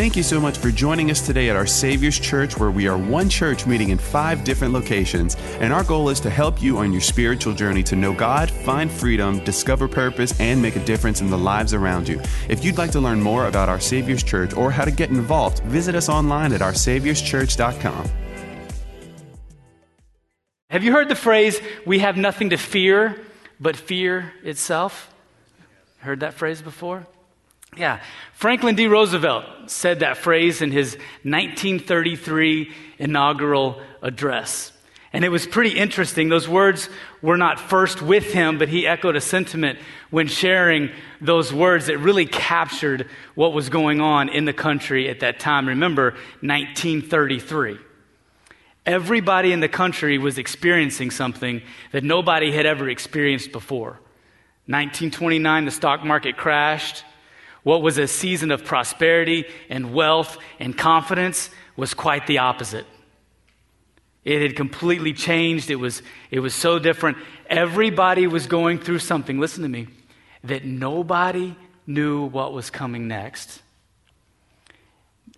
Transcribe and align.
Thank 0.00 0.16
you 0.16 0.22
so 0.22 0.40
much 0.40 0.56
for 0.56 0.70
joining 0.70 1.10
us 1.10 1.20
today 1.20 1.50
at 1.50 1.56
our 1.56 1.66
Savior's 1.66 2.18
Church, 2.18 2.56
where 2.56 2.70
we 2.70 2.88
are 2.88 2.96
one 2.96 3.28
church 3.28 3.66
meeting 3.66 3.90
in 3.90 3.98
five 3.98 4.44
different 4.44 4.72
locations. 4.72 5.36
And 5.60 5.74
our 5.74 5.84
goal 5.84 6.08
is 6.08 6.20
to 6.20 6.30
help 6.30 6.62
you 6.62 6.78
on 6.78 6.90
your 6.90 7.02
spiritual 7.02 7.52
journey 7.52 7.82
to 7.82 7.96
know 7.96 8.14
God, 8.14 8.50
find 8.50 8.90
freedom, 8.90 9.44
discover 9.44 9.88
purpose, 9.88 10.32
and 10.40 10.62
make 10.62 10.76
a 10.76 10.84
difference 10.86 11.20
in 11.20 11.28
the 11.28 11.36
lives 11.36 11.74
around 11.74 12.08
you. 12.08 12.18
If 12.48 12.64
you'd 12.64 12.78
like 12.78 12.92
to 12.92 12.98
learn 12.98 13.20
more 13.20 13.46
about 13.46 13.68
our 13.68 13.78
Savior's 13.78 14.22
Church 14.22 14.54
or 14.54 14.70
how 14.70 14.86
to 14.86 14.90
get 14.90 15.10
involved, 15.10 15.58
visit 15.64 15.94
us 15.94 16.08
online 16.08 16.54
at 16.54 16.62
oursaviorschurch.com. 16.62 18.08
Have 20.70 20.82
you 20.82 20.92
heard 20.92 21.10
the 21.10 21.14
phrase, 21.14 21.60
we 21.84 21.98
have 21.98 22.16
nothing 22.16 22.48
to 22.48 22.56
fear 22.56 23.20
but 23.60 23.76
fear 23.76 24.32
itself? 24.44 25.12
Heard 25.98 26.20
that 26.20 26.32
phrase 26.32 26.62
before? 26.62 27.06
Yeah. 27.76 28.00
Franklin 28.32 28.74
D. 28.74 28.86
Roosevelt 28.86 29.70
said 29.70 30.00
that 30.00 30.16
phrase 30.16 30.60
in 30.60 30.72
his 30.72 30.94
1933 31.22 32.72
inaugural 32.98 33.80
address. 34.02 34.72
And 35.12 35.24
it 35.24 35.28
was 35.28 35.46
pretty 35.46 35.76
interesting. 35.76 36.28
Those 36.28 36.48
words 36.48 36.88
were 37.20 37.36
not 37.36 37.58
first 37.58 38.00
with 38.00 38.32
him, 38.32 38.58
but 38.58 38.68
he 38.68 38.86
echoed 38.86 39.16
a 39.16 39.20
sentiment 39.20 39.78
when 40.10 40.28
sharing 40.28 40.90
those 41.20 41.52
words 41.52 41.86
that 41.86 41.98
really 41.98 42.26
captured 42.26 43.08
what 43.34 43.52
was 43.52 43.68
going 43.68 44.00
on 44.00 44.28
in 44.28 44.44
the 44.44 44.52
country 44.52 45.08
at 45.08 45.20
that 45.20 45.40
time. 45.40 45.66
Remember, 45.68 46.12
1933. 46.42 47.78
Everybody 48.86 49.52
in 49.52 49.60
the 49.60 49.68
country 49.68 50.16
was 50.16 50.38
experiencing 50.38 51.10
something 51.10 51.60
that 51.92 52.04
nobody 52.04 52.52
had 52.52 52.64
ever 52.64 52.88
experienced 52.88 53.50
before. 53.52 54.00
1929, 54.66 55.64
the 55.64 55.70
stock 55.72 56.04
market 56.04 56.36
crashed. 56.36 57.04
What 57.62 57.82
was 57.82 57.98
a 57.98 58.06
season 58.06 58.50
of 58.50 58.64
prosperity 58.64 59.44
and 59.68 59.92
wealth 59.92 60.38
and 60.58 60.76
confidence 60.76 61.50
was 61.76 61.94
quite 61.94 62.26
the 62.26 62.38
opposite. 62.38 62.86
It 64.24 64.42
had 64.42 64.56
completely 64.56 65.12
changed. 65.12 65.70
It 65.70 65.76
was, 65.76 66.02
it 66.30 66.40
was 66.40 66.54
so 66.54 66.78
different. 66.78 67.18
Everybody 67.48 68.26
was 68.26 68.46
going 68.46 68.78
through 68.78 68.98
something, 68.98 69.38
listen 69.38 69.62
to 69.62 69.68
me, 69.68 69.88
that 70.44 70.64
nobody 70.64 71.56
knew 71.86 72.26
what 72.26 72.52
was 72.52 72.70
coming 72.70 73.08
next. 73.08 73.62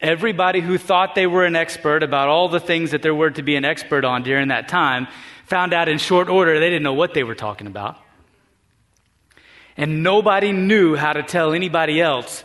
Everybody 0.00 0.60
who 0.60 0.78
thought 0.78 1.14
they 1.14 1.28
were 1.28 1.44
an 1.44 1.54
expert 1.54 2.02
about 2.02 2.28
all 2.28 2.48
the 2.48 2.58
things 2.58 2.90
that 2.90 3.02
there 3.02 3.14
were 3.14 3.30
to 3.30 3.42
be 3.42 3.54
an 3.54 3.64
expert 3.64 4.04
on 4.04 4.24
during 4.24 4.48
that 4.48 4.66
time 4.68 5.06
found 5.46 5.72
out 5.72 5.88
in 5.88 5.98
short 5.98 6.28
order 6.28 6.58
they 6.58 6.70
didn't 6.70 6.82
know 6.82 6.92
what 6.92 7.14
they 7.14 7.22
were 7.22 7.36
talking 7.36 7.68
about. 7.68 7.98
And 9.76 10.02
nobody 10.02 10.52
knew 10.52 10.96
how 10.96 11.12
to 11.12 11.22
tell 11.22 11.52
anybody 11.52 12.00
else 12.00 12.44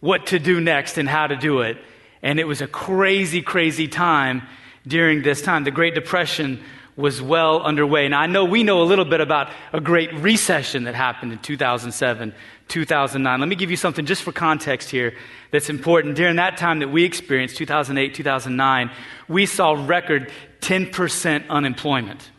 what 0.00 0.26
to 0.28 0.38
do 0.38 0.60
next 0.60 0.98
and 0.98 1.08
how 1.08 1.26
to 1.26 1.36
do 1.36 1.60
it. 1.60 1.78
And 2.22 2.40
it 2.40 2.44
was 2.44 2.60
a 2.60 2.66
crazy, 2.66 3.42
crazy 3.42 3.88
time 3.88 4.42
during 4.86 5.22
this 5.22 5.42
time. 5.42 5.64
The 5.64 5.70
Great 5.70 5.94
Depression 5.94 6.62
was 6.96 7.20
well 7.20 7.62
underway. 7.62 8.04
And 8.04 8.14
I 8.14 8.26
know 8.26 8.44
we 8.44 8.62
know 8.62 8.82
a 8.82 8.84
little 8.84 9.04
bit 9.04 9.20
about 9.20 9.50
a 9.72 9.80
great 9.80 10.12
recession 10.14 10.84
that 10.84 10.94
happened 10.94 11.32
in 11.32 11.38
2007, 11.38 12.34
2009. 12.68 13.40
Let 13.40 13.48
me 13.48 13.56
give 13.56 13.70
you 13.70 13.76
something 13.76 14.06
just 14.06 14.22
for 14.22 14.32
context 14.32 14.90
here 14.90 15.14
that's 15.50 15.68
important. 15.68 16.14
During 16.14 16.36
that 16.36 16.56
time 16.56 16.80
that 16.80 16.88
we 16.88 17.04
experienced, 17.04 17.56
2008, 17.56 18.14
2009, 18.14 18.90
we 19.28 19.46
saw 19.46 19.72
record 19.72 20.30
10% 20.60 21.48
unemployment. 21.48 22.30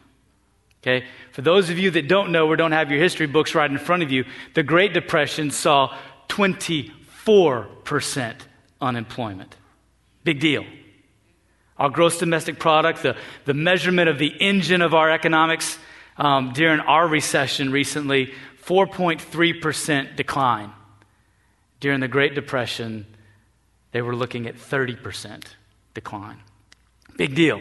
Okay? 0.81 1.05
For 1.36 1.41
those 1.41 1.69
of 1.69 1.78
you 1.78 1.91
that 1.91 2.08
don't 2.08 2.31
know 2.31 2.47
or 2.47 2.55
don't 2.55 2.72
have 2.72 2.89
your 2.89 3.02
history 3.02 3.28
books 3.28 3.53
right 3.53 3.69
in 3.69 3.78
front 3.78 4.03
of 4.03 4.09
you, 4.09 4.23
the 4.53 4.64
Great 4.64 4.94
Depression 4.94 5.52
saw 5.52 5.94
24% 6.30 8.36
unemployment. 8.80 9.58
Big 10.23 10.39
deal. 10.39 10.64
Our 11.77 11.89
gross 11.89 12.20
domestic 12.20 12.58
product, 12.58 13.04
the, 13.04 13.17
the 13.43 13.54
measurement 13.54 14.08
of 14.08 14.17
the 14.17 14.30
engine 14.30 14.82
of 14.82 14.93
our 14.93 15.11
economics 15.11 15.77
um, 16.15 16.54
during 16.54 16.80
our 16.80 17.05
recession 17.05 17.70
recently, 17.70 18.33
4.3% 18.64 20.15
decline. 20.15 20.71
During 21.81 21.99
the 21.99 22.08
Great 22.08 22.33
Depression, 22.33 23.05
they 23.92 24.02
were 24.02 24.15
looking 24.15 24.48
at 24.48 24.55
30% 24.55 25.43
decline. 25.93 26.37
Big 27.17 27.36
deal. 27.36 27.60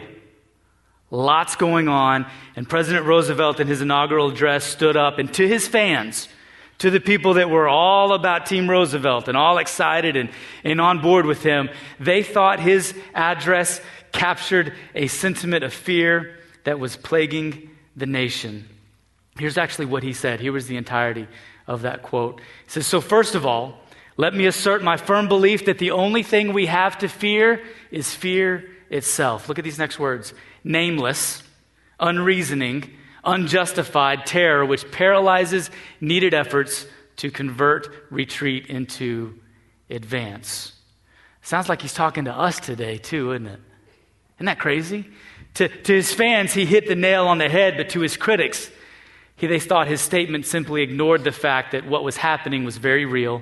Lots 1.11 1.55
going 1.55 1.87
on. 1.87 2.25
And 2.55 2.67
President 2.67 3.05
Roosevelt, 3.05 3.59
in 3.59 3.67
his 3.67 3.81
inaugural 3.81 4.31
address, 4.31 4.63
stood 4.63 4.97
up 4.97 5.19
and 5.19 5.33
to 5.35 5.47
his 5.47 5.67
fans, 5.67 6.27
to 6.79 6.89
the 6.89 6.99
people 6.99 7.35
that 7.35 7.49
were 7.49 7.67
all 7.67 8.13
about 8.13 8.45
Team 8.45 8.69
Roosevelt 8.69 9.27
and 9.27 9.37
all 9.37 9.57
excited 9.57 10.15
and, 10.15 10.29
and 10.63 10.81
on 10.81 11.01
board 11.01 11.25
with 11.25 11.41
him, 11.41 11.69
they 11.99 12.21
thought 12.21 12.59
his 12.59 12.93
address 13.13 13.79
captured 14.11 14.73
a 14.93 15.07
sentiment 15.07 15.63
of 15.63 15.73
fear 15.73 16.35
that 16.63 16.79
was 16.79 16.97
plaguing 16.97 17.69
the 17.95 18.05
nation. 18.05 18.67
Here's 19.37 19.57
actually 19.57 19.85
what 19.85 20.03
he 20.03 20.13
said. 20.13 20.39
Here 20.39 20.51
was 20.51 20.67
the 20.67 20.77
entirety 20.77 21.27
of 21.67 21.83
that 21.83 22.01
quote. 22.03 22.39
He 22.65 22.71
says, 22.71 22.87
So, 22.87 23.01
first 23.01 23.35
of 23.35 23.45
all, 23.45 23.79
let 24.17 24.33
me 24.33 24.45
assert 24.45 24.83
my 24.83 24.97
firm 24.97 25.27
belief 25.27 25.65
that 25.65 25.77
the 25.77 25.91
only 25.91 26.23
thing 26.23 26.53
we 26.53 26.67
have 26.67 26.97
to 26.99 27.09
fear 27.09 27.61
is 27.91 28.13
fear 28.13 28.69
itself. 28.89 29.49
Look 29.49 29.59
at 29.59 29.65
these 29.65 29.79
next 29.79 29.99
words 29.99 30.33
nameless, 30.63 31.43
unreasoning, 31.99 32.91
unjustified 33.23 34.25
terror 34.25 34.65
which 34.65 34.91
paralyzes 34.91 35.71
needed 35.99 36.33
efforts 36.33 36.85
to 37.17 37.31
convert 37.31 37.87
retreat 38.11 38.67
into 38.67 39.39
advance. 39.89 40.73
Sounds 41.41 41.69
like 41.69 41.81
he's 41.81 41.93
talking 41.93 42.25
to 42.25 42.33
us 42.33 42.59
today, 42.59 42.97
too, 42.97 43.31
isn't 43.31 43.47
it? 43.47 43.59
Isn't 44.37 44.45
that 44.47 44.59
crazy? 44.59 45.05
To, 45.55 45.67
to 45.67 45.93
his 45.93 46.11
fans, 46.13 46.53
he 46.53 46.65
hit 46.65 46.87
the 46.87 46.95
nail 46.95 47.27
on 47.27 47.37
the 47.37 47.47
head, 47.47 47.77
but 47.77 47.89
to 47.89 48.01
his 48.01 48.17
critics, 48.17 48.69
he, 49.37 49.47
they 49.47 49.59
thought 49.59 49.87
his 49.87 50.01
statement 50.01 50.45
simply 50.45 50.81
ignored 50.81 51.23
the 51.23 51.31
fact 51.31 51.71
that 51.71 51.85
what 51.85 52.03
was 52.03 52.17
happening 52.17 52.63
was 52.65 52.77
very 52.77 53.05
real, 53.05 53.41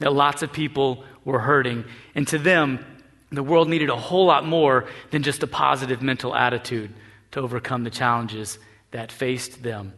that 0.00 0.12
lots 0.12 0.42
of 0.42 0.52
people 0.52 1.04
were 1.24 1.38
hurting. 1.38 1.84
And 2.14 2.26
to 2.28 2.38
them, 2.38 2.84
the 3.30 3.42
world 3.42 3.68
needed 3.68 3.90
a 3.90 3.96
whole 3.96 4.26
lot 4.26 4.46
more 4.46 4.86
than 5.10 5.22
just 5.22 5.42
a 5.42 5.46
positive 5.46 6.00
mental 6.02 6.34
attitude 6.34 6.92
to 7.32 7.40
overcome 7.40 7.84
the 7.84 7.90
challenges 7.90 8.58
that 8.90 9.12
faced 9.12 9.62
them. 9.62 9.92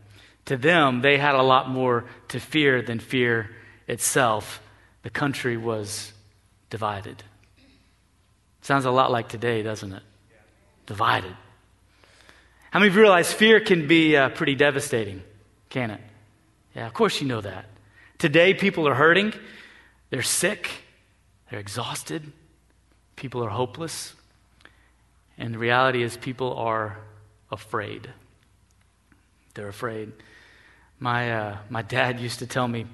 To 0.46 0.56
them, 0.56 1.00
they 1.00 1.16
had 1.16 1.34
a 1.34 1.42
lot 1.42 1.68
more 1.68 2.06
to 2.28 2.40
fear 2.40 2.82
than 2.82 2.98
fear 2.98 3.50
itself. 3.86 4.60
The 5.02 5.10
country 5.10 5.56
was 5.56 6.12
divided. 6.70 7.22
Sounds 8.62 8.84
a 8.84 8.90
lot 8.90 9.10
like 9.10 9.28
today, 9.28 9.62
doesn't 9.62 9.92
it? 9.92 10.02
Divided. 10.86 11.36
How 12.70 12.80
many 12.80 12.88
of 12.88 12.94
you 12.94 13.00
realize 13.00 13.32
fear 13.32 13.60
can 13.60 13.86
be 13.86 14.16
uh, 14.16 14.30
pretty 14.30 14.54
devastating, 14.54 15.22
can 15.68 15.90
it? 15.90 16.00
Yeah, 16.74 16.86
of 16.86 16.94
course 16.94 17.20
you 17.20 17.28
know 17.28 17.40
that. 17.40 17.66
Today, 18.18 18.54
people 18.54 18.86
are 18.86 18.94
hurting, 18.94 19.32
they're 20.10 20.22
sick, 20.22 20.70
they're 21.48 21.58
exhausted, 21.58 22.32
People 23.20 23.44
are 23.44 23.50
hopeless. 23.50 24.14
And 25.36 25.52
the 25.52 25.58
reality 25.58 26.02
is, 26.02 26.16
people 26.16 26.54
are 26.54 26.96
afraid. 27.52 28.08
They're 29.52 29.68
afraid. 29.68 30.12
My, 30.98 31.30
uh, 31.30 31.58
my 31.68 31.82
dad 31.82 32.18
used 32.18 32.38
to 32.38 32.46
tell 32.46 32.66
me 32.66 32.86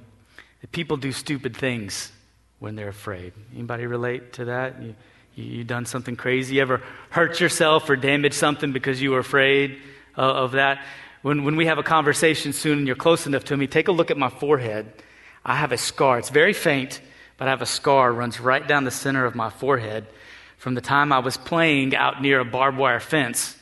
that 0.62 0.72
people 0.72 0.96
do 0.96 1.12
stupid 1.12 1.56
things 1.56 2.10
when 2.58 2.74
they're 2.74 2.88
afraid. 2.88 3.34
Anybody 3.54 3.86
relate 3.86 4.32
to 4.32 4.46
that? 4.46 4.82
You, 4.82 4.96
you, 5.36 5.44
you 5.44 5.64
done 5.64 5.86
something 5.86 6.16
crazy? 6.16 6.56
You 6.56 6.62
ever 6.62 6.82
hurt 7.10 7.38
yourself 7.38 7.88
or 7.88 7.94
damaged 7.94 8.34
something 8.34 8.72
because 8.72 9.00
you 9.00 9.12
were 9.12 9.20
afraid 9.20 9.78
of, 10.16 10.36
of 10.36 10.52
that? 10.52 10.84
When, 11.22 11.44
when 11.44 11.54
we 11.54 11.66
have 11.66 11.78
a 11.78 11.84
conversation 11.84 12.52
soon 12.52 12.78
and 12.78 12.86
you're 12.88 12.96
close 12.96 13.28
enough 13.28 13.44
to 13.44 13.56
me, 13.56 13.68
take 13.68 13.86
a 13.86 13.92
look 13.92 14.10
at 14.10 14.18
my 14.18 14.28
forehead. 14.28 14.92
I 15.44 15.54
have 15.54 15.70
a 15.70 15.78
scar. 15.78 16.18
It's 16.18 16.30
very 16.30 16.52
faint, 16.52 17.00
but 17.36 17.48
I 17.48 17.50
have 17.50 17.62
a 17.62 17.66
scar 17.66 18.12
runs 18.12 18.40
right 18.40 18.66
down 18.66 18.84
the 18.84 18.90
center 18.90 19.24
of 19.24 19.34
my 19.34 19.50
forehead 19.50 20.06
from 20.56 20.74
the 20.74 20.80
time 20.80 21.12
I 21.12 21.18
was 21.18 21.36
playing 21.36 21.94
out 21.94 22.22
near 22.22 22.40
a 22.40 22.44
barbed 22.44 22.78
wire 22.78 23.00
fence 23.00 23.56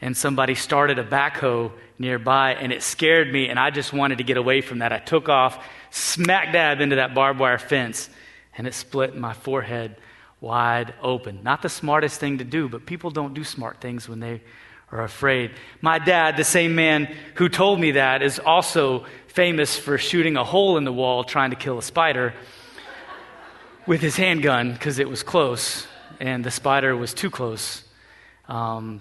and 0.00 0.16
somebody 0.16 0.54
started 0.54 0.98
a 0.98 1.04
backhoe 1.04 1.72
nearby 1.98 2.54
and 2.54 2.72
it 2.72 2.82
scared 2.82 3.32
me 3.32 3.48
and 3.48 3.58
I 3.58 3.70
just 3.70 3.92
wanted 3.92 4.18
to 4.18 4.24
get 4.24 4.36
away 4.36 4.60
from 4.60 4.78
that. 4.78 4.92
I 4.92 4.98
took 4.98 5.28
off 5.28 5.62
smack 5.90 6.52
dab 6.52 6.80
into 6.80 6.96
that 6.96 7.14
barbed 7.14 7.40
wire 7.40 7.58
fence 7.58 8.08
and 8.56 8.66
it 8.66 8.74
split 8.74 9.16
my 9.16 9.32
forehead 9.32 9.96
wide 10.40 10.94
open. 11.02 11.42
Not 11.42 11.62
the 11.62 11.68
smartest 11.68 12.20
thing 12.20 12.38
to 12.38 12.44
do, 12.44 12.68
but 12.68 12.86
people 12.86 13.10
don't 13.10 13.34
do 13.34 13.44
smart 13.44 13.80
things 13.80 14.08
when 14.08 14.20
they 14.20 14.40
are 14.90 15.02
afraid. 15.02 15.52
My 15.82 15.98
dad, 15.98 16.36
the 16.36 16.44
same 16.44 16.74
man 16.74 17.14
who 17.34 17.48
told 17.48 17.78
me 17.78 17.92
that, 17.92 18.22
is 18.22 18.38
also 18.38 19.04
famous 19.28 19.76
for 19.76 19.98
shooting 19.98 20.36
a 20.36 20.44
hole 20.44 20.76
in 20.78 20.84
the 20.84 20.92
wall 20.92 21.22
trying 21.22 21.50
to 21.50 21.56
kill 21.56 21.78
a 21.78 21.82
spider 21.82 22.34
with 23.86 24.00
his 24.00 24.16
handgun 24.16 24.72
because 24.72 24.98
it 24.98 25.08
was 25.08 25.22
close 25.22 25.86
and 26.20 26.44
the 26.44 26.50
spider 26.50 26.96
was 26.96 27.14
too 27.14 27.30
close. 27.30 27.82
Um, 28.48 29.00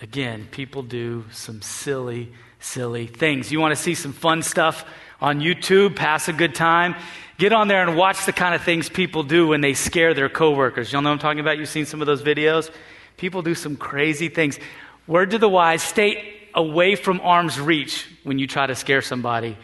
again, 0.00 0.48
people 0.50 0.82
do 0.82 1.24
some 1.32 1.62
silly, 1.62 2.32
silly 2.60 3.06
things. 3.06 3.52
You 3.52 3.60
want 3.60 3.76
to 3.76 3.82
see 3.82 3.94
some 3.94 4.12
fun 4.12 4.42
stuff 4.42 4.84
on 5.20 5.40
YouTube, 5.40 5.96
pass 5.96 6.28
a 6.28 6.32
good 6.32 6.54
time? 6.54 6.94
get 7.38 7.52
on 7.52 7.68
there 7.68 7.86
and 7.86 7.96
watch 7.96 8.26
the 8.26 8.32
kind 8.32 8.54
of 8.54 8.62
things 8.62 8.88
people 8.88 9.22
do 9.22 9.48
when 9.48 9.60
they 9.60 9.74
scare 9.74 10.14
their 10.14 10.28
coworkers. 10.28 10.92
Y'all 10.92 11.02
know 11.02 11.12
I'm 11.12 11.18
talking 11.18 11.40
about? 11.40 11.58
You've 11.58 11.68
seen 11.68 11.86
some 11.86 12.00
of 12.00 12.06
those 12.06 12.22
videos? 12.22 12.70
People 13.16 13.42
do 13.42 13.54
some 13.54 13.76
crazy 13.76 14.28
things. 14.28 14.58
Word 15.06 15.30
to 15.30 15.38
the 15.38 15.48
wise, 15.48 15.82
stay 15.82 16.34
away 16.54 16.96
from 16.96 17.20
arm's 17.20 17.60
reach 17.60 18.06
when 18.24 18.38
you 18.38 18.46
try 18.46 18.66
to 18.66 18.74
scare 18.74 19.02
somebody. 19.02 19.56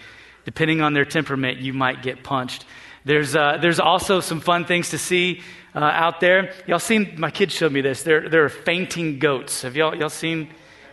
Depending 0.45 0.81
on 0.81 0.93
their 0.93 1.05
temperament, 1.05 1.59
you 1.59 1.73
might 1.73 2.03
get 2.03 2.23
punched. 2.23 2.65
There's, 3.05 3.35
uh, 3.35 3.59
there's 3.61 3.81
also 3.81 4.21
some 4.21 4.41
fun 4.41 4.65
things 4.65 4.91
to 4.91 4.99
see 4.99 5.43
uh, 5.75 5.81
out 5.81 6.21
there. 6.21 6.53
Y'all 6.67 6.79
seen, 6.79 7.15
my 7.19 7.31
kids 7.31 7.53
showed 7.53 7.73
me 7.73 7.81
this. 7.81 8.03
There, 8.03 8.29
there 8.29 8.45
are 8.45 8.49
fainting 8.49 9.19
goats. 9.19 9.63
Have 9.63 9.75
y'all, 9.75 9.95
y'all 9.95 10.09
seen 10.09 10.51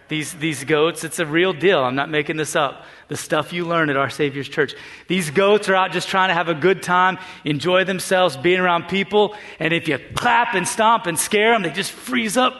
these, 0.08 0.34
these 0.34 0.64
goats? 0.64 1.04
It's 1.04 1.20
a 1.20 1.26
real 1.26 1.54
deal. 1.54 1.84
I'm 1.84 1.96
not 1.96 2.10
making 2.10 2.38
this 2.38 2.56
up. 2.56 2.86
The 3.10 3.18
stuff 3.18 3.54
you 3.54 3.66
learn 3.66 3.90
at 3.90 3.98
Our 3.98 4.10
Savior's 4.10 4.50
Church. 4.50 4.74
These 5.08 5.32
goats 5.32 5.70
are 5.70 5.76
out 5.76 5.92
just 5.92 6.10
trying 6.10 6.30
to 6.30 6.34
have 6.34 6.50
a 6.50 6.56
good 6.56 6.82
time, 6.82 7.20
enjoy 7.44 7.84
themselves, 7.84 8.38
being 8.38 8.60
around 8.60 8.88
people. 8.88 9.36
And 9.60 9.74
if 9.74 9.88
you 9.88 10.00
clap 10.16 10.56
and 10.56 10.68
stomp 10.68 11.06
and 11.06 11.18
scare 11.18 11.52
them, 11.52 11.62
they 11.62 11.72
just 11.72 11.92
freeze 11.92 12.38
up 12.38 12.54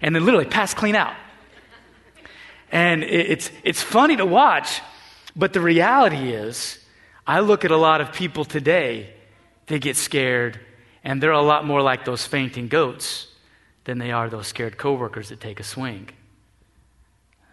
and 0.00 0.14
then 0.14 0.24
literally 0.24 0.46
pass 0.46 0.74
clean 0.74 0.94
out. 0.94 1.14
And 2.70 3.04
it's, 3.04 3.50
it's 3.62 3.82
funny 3.82 4.16
to 4.16 4.26
watch, 4.26 4.80
but 5.36 5.52
the 5.52 5.60
reality 5.60 6.32
is, 6.32 6.83
I 7.26 7.40
look 7.40 7.64
at 7.64 7.70
a 7.70 7.76
lot 7.76 8.00
of 8.00 8.12
people 8.12 8.44
today, 8.44 9.12
they 9.66 9.78
get 9.78 9.96
scared, 9.96 10.60
and 11.02 11.22
they're 11.22 11.32
a 11.32 11.40
lot 11.42 11.64
more 11.64 11.80
like 11.80 12.04
those 12.04 12.26
fainting 12.26 12.68
goats 12.68 13.28
than 13.84 13.98
they 13.98 14.12
are 14.12 14.28
those 14.28 14.46
scared 14.46 14.76
coworkers 14.76 15.28
that 15.30 15.40
take 15.40 15.60
a 15.60 15.64
swing. 15.64 16.10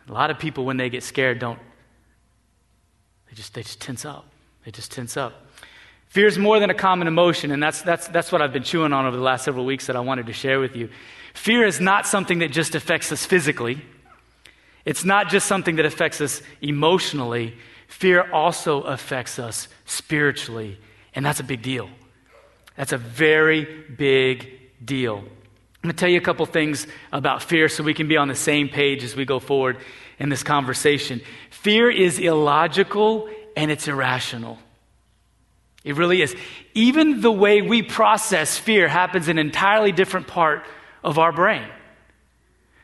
A 0.09 0.11
lot 0.11 0.29
of 0.29 0.39
people, 0.39 0.65
when 0.65 0.77
they 0.77 0.89
get 0.89 1.03
scared, 1.03 1.39
don't, 1.39 1.59
they 3.29 3.35
just, 3.35 3.53
they 3.53 3.63
just 3.63 3.79
tense 3.79 4.03
up. 4.03 4.25
They 4.65 4.71
just 4.71 4.91
tense 4.91 5.15
up. 5.15 5.47
Fear 6.07 6.27
is 6.27 6.37
more 6.37 6.59
than 6.59 6.69
a 6.69 6.73
common 6.73 7.07
emotion, 7.07 7.51
and 7.51 7.63
that's, 7.63 7.81
that's, 7.81 8.09
that's 8.09 8.31
what 8.31 8.41
I've 8.41 8.51
been 8.51 8.63
chewing 8.63 8.91
on 8.91 9.05
over 9.05 9.15
the 9.15 9.23
last 9.23 9.45
several 9.45 9.65
weeks 9.65 9.87
that 9.87 9.95
I 9.95 10.01
wanted 10.01 10.25
to 10.25 10.33
share 10.33 10.59
with 10.59 10.75
you. 10.75 10.89
Fear 11.33 11.65
is 11.65 11.79
not 11.79 12.05
something 12.05 12.39
that 12.39 12.51
just 12.51 12.75
affects 12.75 13.11
us 13.13 13.25
physically. 13.25 13.81
It's 14.83 15.05
not 15.05 15.29
just 15.29 15.47
something 15.47 15.77
that 15.77 15.85
affects 15.85 16.19
us 16.19 16.41
emotionally, 16.61 17.55
fear 17.91 18.31
also 18.31 18.81
affects 18.81 19.37
us 19.37 19.67
spiritually. 19.85 20.79
And 21.13 21.25
that's 21.25 21.39
a 21.39 21.43
big 21.43 21.61
deal. 21.61 21.89
That's 22.77 22.93
a 22.93 22.97
very 22.97 23.65
big 23.97 24.49
deal. 24.83 25.17
I'm 25.17 25.87
going 25.87 25.93
to 25.95 25.99
tell 25.99 26.09
you 26.09 26.17
a 26.17 26.21
couple 26.21 26.45
things 26.45 26.87
about 27.11 27.43
fear 27.43 27.67
so 27.67 27.83
we 27.83 27.93
can 27.93 28.07
be 28.07 28.15
on 28.15 28.27
the 28.27 28.35
same 28.35 28.69
page 28.69 29.03
as 29.03 29.15
we 29.15 29.25
go 29.25 29.39
forward 29.39 29.77
in 30.19 30.29
this 30.29 30.41
conversation. 30.41 31.21
Fear 31.49 31.91
is 31.91 32.17
illogical 32.17 33.29
and 33.57 33.69
it's 33.69 33.87
irrational. 33.87 34.57
It 35.83 35.95
really 35.95 36.21
is. 36.21 36.35
Even 36.73 37.21
the 37.21 37.31
way 37.31 37.61
we 37.61 37.81
process 37.81 38.57
fear 38.57 38.87
happens 38.87 39.27
in 39.27 39.37
an 39.37 39.45
entirely 39.45 39.91
different 39.91 40.27
part 40.27 40.63
of 41.03 41.19
our 41.19 41.31
brain. 41.31 41.67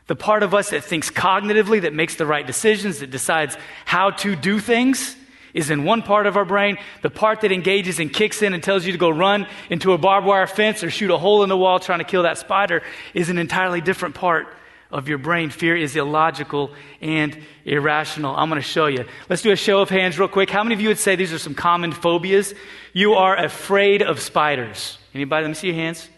The 0.08 0.16
part 0.16 0.42
of 0.42 0.54
us 0.54 0.70
that 0.70 0.84
thinks 0.84 1.10
cognitively, 1.10 1.82
that 1.82 1.94
makes 1.94 2.16
the 2.16 2.26
right 2.26 2.46
decisions, 2.46 2.98
that 2.98 3.10
decides 3.10 3.56
how 3.84 4.10
to 4.10 4.34
do 4.34 4.58
things, 4.58 5.16
is 5.54 5.70
in 5.70 5.84
one 5.84 6.02
part 6.02 6.26
of 6.26 6.36
our 6.36 6.44
brain. 6.44 6.78
The 7.02 7.10
part 7.10 7.42
that 7.42 7.52
engages 7.52 8.00
and 8.00 8.12
kicks 8.12 8.42
in 8.42 8.54
and 8.54 8.62
tells 8.62 8.86
you 8.86 8.92
to 8.92 8.98
go 8.98 9.10
run 9.10 9.46
into 9.70 9.92
a 9.92 9.98
barbed 9.98 10.26
wire 10.26 10.46
fence 10.46 10.82
or 10.82 10.90
shoot 10.90 11.10
a 11.10 11.18
hole 11.18 11.42
in 11.42 11.48
the 11.48 11.56
wall 11.56 11.78
trying 11.78 11.98
to 11.98 12.04
kill 12.04 12.22
that 12.22 12.38
spider 12.38 12.82
is 13.14 13.28
an 13.28 13.38
entirely 13.38 13.80
different 13.80 14.14
part 14.14 14.48
of 14.90 15.08
your 15.08 15.18
brain. 15.18 15.50
Fear 15.50 15.76
is 15.76 15.94
illogical 15.94 16.70
and 17.02 17.38
irrational. 17.66 18.34
I'm 18.34 18.48
going 18.48 18.60
to 18.60 18.66
show 18.66 18.86
you. 18.86 19.04
Let's 19.28 19.42
do 19.42 19.52
a 19.52 19.56
show 19.56 19.80
of 19.80 19.90
hands 19.90 20.18
real 20.18 20.28
quick. 20.28 20.48
How 20.48 20.62
many 20.62 20.74
of 20.74 20.80
you 20.80 20.88
would 20.88 20.98
say 20.98 21.16
these 21.16 21.32
are 21.34 21.38
some 21.38 21.54
common 21.54 21.92
phobias? 21.92 22.54
You 22.94 23.14
are 23.14 23.36
afraid 23.36 24.00
of 24.00 24.20
spiders. 24.20 24.96
Anybody? 25.14 25.42
Let 25.42 25.48
me 25.48 25.54
see 25.54 25.66
your 25.68 25.76
hands. 25.76 26.08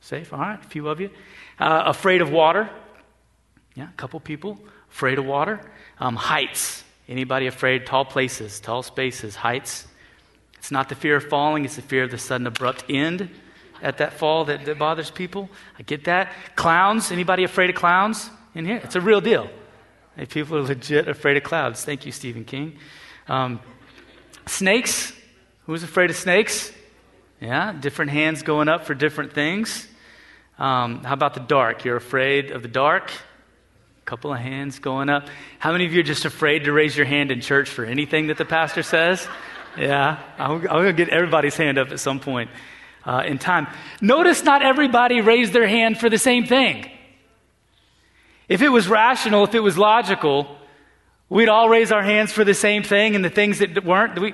Safe. 0.00 0.32
All 0.32 0.38
right. 0.38 0.62
A 0.62 0.68
few 0.68 0.88
of 0.88 1.00
you. 1.00 1.10
Uh, 1.58 1.84
afraid 1.86 2.20
of 2.20 2.30
water. 2.30 2.68
Yeah, 3.78 3.88
a 3.88 3.92
couple 3.92 4.18
people 4.18 4.58
afraid 4.90 5.20
of 5.20 5.24
water. 5.24 5.60
Um, 6.00 6.16
heights. 6.16 6.82
Anybody 7.08 7.46
afraid? 7.46 7.86
Tall 7.86 8.04
places, 8.04 8.58
tall 8.58 8.82
spaces, 8.82 9.36
heights. 9.36 9.86
It's 10.56 10.72
not 10.72 10.88
the 10.88 10.96
fear 10.96 11.14
of 11.14 11.28
falling, 11.28 11.64
it's 11.64 11.76
the 11.76 11.82
fear 11.82 12.02
of 12.02 12.10
the 12.10 12.18
sudden 12.18 12.48
abrupt 12.48 12.84
end 12.88 13.30
at 13.80 13.98
that 13.98 14.14
fall 14.14 14.46
that, 14.46 14.64
that 14.64 14.80
bothers 14.80 15.12
people. 15.12 15.48
I 15.78 15.84
get 15.84 16.04
that. 16.04 16.32
Clowns. 16.56 17.12
Anybody 17.12 17.44
afraid 17.44 17.70
of 17.70 17.76
clowns 17.76 18.28
in 18.52 18.64
here? 18.64 18.80
It's 18.82 18.96
a 18.96 19.00
real 19.00 19.20
deal. 19.20 19.48
Hey, 20.16 20.26
people 20.26 20.58
are 20.58 20.62
legit 20.62 21.06
afraid 21.06 21.36
of 21.36 21.44
clowns. 21.44 21.84
Thank 21.84 22.04
you, 22.04 22.10
Stephen 22.10 22.44
King. 22.44 22.76
Um, 23.28 23.60
snakes. 24.46 25.12
Who's 25.66 25.84
afraid 25.84 26.10
of 26.10 26.16
snakes? 26.16 26.72
Yeah, 27.40 27.72
different 27.78 28.10
hands 28.10 28.42
going 28.42 28.68
up 28.68 28.86
for 28.86 28.94
different 28.94 29.34
things. 29.34 29.86
Um, 30.58 31.04
how 31.04 31.14
about 31.14 31.34
the 31.34 31.40
dark? 31.40 31.84
You're 31.84 31.96
afraid 31.96 32.50
of 32.50 32.62
the 32.62 32.68
dark? 32.68 33.12
Couple 34.08 34.32
of 34.32 34.38
hands 34.38 34.78
going 34.78 35.10
up. 35.10 35.28
How 35.58 35.70
many 35.72 35.84
of 35.84 35.92
you 35.92 36.00
are 36.00 36.02
just 36.02 36.24
afraid 36.24 36.64
to 36.64 36.72
raise 36.72 36.96
your 36.96 37.04
hand 37.04 37.30
in 37.30 37.42
church 37.42 37.68
for 37.68 37.84
anything 37.84 38.28
that 38.28 38.38
the 38.38 38.46
pastor 38.46 38.82
says? 38.82 39.28
Yeah, 39.76 40.18
I'm, 40.38 40.52
I'm 40.52 40.60
going 40.62 40.86
to 40.86 40.92
get 40.94 41.10
everybody's 41.10 41.58
hand 41.58 41.76
up 41.76 41.90
at 41.90 42.00
some 42.00 42.18
point 42.18 42.48
uh, 43.04 43.24
in 43.26 43.38
time. 43.38 43.66
Notice 44.00 44.42
not 44.44 44.62
everybody 44.62 45.20
raised 45.20 45.52
their 45.52 45.68
hand 45.68 45.98
for 45.98 46.08
the 46.08 46.16
same 46.16 46.46
thing. 46.46 46.90
If 48.48 48.62
it 48.62 48.70
was 48.70 48.88
rational, 48.88 49.44
if 49.44 49.54
it 49.54 49.60
was 49.60 49.76
logical, 49.76 50.56
we'd 51.28 51.50
all 51.50 51.68
raise 51.68 51.92
our 51.92 52.02
hands 52.02 52.32
for 52.32 52.44
the 52.44 52.54
same 52.54 52.82
thing 52.82 53.14
and 53.14 53.22
the 53.22 53.28
things 53.28 53.58
that 53.58 53.84
weren't. 53.84 54.18
We, 54.18 54.32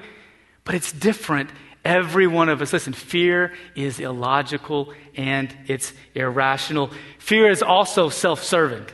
but 0.63 0.77
it's 0.77 0.93
different. 0.93 1.51
Every 1.85 2.29
one 2.29 2.49
of 2.49 2.63
us, 2.63 2.73
listen, 2.73 2.93
fear 2.93 3.53
is 3.75 3.99
illogical 3.99 4.95
and 5.17 5.53
it's 5.67 5.93
irrational. 6.15 6.93
Fear 7.19 7.51
is 7.51 7.61
also 7.61 8.09
self 8.09 8.45
serving. 8.45 8.87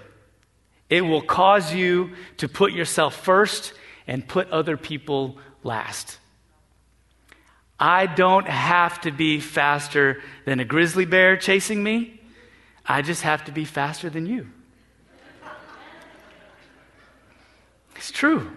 It 0.91 1.03
will 1.03 1.23
cause 1.23 1.73
you 1.73 2.11
to 2.39 2.49
put 2.49 2.73
yourself 2.73 3.15
first 3.15 3.73
and 4.09 4.27
put 4.27 4.51
other 4.51 4.77
people 4.77 5.39
last. 5.63 6.19
I 7.79 8.07
don't 8.07 8.47
have 8.47 9.01
to 9.03 9.13
be 9.13 9.39
faster 9.39 10.21
than 10.45 10.59
a 10.59 10.65
grizzly 10.65 11.07
bear 11.07 11.37
chasing 11.37 11.83
me. 11.83 12.21
I 12.85 13.03
just 13.03 13.23
have 13.23 13.45
to 13.45 13.53
be 13.53 13.65
faster 13.65 14.11
than 14.11 14.27
you. 14.27 14.49
It's 17.95 18.11
true. 18.11 18.51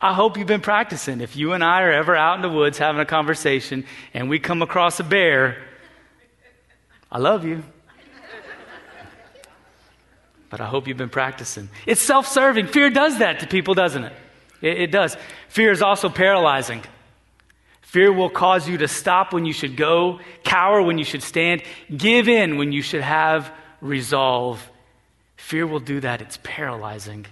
I 0.00 0.14
hope 0.14 0.36
you've 0.36 0.46
been 0.46 0.60
practicing. 0.60 1.20
If 1.20 1.36
you 1.36 1.52
and 1.52 1.62
I 1.62 1.82
are 1.82 1.92
ever 1.92 2.16
out 2.16 2.36
in 2.36 2.42
the 2.42 2.48
woods 2.48 2.78
having 2.78 3.00
a 3.00 3.06
conversation 3.06 3.84
and 4.14 4.28
we 4.28 4.38
come 4.38 4.62
across 4.62 4.98
a 4.98 5.04
bear, 5.04 5.62
I 7.10 7.18
love 7.18 7.44
you 7.44 7.62
but 10.50 10.60
I 10.60 10.66
hope 10.66 10.88
you've 10.88 10.96
been 10.96 11.08
practicing. 11.08 11.68
It's 11.86 12.00
self 12.00 12.26
serving. 12.26 12.68
Fear 12.68 12.90
does 12.90 13.18
that 13.18 13.40
to 13.40 13.46
people, 13.46 13.74
doesn't 13.74 14.04
it? 14.04 14.12
it? 14.62 14.80
It 14.80 14.92
does. 14.92 15.16
Fear 15.48 15.72
is 15.72 15.82
also 15.82 16.08
paralyzing. 16.08 16.82
Fear 17.82 18.12
will 18.12 18.30
cause 18.30 18.68
you 18.68 18.78
to 18.78 18.88
stop 18.88 19.32
when 19.32 19.46
you 19.46 19.52
should 19.52 19.76
go, 19.76 20.20
cower 20.44 20.82
when 20.82 20.98
you 20.98 21.04
should 21.04 21.22
stand, 21.22 21.62
give 21.94 22.28
in 22.28 22.58
when 22.58 22.70
you 22.70 22.82
should 22.82 23.00
have 23.00 23.50
resolve. 23.80 24.66
Fear 25.36 25.66
will 25.66 25.80
do 25.80 26.00
that. 26.00 26.20
It's 26.20 26.38
paralyzing 26.42 27.26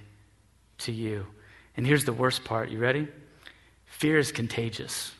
to 0.78 0.92
you. 0.92 1.26
And 1.76 1.86
here's 1.86 2.06
the 2.06 2.12
worst 2.12 2.44
part. 2.44 2.70
You 2.70 2.78
ready? 2.78 3.06
Fear 3.84 4.18
is 4.18 4.32
contagious. 4.32 5.14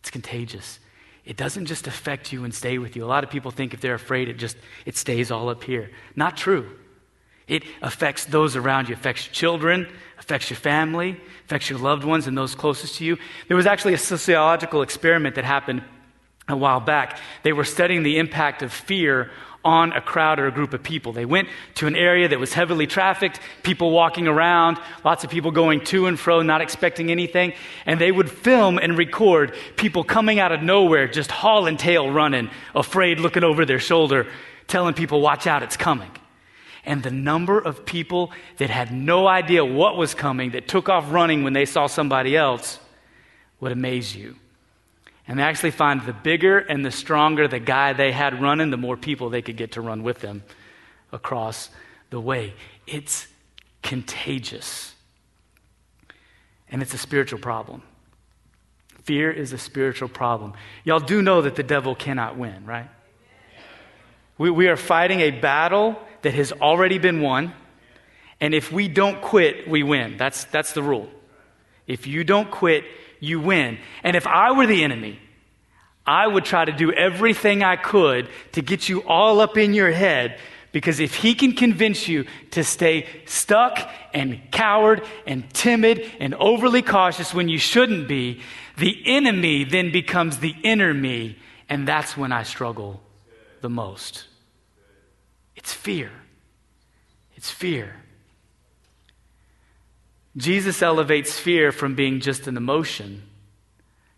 It's 0.00 0.10
contagious 0.10 0.80
it 1.24 1.36
doesn't 1.36 1.66
just 1.66 1.86
affect 1.86 2.32
you 2.32 2.44
and 2.44 2.54
stay 2.54 2.78
with 2.78 2.96
you. 2.96 3.04
A 3.04 3.06
lot 3.06 3.22
of 3.22 3.30
people 3.30 3.50
think 3.50 3.74
if 3.74 3.80
they're 3.80 3.94
afraid, 3.94 4.28
it 4.28 4.34
just 4.34 4.56
it 4.84 4.96
stays 4.96 5.30
all 5.30 5.48
up 5.48 5.62
here. 5.62 5.90
Not 6.16 6.36
true. 6.36 6.78
It 7.46 7.64
affects 7.80 8.24
those 8.24 8.56
around 8.56 8.88
you, 8.88 8.94
affects 8.94 9.26
your 9.26 9.34
children, 9.34 9.86
affects 10.18 10.50
your 10.50 10.56
family, 10.56 11.20
affects 11.44 11.68
your 11.68 11.78
loved 11.78 12.04
ones 12.04 12.26
and 12.26 12.36
those 12.36 12.54
closest 12.54 12.96
to 12.96 13.04
you. 13.04 13.18
There 13.48 13.56
was 13.56 13.66
actually 13.66 13.94
a 13.94 13.98
sociological 13.98 14.82
experiment 14.82 15.34
that 15.34 15.44
happened 15.44 15.82
a 16.48 16.56
while 16.56 16.80
back. 16.80 17.18
They 17.42 17.52
were 17.52 17.64
studying 17.64 18.02
the 18.02 18.18
impact 18.18 18.62
of 18.62 18.72
fear 18.72 19.30
on 19.64 19.92
a 19.92 20.00
crowd 20.00 20.38
or 20.38 20.46
a 20.46 20.52
group 20.52 20.72
of 20.72 20.82
people. 20.82 21.12
They 21.12 21.24
went 21.24 21.48
to 21.76 21.86
an 21.86 21.94
area 21.94 22.28
that 22.28 22.40
was 22.40 22.52
heavily 22.52 22.86
trafficked, 22.86 23.40
people 23.62 23.90
walking 23.90 24.26
around, 24.26 24.78
lots 25.04 25.24
of 25.24 25.30
people 25.30 25.50
going 25.50 25.84
to 25.84 26.06
and 26.06 26.18
fro, 26.18 26.42
not 26.42 26.60
expecting 26.60 27.10
anything. 27.10 27.52
And 27.86 28.00
they 28.00 28.10
would 28.10 28.30
film 28.30 28.78
and 28.78 28.98
record 28.98 29.54
people 29.76 30.02
coming 30.04 30.40
out 30.40 30.52
of 30.52 30.62
nowhere, 30.62 31.06
just 31.06 31.30
haul 31.30 31.66
and 31.66 31.78
tail 31.78 32.10
running, 32.10 32.50
afraid, 32.74 33.20
looking 33.20 33.44
over 33.44 33.64
their 33.64 33.78
shoulder, 33.78 34.26
telling 34.66 34.94
people, 34.94 35.20
watch 35.20 35.46
out, 35.46 35.62
it's 35.62 35.76
coming. 35.76 36.10
And 36.84 37.02
the 37.02 37.12
number 37.12 37.60
of 37.60 37.86
people 37.86 38.32
that 38.56 38.68
had 38.68 38.92
no 38.92 39.28
idea 39.28 39.64
what 39.64 39.96
was 39.96 40.14
coming, 40.14 40.50
that 40.52 40.66
took 40.66 40.88
off 40.88 41.12
running 41.12 41.44
when 41.44 41.52
they 41.52 41.64
saw 41.64 41.86
somebody 41.86 42.36
else, 42.36 42.80
would 43.60 43.70
amaze 43.70 44.16
you. 44.16 44.36
And 45.28 45.38
they 45.38 45.42
actually 45.42 45.70
find 45.70 46.02
the 46.02 46.12
bigger 46.12 46.58
and 46.58 46.84
the 46.84 46.90
stronger 46.90 47.46
the 47.46 47.60
guy 47.60 47.92
they 47.92 48.12
had 48.12 48.42
running, 48.42 48.70
the 48.70 48.76
more 48.76 48.96
people 48.96 49.30
they 49.30 49.42
could 49.42 49.56
get 49.56 49.72
to 49.72 49.80
run 49.80 50.02
with 50.02 50.20
them 50.20 50.42
across 51.12 51.70
the 52.10 52.20
way. 52.20 52.54
It's 52.86 53.28
contagious. 53.82 54.94
And 56.68 56.82
it's 56.82 56.94
a 56.94 56.98
spiritual 56.98 57.38
problem. 57.38 57.82
Fear 59.04 59.30
is 59.32 59.52
a 59.52 59.58
spiritual 59.58 60.08
problem. 60.08 60.54
Y'all 60.84 61.00
do 61.00 61.22
know 61.22 61.42
that 61.42 61.56
the 61.56 61.62
devil 61.62 61.94
cannot 61.94 62.36
win, 62.36 62.64
right? 62.64 62.88
We, 64.38 64.50
we 64.50 64.68
are 64.68 64.76
fighting 64.76 65.20
a 65.20 65.30
battle 65.30 65.98
that 66.22 66.34
has 66.34 66.52
already 66.52 66.98
been 66.98 67.20
won. 67.20 67.52
And 68.40 68.54
if 68.54 68.72
we 68.72 68.88
don't 68.88 69.20
quit, 69.20 69.68
we 69.68 69.82
win. 69.82 70.16
That's, 70.16 70.44
that's 70.44 70.72
the 70.72 70.82
rule. 70.82 71.08
If 71.86 72.06
you 72.06 72.24
don't 72.24 72.50
quit, 72.50 72.84
you 73.22 73.40
win. 73.40 73.78
And 74.02 74.16
if 74.16 74.26
I 74.26 74.50
were 74.50 74.66
the 74.66 74.82
enemy, 74.82 75.18
I 76.04 76.26
would 76.26 76.44
try 76.44 76.64
to 76.64 76.72
do 76.72 76.92
everything 76.92 77.62
I 77.62 77.76
could 77.76 78.28
to 78.52 78.62
get 78.62 78.88
you 78.88 79.02
all 79.04 79.40
up 79.40 79.56
in 79.56 79.72
your 79.72 79.92
head 79.92 80.38
because 80.72 80.98
if 80.98 81.14
he 81.14 81.34
can 81.34 81.52
convince 81.52 82.08
you 82.08 82.24
to 82.50 82.64
stay 82.64 83.06
stuck 83.26 83.78
and 84.12 84.40
coward 84.50 85.02
and 85.26 85.48
timid 85.54 86.10
and 86.18 86.34
overly 86.34 86.82
cautious 86.82 87.32
when 87.32 87.48
you 87.48 87.58
shouldn't 87.58 88.08
be, 88.08 88.40
the 88.76 89.00
enemy 89.06 89.64
then 89.64 89.92
becomes 89.92 90.38
the 90.38 90.54
inner 90.64 90.92
me, 90.92 91.38
and 91.68 91.86
that's 91.86 92.16
when 92.16 92.32
I 92.32 92.42
struggle 92.42 93.02
the 93.60 93.70
most. 93.70 94.24
It's 95.54 95.72
fear. 95.72 96.10
It's 97.36 97.50
fear. 97.50 97.96
Jesus 100.36 100.82
elevates 100.82 101.38
fear 101.38 101.72
from 101.72 101.94
being 101.94 102.20
just 102.20 102.46
an 102.46 102.56
emotion 102.56 103.22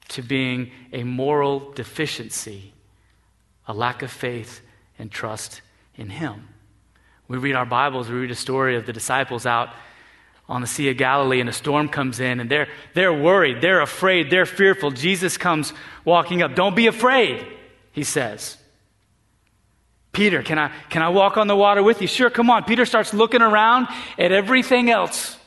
to 0.09 0.23
being 0.23 0.71
a 0.92 1.02
moral 1.02 1.73
deficiency, 1.73 2.73
a 3.66 3.75
lack 3.75 4.02
of 4.02 4.11
faith 4.11 4.61
and 4.99 5.11
trust 5.11 5.61
in 5.97 6.11
Him. 6.11 6.49
We 7.26 7.38
read 7.38 7.54
our 7.54 7.66
Bibles, 7.66 8.09
we 8.09 8.16
read 8.16 8.30
a 8.30 8.37
story 8.37 8.76
of 8.76 8.87
the 8.87 8.92
disciples 8.92 9.47
out 9.47 9.71
on 10.49 10.61
the 10.61 10.66
Sea 10.66 10.90
of 10.90 10.99
Galilee, 10.99 11.40
and 11.40 11.49
a 11.49 11.54
storm 11.54 11.88
comes 11.88 12.21
in, 12.21 12.38
and 12.38 12.50
they're, 12.50 12.68
they're 12.92 13.14
worried, 13.14 13.62
they're 13.62 13.80
afraid, 13.80 14.30
they're 14.30 14.44
fearful. 14.44 14.90
Jesus 14.90 15.38
comes 15.38 15.73
walking 16.04 16.42
up. 16.42 16.54
Don't 16.54 16.76
be 16.76 16.87
afraid, 16.87 17.47
he 17.92 18.04
says. 18.04 18.59
Peter, 20.12 20.42
can 20.42 20.59
I, 20.59 20.71
can 20.90 21.02
I 21.02 21.09
walk 21.09 21.38
on 21.38 21.47
the 21.47 21.56
water 21.56 21.83
with 21.83 22.02
you? 22.02 22.06
Sure, 22.06 22.30
come 22.30 22.50
on. 22.50 22.64
Peter 22.64 22.85
starts 22.85 23.14
looking 23.14 23.42
around 23.42 23.88
at 24.18 24.33
everything 24.33 24.90
else, 24.90 25.38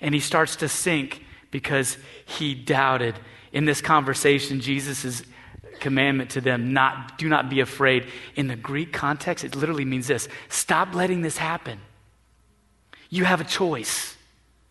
and 0.00 0.14
he 0.14 0.20
starts 0.20 0.56
to 0.56 0.68
sink 0.68 1.22
because 1.50 1.96
he 2.24 2.54
doubted. 2.54 3.14
In 3.52 3.64
this 3.64 3.80
conversation, 3.80 4.60
Jesus 4.60 5.04
commandment 5.80 6.30
to 6.30 6.40
them 6.40 6.72
not 6.72 7.18
do 7.18 7.28
not 7.28 7.48
be 7.48 7.60
afraid. 7.60 8.06
In 8.34 8.46
the 8.48 8.56
greek 8.56 8.92
context 8.92 9.44
it 9.44 9.54
literally 9.54 9.84
means 9.84 10.06
this 10.06 10.28
stop 10.48 10.94
letting 10.94 11.22
this 11.22 11.38
happen. 11.38 11.80
You 13.08 13.24
have 13.24 13.40
a 13.40 13.44
choice 13.44 14.16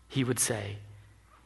he 0.08 0.24
would 0.24 0.38
say 0.38 0.76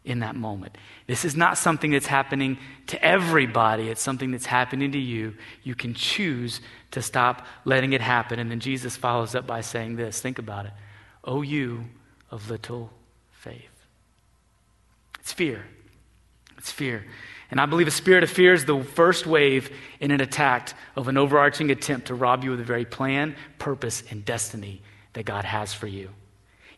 in 0.05 0.21
that 0.21 0.35
moment. 0.35 0.77
This 1.07 1.25
is 1.25 1.37
not 1.37 1.59
something 1.59 1.91
that's 1.91 2.07
happening 2.07 2.59
to 2.89 3.03
everybody. 3.05 3.89
It's 3.89 4.01
something 4.01 4.31
that's 4.31 4.47
happening 4.47 4.93
to 4.93 4.99
you. 4.99 5.35
You 5.63 5.75
can 5.75 5.95
choose 5.95 6.61
to 6.93 7.03
stop 7.03 7.47
letting 7.65 7.93
it 7.93 8.01
happen. 8.01 8.39
And 8.39 8.51
then 8.51 8.61
jesus 8.61 8.97
follows 8.97 9.35
up 9.35 9.47
by 9.47 9.61
saying 9.61 9.97
this. 9.97 10.21
Think 10.21 10.39
about 10.39 10.67
it. 10.67 10.73
Oh 11.23 11.43
you 11.43 11.85
of 12.31 12.51
little 12.51 12.91
faith 13.31 13.70
it's 15.31 15.33
fear 15.33 15.65
it's 16.59 16.73
fear 16.73 17.05
and 17.51 17.61
I 17.61 17.67
believe 17.67 17.89
a 17.89 17.93
spirit 17.93 18.23
of 18.23 18.31
fear 18.31 18.55
is 18.55 18.65
the 18.65 18.83
first 18.83 19.27
wave 19.27 19.71
in 19.99 20.11
an 20.11 20.21
attack 20.21 20.73
of 20.95 21.09
an 21.09 21.17
overarching 21.17 21.71
attempt 21.71 22.07
to 22.07 22.15
rob 22.15 22.45
you 22.45 22.53
of 22.53 22.59
the 22.59 22.65
very 22.65 22.85
plan, 22.85 23.35
purpose, 23.59 24.05
and 24.09 24.25
destiny 24.25 24.83
that 25.15 25.25
God 25.25 25.45
has 25.45 25.75
for 25.75 25.89
you. 25.89 26.11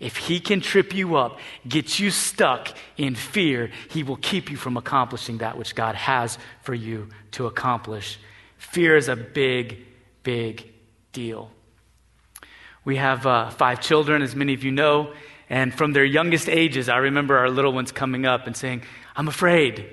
If 0.00 0.16
He 0.16 0.40
can 0.40 0.62
trip 0.62 0.94
you 0.94 1.16
up, 1.16 1.38
get 1.68 1.98
you 1.98 2.10
stuck 2.10 2.68
in 2.96 3.14
fear, 3.14 3.70
He 3.90 4.02
will 4.02 4.16
keep 4.16 4.50
you 4.50 4.56
from 4.56 4.76
accomplishing 4.78 5.38
that 5.38 5.58
which 5.58 5.74
God 5.74 5.94
has 5.94 6.38
for 6.62 6.74
you 6.74 7.08
to 7.32 7.46
accomplish. 7.46 8.18
Fear 8.56 8.96
is 8.96 9.08
a 9.08 9.16
big, 9.16 9.84
big 10.22 10.72
deal. 11.12 11.50
We 12.84 12.96
have 12.96 13.26
uh, 13.26 13.50
five 13.50 13.80
children, 13.80 14.22
as 14.22 14.34
many 14.34 14.54
of 14.54 14.64
you 14.64 14.72
know, 14.72 15.12
and 15.52 15.74
from 15.74 15.92
their 15.92 16.04
youngest 16.04 16.48
ages, 16.48 16.88
I 16.88 16.96
remember 16.96 17.36
our 17.36 17.50
little 17.50 17.74
ones 17.74 17.92
coming 17.92 18.24
up 18.24 18.46
and 18.46 18.56
saying, 18.56 18.84
I'm 19.14 19.28
afraid. 19.28 19.86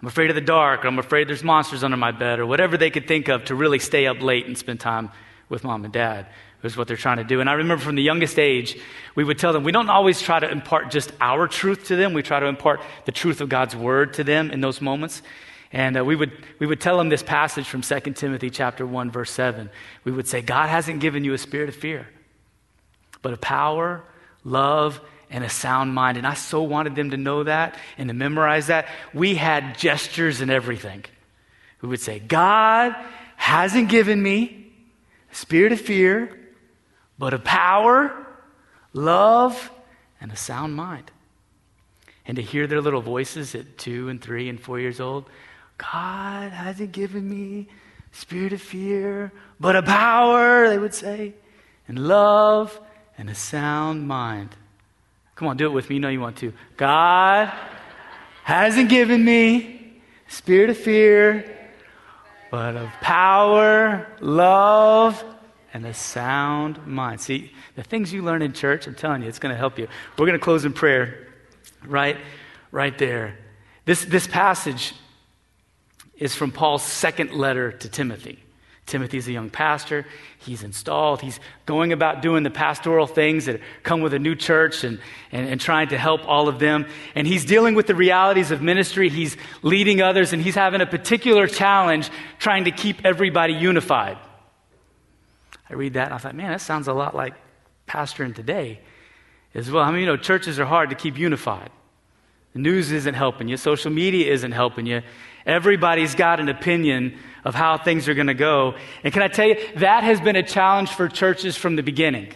I'm 0.00 0.08
afraid 0.08 0.30
of 0.30 0.34
the 0.34 0.40
dark, 0.40 0.82
or 0.82 0.88
I'm 0.88 0.98
afraid 0.98 1.28
there's 1.28 1.44
monsters 1.44 1.84
under 1.84 1.98
my 1.98 2.10
bed, 2.10 2.38
or 2.38 2.46
whatever 2.46 2.78
they 2.78 2.88
could 2.88 3.06
think 3.06 3.28
of 3.28 3.44
to 3.44 3.54
really 3.54 3.80
stay 3.80 4.06
up 4.06 4.22
late 4.22 4.46
and 4.46 4.56
spend 4.56 4.80
time 4.80 5.10
with 5.50 5.62
mom 5.62 5.84
and 5.84 5.92
dad 5.92 6.26
was 6.62 6.74
what 6.74 6.88
they're 6.88 6.96
trying 6.96 7.18
to 7.18 7.24
do. 7.24 7.42
And 7.42 7.50
I 7.50 7.52
remember 7.52 7.84
from 7.84 7.96
the 7.96 8.02
youngest 8.02 8.38
age, 8.38 8.80
we 9.14 9.24
would 9.24 9.38
tell 9.38 9.52
them, 9.52 9.62
we 9.62 9.72
don't 9.72 9.90
always 9.90 10.22
try 10.22 10.40
to 10.40 10.50
impart 10.50 10.90
just 10.90 11.12
our 11.20 11.46
truth 11.46 11.88
to 11.88 11.96
them. 11.96 12.14
We 12.14 12.22
try 12.22 12.40
to 12.40 12.46
impart 12.46 12.80
the 13.04 13.12
truth 13.12 13.42
of 13.42 13.50
God's 13.50 13.76
word 13.76 14.14
to 14.14 14.24
them 14.24 14.50
in 14.50 14.62
those 14.62 14.80
moments. 14.80 15.20
And 15.70 15.98
uh, 15.98 16.04
we, 16.04 16.16
would, 16.16 16.32
we 16.58 16.66
would 16.66 16.80
tell 16.80 16.96
them 16.96 17.10
this 17.10 17.22
passage 17.22 17.68
from 17.68 17.82
2 17.82 18.00
Timothy 18.14 18.48
chapter 18.48 18.86
1, 18.86 19.10
verse 19.10 19.30
7. 19.32 19.68
We 20.04 20.12
would 20.12 20.26
say, 20.26 20.40
God 20.40 20.70
hasn't 20.70 21.00
given 21.00 21.24
you 21.24 21.34
a 21.34 21.38
spirit 21.38 21.68
of 21.68 21.76
fear, 21.76 22.08
but 23.20 23.34
of 23.34 23.42
power, 23.42 24.02
love, 24.44 25.00
and 25.30 25.44
a 25.44 25.48
sound 25.48 25.94
mind. 25.94 26.16
And 26.16 26.26
I 26.26 26.34
so 26.34 26.62
wanted 26.62 26.94
them 26.94 27.10
to 27.10 27.16
know 27.16 27.44
that 27.44 27.76
and 27.96 28.08
to 28.08 28.14
memorize 28.14 28.68
that. 28.68 28.88
We 29.12 29.34
had 29.34 29.78
gestures 29.78 30.40
and 30.40 30.50
everything. 30.50 31.04
We 31.82 31.88
would 31.88 32.00
say, 32.00 32.18
God 32.18 32.94
hasn't 33.36 33.88
given 33.88 34.22
me 34.22 34.72
a 35.30 35.34
spirit 35.34 35.72
of 35.72 35.80
fear, 35.80 36.38
but 37.18 37.34
of 37.34 37.44
power, 37.44 38.26
love, 38.92 39.70
and 40.20 40.32
a 40.32 40.36
sound 40.36 40.74
mind. 40.74 41.10
And 42.26 42.36
to 42.36 42.42
hear 42.42 42.66
their 42.66 42.80
little 42.80 43.00
voices 43.00 43.54
at 43.54 43.78
two 43.78 44.08
and 44.08 44.20
three 44.20 44.48
and 44.48 44.60
four 44.60 44.78
years 44.80 45.00
old, 45.00 45.28
God 45.78 46.52
hasn't 46.52 46.92
given 46.92 47.28
me 47.28 47.68
spirit 48.12 48.52
of 48.52 48.60
fear, 48.60 49.32
but 49.60 49.76
a 49.76 49.82
power, 49.82 50.68
they 50.68 50.78
would 50.78 50.94
say, 50.94 51.34
and 51.86 51.98
love 51.98 52.78
and 53.18 53.28
a 53.28 53.34
sound 53.34 54.06
mind. 54.06 54.50
Come 55.34 55.48
on, 55.48 55.56
do 55.56 55.66
it 55.66 55.72
with 55.72 55.88
me. 55.90 55.96
You 55.96 56.00
know 56.00 56.08
you 56.08 56.20
want 56.20 56.36
to. 56.38 56.52
God 56.76 57.52
hasn't 58.44 58.88
given 58.88 59.24
me 59.24 60.00
spirit 60.28 60.70
of 60.70 60.78
fear, 60.78 61.56
but 62.50 62.76
of 62.76 62.88
power, 63.00 64.06
love, 64.20 65.22
and 65.74 65.84
a 65.84 65.92
sound 65.94 66.86
mind. 66.86 67.20
See, 67.20 67.52
the 67.76 67.82
things 67.82 68.12
you 68.12 68.22
learn 68.22 68.40
in 68.42 68.52
church, 68.52 68.86
I'm 68.86 68.94
telling 68.94 69.22
you, 69.22 69.28
it's 69.28 69.38
going 69.38 69.52
to 69.52 69.58
help 69.58 69.78
you. 69.78 69.88
We're 70.16 70.26
going 70.26 70.38
to 70.38 70.44
close 70.44 70.64
in 70.64 70.72
prayer 70.72 71.28
right, 71.86 72.16
right 72.72 72.96
there. 72.96 73.38
This, 73.84 74.04
this 74.04 74.26
passage 74.26 74.94
is 76.16 76.34
from 76.34 76.52
Paul's 76.52 76.82
second 76.82 77.32
letter 77.32 77.72
to 77.72 77.88
Timothy. 77.88 78.42
Timothy's 78.88 79.28
a 79.28 79.32
young 79.32 79.50
pastor. 79.50 80.06
He's 80.38 80.62
installed. 80.62 81.20
He's 81.20 81.38
going 81.66 81.92
about 81.92 82.22
doing 82.22 82.42
the 82.42 82.50
pastoral 82.50 83.06
things 83.06 83.46
that 83.46 83.60
come 83.82 84.00
with 84.00 84.14
a 84.14 84.18
new 84.18 84.34
church 84.34 84.82
and, 84.82 84.98
and, 85.30 85.48
and, 85.48 85.60
trying 85.60 85.88
to 85.88 85.98
help 85.98 86.26
all 86.26 86.48
of 86.48 86.58
them. 86.58 86.86
And 87.14 87.26
he's 87.26 87.44
dealing 87.44 87.74
with 87.74 87.86
the 87.86 87.94
realities 87.94 88.50
of 88.50 88.62
ministry. 88.62 89.08
He's 89.08 89.36
leading 89.62 90.02
others, 90.02 90.32
and 90.32 90.42
he's 90.42 90.54
having 90.54 90.80
a 90.80 90.86
particular 90.86 91.46
challenge 91.46 92.10
trying 92.38 92.64
to 92.64 92.70
keep 92.70 93.04
everybody 93.04 93.52
unified. 93.52 94.18
I 95.70 95.74
read 95.74 95.94
that 95.94 96.06
and 96.06 96.14
I 96.14 96.18
thought, 96.18 96.34
man, 96.34 96.50
that 96.50 96.60
sounds 96.60 96.88
a 96.88 96.94
lot 96.94 97.14
like 97.14 97.34
pastoring 97.86 98.34
today 98.34 98.80
as 99.54 99.70
well. 99.70 99.84
I 99.84 99.90
mean, 99.90 100.00
you 100.00 100.06
know, 100.06 100.16
churches 100.16 100.58
are 100.58 100.64
hard 100.64 100.90
to 100.90 100.96
keep 100.96 101.18
unified. 101.18 101.70
The 102.54 102.60
news 102.60 102.90
isn't 102.90 103.14
helping 103.14 103.48
you, 103.48 103.56
social 103.56 103.90
media 103.90 104.32
isn't 104.32 104.52
helping 104.52 104.86
you. 104.86 105.02
Everybody's 105.44 106.14
got 106.14 106.40
an 106.40 106.48
opinion 106.48 107.18
of 107.44 107.54
how 107.54 107.78
things 107.78 108.08
are 108.08 108.14
going 108.14 108.26
to 108.26 108.34
go. 108.34 108.74
And 109.04 109.12
can 109.12 109.22
I 109.22 109.28
tell 109.28 109.46
you, 109.46 109.56
that 109.76 110.04
has 110.04 110.20
been 110.20 110.36
a 110.36 110.42
challenge 110.42 110.90
for 110.90 111.08
churches 111.08 111.56
from 111.56 111.76
the 111.76 111.82
beginning, 111.82 112.32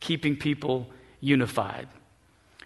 keeping 0.00 0.36
people 0.36 0.88
unified. 1.20 1.88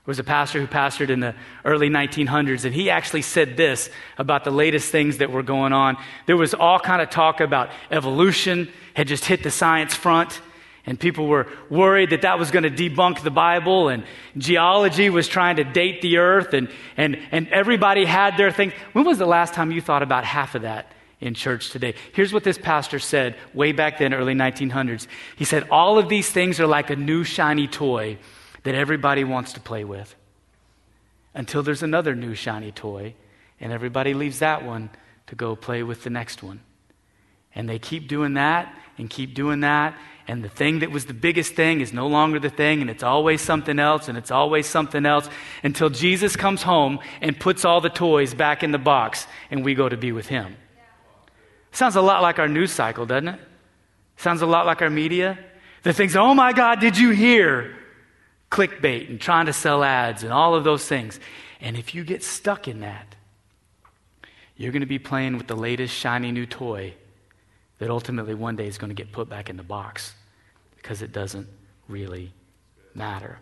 There 0.09 0.13
was 0.13 0.19
a 0.19 0.25
pastor 0.25 0.61
who 0.61 0.67
pastored 0.67 1.11
in 1.11 1.21
the 1.21 1.35
early 1.65 1.91
1900s, 1.91 2.65
and 2.65 2.75
he 2.75 2.89
actually 2.89 3.23
said 3.23 3.59
this 3.59 3.91
about 4.17 4.43
the 4.45 4.51
latest 4.51 4.91
things 4.91 5.19
that 5.19 5.31
were 5.31 5.43
going 5.43 5.75
on. 5.75 5.99
There 6.25 6.37
was 6.37 6.55
all 6.55 6.79
kind 6.79 7.03
of 7.03 7.11
talk 7.11 7.41
about 7.41 7.71
evolution 7.91 8.71
had 8.95 9.07
just 9.07 9.27
hit 9.27 9.43
the 9.43 9.51
science 9.51 9.95
front. 9.95 10.41
And 10.87 10.99
people 10.99 11.27
were 11.27 11.47
worried 11.69 12.11
that 12.11 12.23
that 12.23 12.39
was 12.39 12.51
going 12.51 12.63
to 12.63 12.71
debunk 12.71 13.23
the 13.23 13.31
Bible, 13.31 13.91
and 13.91 14.05
geology 14.39 15.11
was 15.11 15.29
trying 15.29 15.57
to 15.57 15.65
date 15.65 16.01
the 16.01 16.17
earth, 16.17 16.55
and, 16.55 16.71
and, 16.97 17.19
and 17.31 17.47
everybody 17.49 18.07
had 18.07 18.39
their 18.39 18.51
thing. 18.51 18.73
When 18.95 19.05
was 19.05 19.19
the 19.19 19.27
last 19.27 19.53
time 19.53 19.71
you 19.71 19.83
thought 19.83 20.03
about 20.03 20.25
half 20.25 20.55
of 20.55 20.63
that 20.63 20.91
in 21.21 21.35
church 21.35 21.71
today? 21.71 21.95
Here's 22.13 22.33
what 22.33 22.45
this 22.45 22.59
pastor 22.59 22.99
said 22.99 23.37
way 23.55 23.73
back 23.73 23.99
then, 23.99 24.15
early 24.15 24.35
1900s. 24.35 25.07
He 25.37 25.45
said, 25.45 25.69
All 25.71 25.99
of 25.99 26.09
these 26.09 26.31
things 26.31 26.61
are 26.61 26.67
like 26.67 26.91
a 26.91 26.97
new 26.97 27.25
shiny 27.25 27.67
toy 27.67 28.19
that 28.65 28.75
everybody 28.75 29.25
wants 29.25 29.53
to 29.55 29.61
play 29.61 29.85
with 29.85 30.15
until 31.35 31.63
there's 31.63 31.83
another 31.83 32.15
new 32.15 32.35
shiny 32.35 32.73
toy, 32.73 33.15
and 33.61 33.73
everybody 33.73 34.15
leaves 34.15 34.41
that 34.41 34.65
one 34.65 34.91
to 35.29 35.35
go 35.35 35.55
play 35.55 35.83
with 35.83 36.03
the 36.03 36.11
next 36.11 36.43
one. 36.43 36.61
And 37.55 37.69
they 37.69 37.79
keep 37.79 38.09
doing 38.09 38.35
that 38.35 38.75
and 38.99 39.09
keep 39.09 39.35
doing 39.35 39.61
that 39.61 39.97
and 40.29 40.45
the 40.45 40.51
thing 40.51 40.81
that 40.81 40.91
was 40.91 41.07
the 41.07 41.15
biggest 41.15 41.55
thing 41.55 41.81
is 41.81 41.95
no 41.95 42.07
longer 42.07 42.39
the 42.39 42.51
thing, 42.51 42.83
and 42.83 42.91
it's 42.91 43.03
always 43.03 43.41
something 43.41 43.79
else, 43.79 44.09
and 44.09 44.19
it's 44.19 44.31
always 44.31 44.67
something 44.67 45.07
else 45.07 45.27
until 45.63 45.89
Jesus 45.89 46.37
comes 46.37 46.63
home 46.63 46.99
and 47.23 47.41
puts 47.41 47.65
all 47.65 47.81
the 47.81 47.89
toys 47.89 48.35
back 48.35 48.63
in 48.63 48.71
the 48.71 48.79
box 48.79 49.27
and 49.51 49.65
we 49.65 49.75
go 49.75 49.89
to 49.89 49.97
be 49.97 50.13
with 50.13 50.27
him. 50.27 50.55
Sounds 51.73 51.97
a 51.97 52.03
lot 52.03 52.23
like 52.23 52.39
our 52.39 52.49
news 52.49 52.73
cycle, 52.73 53.07
doesn't 53.07 53.29
it? 53.29 53.41
Sounds 54.17 54.43
a 54.43 54.47
lot 54.47 54.67
like 54.67 54.83
our 54.83 54.91
media. 54.91 55.39
The 55.83 55.93
things, 55.93 56.17
oh 56.17 56.35
my 56.35 56.53
God, 56.53 56.81
did 56.81 56.99
you 56.99 57.11
hear? 57.11 57.77
Clickbait 58.51 59.09
and 59.09 59.21
trying 59.21 59.47
to 59.47 59.53
sell 59.53 59.85
ads 59.85 60.23
and 60.23 60.33
all 60.33 60.55
of 60.55 60.65
those 60.65 60.87
things. 60.87 61.21
And 61.61 61.77
if 61.77 61.95
you 61.95 62.03
get 62.03 62.25
stuck 62.25 62.67
in 62.67 62.81
that, 62.81 63.15
you're 64.57 64.73
going 64.73 64.81
to 64.81 64.87
be 64.87 64.99
playing 64.99 65.37
with 65.37 65.47
the 65.47 65.57
latest 65.57 65.95
shiny 65.95 66.33
new 66.33 66.47
toy 66.47 66.95
that 67.79 67.91
ultimately 67.91 68.35
one 68.35 68.57
day 68.57 68.67
is 68.67 68.79
going 68.79 68.91
to 68.91 68.95
get 68.95 69.13
put 69.13 69.29
back 69.29 69.49
in 69.49 69.57
the 69.57 69.63
box 69.63 70.15
because 70.77 71.03
it 71.03 71.13
doesn't 71.13 71.47
really 71.89 72.33
matter. 72.95 73.39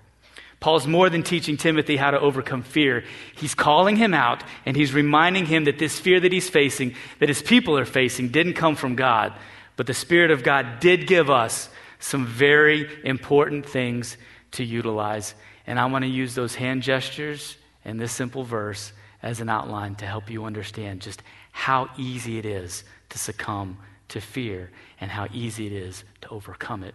Paul's 0.61 0.87
more 0.87 1.11
than 1.11 1.23
teaching 1.23 1.57
Timothy 1.57 1.97
how 1.97 2.11
to 2.11 2.21
overcome 2.21 2.63
fear. 2.63 3.05
He's 3.37 3.55
calling 3.55 3.97
him 3.97 4.15
out 4.15 4.43
and 4.65 4.77
he's 4.77 4.95
reminding 4.95 5.47
him 5.47 5.65
that 5.65 5.79
this 5.79 5.99
fear 5.99 6.19
that 6.21 6.33
he's 6.33 6.49
facing, 6.49 6.95
that 7.19 7.29
his 7.29 7.43
people 7.43 7.79
are 7.79 7.85
facing, 7.85 8.29
didn't 8.29 8.55
come 8.55 8.75
from 8.75 8.97
God, 8.97 9.33
but 9.77 9.87
the 9.87 9.95
Spirit 9.95 10.31
of 10.31 10.43
God 10.43 10.81
did 10.81 11.07
give 11.07 11.31
us 11.31 11.69
some 11.99 12.27
very 12.27 12.89
important 13.05 13.67
things 13.67 14.17
to 14.53 14.65
utilize. 14.65 15.35
And 15.67 15.79
I 15.79 15.87
want 15.87 16.05
to 16.05 16.11
use 16.11 16.35
those 16.35 16.55
hand 16.55 16.83
gestures 16.83 17.57
and 17.85 18.01
this 18.01 18.13
simple 18.13 18.43
verse 18.43 18.93
as 19.23 19.41
an 19.41 19.49
outline 19.49 19.95
to 19.97 20.07
help 20.07 20.31
you 20.31 20.45
understand 20.45 21.01
just 21.01 21.23
how 21.53 21.89
easy 21.97 22.39
it 22.39 22.47
is 22.47 22.85
to 23.11 23.19
succumb 23.19 23.79
to 24.09 24.21
fear 24.21 24.71
and 25.01 25.11
how 25.11 25.27
easy 25.33 25.67
it 25.67 25.73
is 25.73 26.05
to 26.23 26.29
overcome 26.29 26.83
it 26.83 26.95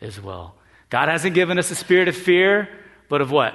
as 0.00 0.20
well. 0.20 0.54
God 0.88 1.08
hasn't 1.08 1.34
given 1.34 1.58
us 1.58 1.70
a 1.70 1.74
spirit 1.74 2.08
of 2.08 2.16
fear, 2.16 2.68
but 3.10 3.20
of 3.20 3.30
what? 3.30 3.54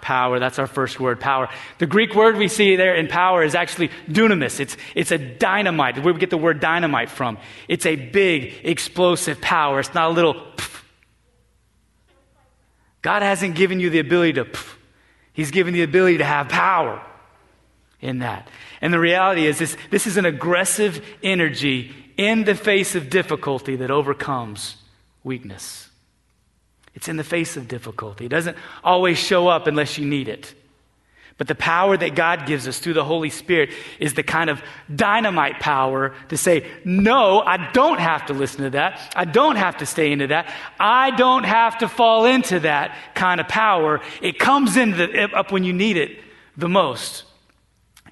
Power. 0.00 0.40
That's 0.40 0.58
our 0.58 0.66
first 0.66 0.98
word, 0.98 1.20
power. 1.20 1.48
The 1.78 1.86
Greek 1.86 2.14
word 2.14 2.36
we 2.36 2.48
see 2.48 2.74
there 2.74 2.96
in 2.96 3.06
power 3.06 3.44
is 3.44 3.54
actually 3.54 3.90
dunamis. 4.08 4.58
It's, 4.58 4.76
it's 4.96 5.12
a 5.12 5.18
dynamite, 5.18 6.02
where 6.02 6.14
we 6.14 6.18
get 6.18 6.30
the 6.30 6.38
word 6.38 6.58
dynamite 6.58 7.10
from. 7.10 7.38
It's 7.68 7.86
a 7.86 7.94
big, 7.94 8.54
explosive 8.64 9.40
power. 9.40 9.78
It's 9.78 9.94
not 9.94 10.10
a 10.10 10.12
little 10.12 10.34
pff. 10.34 10.82
God 13.02 13.22
hasn't 13.22 13.54
given 13.54 13.78
you 13.78 13.90
the 13.90 14.00
ability 14.00 14.32
to 14.34 14.44
pff. 14.46 14.74
He's 15.32 15.52
given 15.52 15.74
the 15.74 15.82
ability 15.82 16.18
to 16.18 16.24
have 16.24 16.48
power 16.48 17.00
in 18.00 18.20
that. 18.20 18.48
And 18.80 18.92
the 18.92 18.98
reality 18.98 19.46
is 19.46 19.58
this, 19.58 19.76
this 19.90 20.06
is 20.06 20.16
an 20.16 20.24
aggressive 20.24 21.04
energy 21.22 21.94
in 22.16 22.44
the 22.44 22.54
face 22.54 22.94
of 22.94 23.10
difficulty 23.10 23.76
that 23.76 23.90
overcomes 23.90 24.76
weakness. 25.22 25.87
It's 26.98 27.06
in 27.06 27.16
the 27.16 27.22
face 27.22 27.56
of 27.56 27.68
difficulty. 27.68 28.26
It 28.26 28.30
doesn't 28.30 28.56
always 28.82 29.18
show 29.18 29.46
up 29.46 29.68
unless 29.68 29.98
you 29.98 30.04
need 30.04 30.26
it. 30.26 30.52
But 31.36 31.46
the 31.46 31.54
power 31.54 31.96
that 31.96 32.16
God 32.16 32.44
gives 32.44 32.66
us 32.66 32.80
through 32.80 32.94
the 32.94 33.04
Holy 33.04 33.30
Spirit 33.30 33.70
is 34.00 34.14
the 34.14 34.24
kind 34.24 34.50
of 34.50 34.60
dynamite 34.92 35.60
power 35.60 36.12
to 36.30 36.36
say, 36.36 36.66
no, 36.84 37.38
I 37.38 37.70
don't 37.70 38.00
have 38.00 38.26
to 38.26 38.32
listen 38.32 38.64
to 38.64 38.70
that. 38.70 39.12
I 39.14 39.26
don't 39.26 39.54
have 39.54 39.76
to 39.76 39.86
stay 39.86 40.10
into 40.10 40.26
that. 40.26 40.52
I 40.80 41.12
don't 41.12 41.44
have 41.44 41.78
to 41.78 41.88
fall 41.88 42.24
into 42.24 42.58
that 42.58 42.96
kind 43.14 43.40
of 43.40 43.46
power. 43.46 44.00
It 44.20 44.40
comes 44.40 44.76
in 44.76 44.90
the, 44.90 45.30
up 45.32 45.52
when 45.52 45.62
you 45.62 45.72
need 45.72 45.98
it 45.98 46.18
the 46.56 46.68
most. 46.68 47.22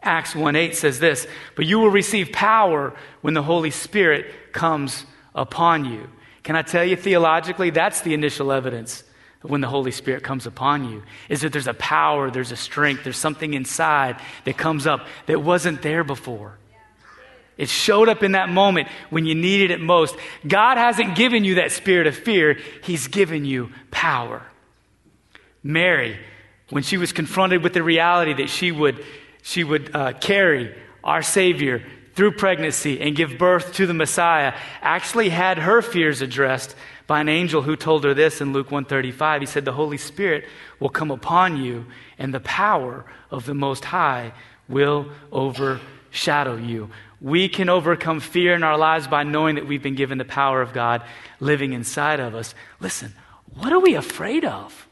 Acts 0.00 0.36
1 0.36 0.54
8 0.54 0.76
says 0.76 1.00
this, 1.00 1.26
but 1.56 1.66
you 1.66 1.80
will 1.80 1.90
receive 1.90 2.30
power 2.30 2.94
when 3.22 3.34
the 3.34 3.42
Holy 3.42 3.72
Spirit 3.72 4.52
comes 4.52 5.04
upon 5.34 5.86
you. 5.86 6.08
Can 6.46 6.54
I 6.54 6.62
tell 6.62 6.84
you 6.84 6.94
theologically, 6.94 7.70
that's 7.70 8.02
the 8.02 8.14
initial 8.14 8.52
evidence 8.52 9.02
when 9.42 9.60
the 9.60 9.66
Holy 9.66 9.90
Spirit 9.90 10.22
comes 10.22 10.46
upon 10.46 10.88
you, 10.88 11.02
is 11.28 11.40
that 11.40 11.50
there's 11.50 11.66
a 11.66 11.74
power, 11.74 12.30
there's 12.30 12.52
a 12.52 12.56
strength, 12.56 13.02
there's 13.02 13.16
something 13.16 13.52
inside 13.52 14.20
that 14.44 14.56
comes 14.56 14.86
up 14.86 15.08
that 15.26 15.42
wasn't 15.42 15.82
there 15.82 16.04
before. 16.04 16.56
It 17.56 17.68
showed 17.68 18.08
up 18.08 18.22
in 18.22 18.32
that 18.32 18.48
moment 18.48 18.86
when 19.10 19.26
you 19.26 19.34
needed 19.34 19.72
it 19.72 19.80
most. 19.80 20.14
God 20.46 20.78
hasn't 20.78 21.16
given 21.16 21.42
you 21.42 21.56
that 21.56 21.72
spirit 21.72 22.06
of 22.06 22.14
fear, 22.14 22.60
He's 22.84 23.08
given 23.08 23.44
you 23.44 23.72
power. 23.90 24.40
Mary, 25.64 26.16
when 26.70 26.84
she 26.84 26.96
was 26.96 27.12
confronted 27.12 27.64
with 27.64 27.72
the 27.72 27.82
reality 27.82 28.34
that 28.34 28.50
she 28.50 28.70
would, 28.70 29.04
she 29.42 29.64
would 29.64 29.96
uh, 29.96 30.12
carry 30.12 30.72
our 31.02 31.22
Savior 31.22 31.82
through 32.16 32.32
pregnancy 32.32 33.00
and 33.00 33.14
give 33.14 33.38
birth 33.38 33.74
to 33.74 33.86
the 33.86 33.94
Messiah, 33.94 34.54
actually 34.80 35.28
had 35.28 35.58
her 35.58 35.82
fears 35.82 36.22
addressed 36.22 36.74
by 37.06 37.20
an 37.20 37.28
angel 37.28 37.62
who 37.62 37.76
told 37.76 38.04
her 38.04 38.14
this 38.14 38.40
in 38.40 38.52
Luke 38.52 38.70
135. 38.70 39.42
He 39.42 39.46
said, 39.46 39.64
The 39.64 39.72
Holy 39.72 39.98
Spirit 39.98 40.46
will 40.80 40.88
come 40.88 41.10
upon 41.10 41.62
you, 41.62 41.86
and 42.18 42.34
the 42.34 42.40
power 42.40 43.04
of 43.30 43.44
the 43.44 43.54
Most 43.54 43.84
High 43.84 44.32
will 44.66 45.10
overshadow 45.30 46.56
you. 46.56 46.90
We 47.20 47.48
can 47.48 47.68
overcome 47.68 48.20
fear 48.20 48.54
in 48.54 48.62
our 48.62 48.78
lives 48.78 49.06
by 49.06 49.22
knowing 49.22 49.54
that 49.54 49.66
we've 49.66 49.82
been 49.82 49.94
given 49.94 50.18
the 50.18 50.24
power 50.24 50.62
of 50.62 50.72
God 50.72 51.02
living 51.38 51.74
inside 51.74 52.18
of 52.18 52.34
us. 52.34 52.54
Listen, 52.80 53.14
what 53.54 53.72
are 53.72 53.80
we 53.80 53.94
afraid 53.94 54.44
of? 54.44 54.88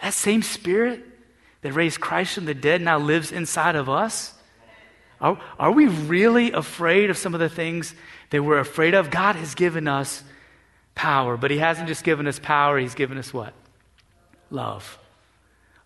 That 0.00 0.14
same 0.14 0.42
spirit 0.42 1.04
that 1.62 1.72
raised 1.72 2.00
Christ 2.00 2.34
from 2.34 2.44
the 2.44 2.54
dead 2.54 2.82
now 2.82 2.98
lives 2.98 3.30
inside 3.30 3.76
of 3.76 3.88
us. 3.88 4.34
Are, 5.22 5.40
are 5.58 5.70
we 5.70 5.86
really 5.86 6.50
afraid 6.50 7.08
of 7.08 7.16
some 7.16 7.32
of 7.32 7.40
the 7.40 7.48
things 7.48 7.94
that 8.30 8.42
we're 8.42 8.58
afraid 8.58 8.94
of? 8.94 9.10
God 9.10 9.36
has 9.36 9.54
given 9.54 9.86
us 9.86 10.22
power, 10.96 11.36
but 11.36 11.52
He 11.52 11.58
hasn't 11.58 11.86
just 11.86 12.02
given 12.02 12.26
us 12.26 12.40
power, 12.40 12.78
He's 12.78 12.96
given 12.96 13.16
us 13.16 13.32
what? 13.32 13.54
Love. 14.50 14.98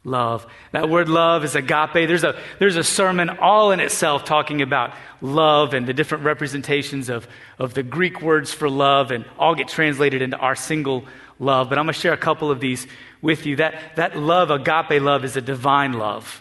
Love. 0.05 0.47
That 0.71 0.89
word 0.89 1.09
love 1.09 1.45
is 1.45 1.57
agape. 1.57 1.93
There's 1.93 2.23
a, 2.23 2.41
there's 2.61 2.77
a 2.77 2.85
sermon 2.85 3.29
all 3.29 3.73
in 3.73 3.81
itself 3.81 4.25
talking 4.25 4.63
about 4.63 4.95
love 5.21 5.75
and 5.75 5.87
the 5.87 5.93
different 5.93 6.25
representations 6.25 7.09
of, 7.09 7.27
of 7.59 7.75
the 7.75 7.83
Greek 7.83 8.23
words 8.23 8.53
for 8.53 8.71
love, 8.71 9.11
and 9.11 9.25
all 9.37 9.55
get 9.57 9.69
translated 9.69 10.23
into 10.23 10.37
our 10.39 10.55
single 10.55 11.05
love. 11.41 11.69
But 11.69 11.79
I'm 11.79 11.87
going 11.87 11.95
to 11.95 12.01
share 12.01 12.13
a 12.13 12.17
couple 12.17 12.53
of 12.53 12.61
these 12.61 12.87
with 13.21 13.47
you. 13.47 13.57
That, 13.57 13.97
that 13.97 14.17
love, 14.17 14.51
agape 14.51 15.03
love, 15.03 15.25
is 15.25 15.37
a 15.37 15.41
divine 15.41 15.93
love. 15.93 16.41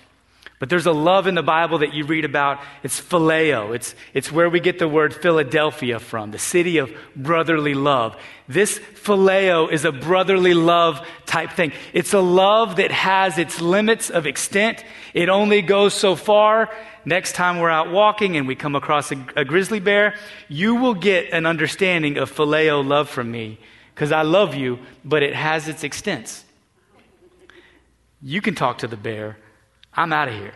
But 0.58 0.70
there's 0.70 0.86
a 0.86 0.94
love 0.94 1.28
in 1.28 1.36
the 1.36 1.44
Bible 1.44 1.80
that 1.80 1.94
you 1.94 2.06
read 2.06 2.24
about. 2.24 2.62
It's 2.82 3.00
phileo. 3.00 3.76
It's, 3.76 3.94
it's 4.14 4.32
where 4.32 4.50
we 4.50 4.62
get 4.62 4.80
the 4.80 4.88
word 4.88 5.14
Philadelphia 5.14 6.00
from, 6.00 6.32
the 6.32 6.40
city 6.40 6.78
of 6.78 6.90
brotherly 7.14 7.74
love. 7.74 8.16
This 8.48 8.80
phileo 8.80 9.70
is 9.70 9.84
a 9.84 9.92
brotherly 9.92 10.54
love 10.54 11.06
type 11.26 11.52
thing. 11.52 11.74
It's 11.92 12.14
a 12.14 12.22
love 12.22 12.78
that 12.78 12.92
has 12.92 13.38
its 13.38 13.60
limits 13.60 14.10
of 14.10 14.26
extent. 14.26 14.86
It 15.14 15.28
only 15.28 15.62
goes 15.62 15.94
so 15.94 16.16
far. 16.16 16.70
Next 17.04 17.36
time 17.36 17.60
we're 17.60 17.70
out 17.70 17.92
walking 17.92 18.38
and 18.38 18.48
we 18.48 18.56
come 18.56 18.76
across 18.76 19.12
a, 19.12 19.26
a 19.36 19.44
grizzly 19.44 19.82
bear, 19.82 20.16
you 20.48 20.76
will 20.76 20.96
get 20.96 21.34
an 21.34 21.46
understanding 21.46 22.18
of 22.18 22.34
phileo 22.34 22.86
love 22.86 23.10
from 23.10 23.30
me 23.30 23.60
because 23.94 24.14
I 24.14 24.22
love 24.22 24.56
you, 24.56 24.80
but 25.04 25.22
it 25.22 25.36
has 25.36 25.68
its 25.68 25.84
extents. 25.84 26.46
You 28.22 28.42
can 28.42 28.56
talk 28.56 28.80
to 28.80 28.88
the 28.88 28.98
bear 28.98 29.38
I'm 29.96 30.12
out 30.14 30.28
of 30.28 30.36
here. 30.36 30.54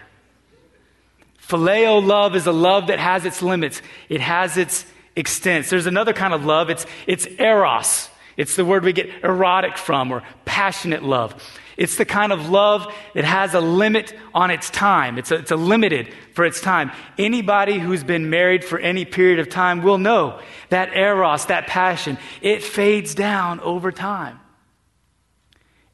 Phileo 1.47 2.05
love 2.05 2.35
is 2.35 2.45
a 2.45 2.51
love 2.51 2.87
that 2.87 2.99
has 2.99 3.25
its 3.25 3.41
limits, 3.41 3.81
it 4.07 4.21
has 4.21 4.57
its 4.57 4.85
extents. 5.15 5.69
There's 5.69 5.87
another 5.87 6.13
kind 6.13 6.33
of 6.33 6.45
love, 6.45 6.69
it's, 6.69 6.85
it's 7.07 7.25
eros. 7.39 8.09
It's 8.37 8.55
the 8.55 8.63
word 8.63 8.85
we 8.85 8.93
get 8.93 9.09
erotic 9.21 9.77
from, 9.77 10.13
or 10.13 10.23
passionate 10.45 11.03
love. 11.03 11.35
It's 11.75 11.97
the 11.97 12.05
kind 12.05 12.31
of 12.31 12.49
love 12.49 12.87
that 13.13 13.25
has 13.25 13.53
a 13.53 13.59
limit 13.59 14.13
on 14.33 14.49
its 14.49 14.69
time. 14.69 15.17
It's 15.17 15.31
a, 15.31 15.35
it's 15.35 15.51
a 15.51 15.57
limited 15.57 16.13
for 16.33 16.45
its 16.45 16.61
time. 16.61 16.91
Anybody 17.17 17.79
who's 17.79 18.03
been 18.03 18.29
married 18.29 18.63
for 18.63 18.79
any 18.79 19.03
period 19.03 19.39
of 19.39 19.49
time 19.49 19.81
will 19.81 19.97
know 19.97 20.39
that 20.69 20.95
eros, 20.95 21.47
that 21.47 21.67
passion, 21.67 22.17
it 22.41 22.63
fades 22.63 23.13
down 23.13 23.59
over 23.59 23.91
time. 23.91 24.39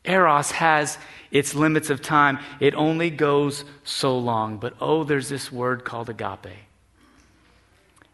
Eros 0.03 0.51
has 0.51 0.99
its 1.35 1.53
limits 1.53 1.89
of 1.89 2.01
time. 2.01 2.39
It 2.61 2.73
only 2.75 3.09
goes 3.09 3.65
so 3.83 4.17
long. 4.17 4.55
But 4.55 4.73
oh, 4.79 5.03
there's 5.03 5.27
this 5.27 5.51
word 5.51 5.83
called 5.83 6.09
agape. 6.09 6.55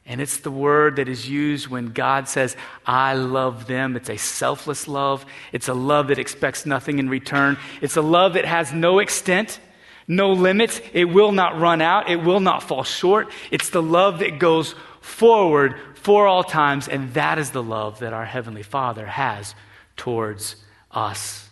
And 0.07 0.19
it's 0.19 0.37
the 0.37 0.49
word 0.49 0.95
that 0.95 1.07
is 1.07 1.29
used 1.29 1.67
when 1.67 1.89
God 1.89 2.27
says, 2.27 2.57
I 2.83 3.13
love 3.13 3.67
them. 3.67 3.95
It's 3.95 4.09
a 4.09 4.17
selfless 4.17 4.87
love. 4.87 5.23
It's 5.51 5.67
a 5.67 5.75
love 5.75 6.07
that 6.07 6.17
expects 6.17 6.65
nothing 6.65 6.97
in 6.97 7.09
return. 7.09 7.57
It's 7.79 7.95
a 7.95 8.01
love 8.01 8.33
that 8.33 8.45
has 8.45 8.73
no 8.73 8.97
extent, 8.97 9.59
no 10.07 10.31
limits. 10.31 10.81
It 10.91 11.05
will 11.05 11.31
not 11.31 11.59
run 11.59 11.79
out. 11.79 12.09
It 12.09 12.23
will 12.23 12.39
not 12.39 12.63
fall 12.63 12.83
short. 12.83 13.29
It's 13.51 13.69
the 13.69 13.83
love 13.83 14.17
that 14.19 14.39
goes 14.39 14.73
forward 14.99 15.75
for 15.93 16.25
all 16.25 16.43
times. 16.43 16.87
And 16.87 17.13
that 17.13 17.37
is 17.37 17.51
the 17.51 17.61
love 17.61 17.99
that 17.99 18.13
our 18.13 18.25
Heavenly 18.25 18.63
Father 18.63 19.05
has 19.05 19.53
towards 19.95 20.55
us. 20.89 21.50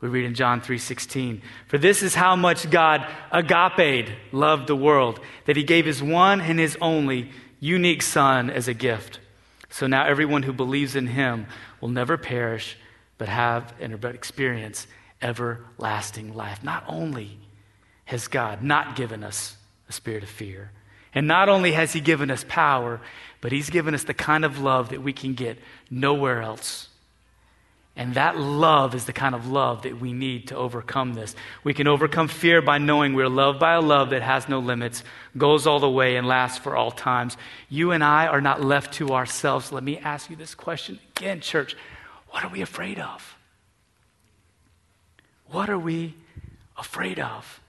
We 0.00 0.08
read 0.08 0.24
in 0.24 0.34
John 0.34 0.60
3:16, 0.60 1.40
"For 1.66 1.78
this 1.78 2.02
is 2.02 2.14
how 2.14 2.36
much 2.36 2.70
God 2.70 3.06
agape 3.32 4.10
loved 4.30 4.66
the 4.66 4.76
world, 4.76 5.20
that 5.46 5.56
he 5.56 5.62
gave 5.62 5.86
his 5.86 6.02
one 6.02 6.40
and 6.40 6.58
his 6.58 6.76
only 6.80 7.30
unique 7.60 8.02
son 8.02 8.50
as 8.50 8.68
a 8.68 8.74
gift, 8.74 9.20
So 9.68 9.86
now 9.86 10.06
everyone 10.06 10.44
who 10.44 10.52
believes 10.52 10.96
in 10.96 11.08
him 11.08 11.46
will 11.80 11.88
never 11.88 12.16
perish, 12.16 12.78
but 13.18 13.28
have 13.28 13.74
and 13.80 14.02
experience 14.04 14.86
everlasting 15.20 16.34
life. 16.34 16.62
Not 16.62 16.84
only 16.86 17.38
has 18.06 18.28
God 18.28 18.62
not 18.62 18.96
given 18.96 19.24
us 19.24 19.56
a 19.88 19.92
spirit 19.92 20.22
of 20.22 20.28
fear, 20.28 20.70
and 21.14 21.26
not 21.26 21.48
only 21.48 21.72
has 21.72 21.92
he 21.92 22.00
given 22.00 22.30
us 22.30 22.44
power, 22.48 23.00
but 23.40 23.52
he's 23.52 23.70
given 23.70 23.94
us 23.94 24.04
the 24.04 24.14
kind 24.14 24.44
of 24.44 24.58
love 24.58 24.90
that 24.90 25.02
we 25.02 25.12
can 25.12 25.34
get 25.34 25.58
nowhere 25.90 26.42
else. 26.42 26.88
And 27.98 28.12
that 28.14 28.36
love 28.36 28.94
is 28.94 29.06
the 29.06 29.14
kind 29.14 29.34
of 29.34 29.48
love 29.48 29.82
that 29.82 29.98
we 29.98 30.12
need 30.12 30.48
to 30.48 30.56
overcome 30.56 31.14
this. 31.14 31.34
We 31.64 31.72
can 31.72 31.88
overcome 31.88 32.28
fear 32.28 32.60
by 32.60 32.76
knowing 32.76 33.14
we're 33.14 33.30
loved 33.30 33.58
by 33.58 33.72
a 33.72 33.80
love 33.80 34.10
that 34.10 34.20
has 34.20 34.50
no 34.50 34.58
limits, 34.58 35.02
goes 35.38 35.66
all 35.66 35.80
the 35.80 35.88
way, 35.88 36.16
and 36.16 36.26
lasts 36.26 36.58
for 36.58 36.76
all 36.76 36.90
times. 36.90 37.38
You 37.70 37.92
and 37.92 38.04
I 38.04 38.26
are 38.26 38.42
not 38.42 38.62
left 38.62 38.92
to 38.94 39.14
ourselves. 39.14 39.72
Let 39.72 39.82
me 39.82 39.96
ask 39.96 40.28
you 40.28 40.36
this 40.36 40.54
question 40.54 40.98
again, 41.16 41.40
church. 41.40 41.74
What 42.28 42.44
are 42.44 42.50
we 42.50 42.60
afraid 42.60 42.98
of? 42.98 43.34
What 45.48 45.70
are 45.70 45.78
we 45.78 46.14
afraid 46.76 47.18
of? 47.18 47.60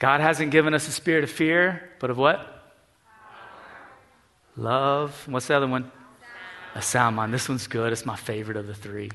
God 0.00 0.20
hasn't 0.20 0.50
given 0.50 0.74
us 0.74 0.88
a 0.88 0.92
spirit 0.92 1.22
of 1.22 1.30
fear, 1.30 1.90
but 2.00 2.10
of 2.10 2.18
what? 2.18 2.72
Love. 4.56 5.28
What's 5.28 5.46
the 5.46 5.54
other 5.54 5.68
one? 5.68 5.92
A 6.78 6.82
sound 6.82 7.16
mind. 7.16 7.34
This 7.34 7.48
one's 7.48 7.66
good. 7.66 7.92
It's 7.92 8.06
my 8.06 8.14
favorite 8.14 8.56
of 8.56 8.68
the 8.68 8.74
three. 8.74 9.10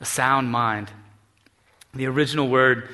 A 0.00 0.04
sound 0.04 0.48
mind. 0.48 0.92
The 1.92 2.06
original 2.06 2.48
word 2.48 2.88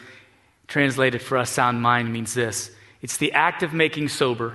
translated 0.69 1.21
for 1.21 1.37
us, 1.37 1.51
sound 1.51 1.83
mind, 1.83 2.11
means 2.11 2.33
this 2.33 2.71
it's 3.03 3.19
the 3.19 3.33
act 3.33 3.63
of 3.63 3.75
making 3.75 4.09
sober 4.09 4.55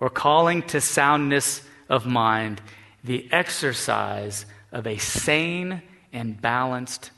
or 0.00 0.08
calling 0.08 0.62
to 0.62 0.80
soundness 0.80 1.60
of 1.90 2.06
mind, 2.06 2.62
the 3.04 3.28
exercise 3.30 4.46
of 4.72 4.86
a 4.86 4.96
sane 4.96 5.82
and 6.10 6.40
balanced 6.40 7.10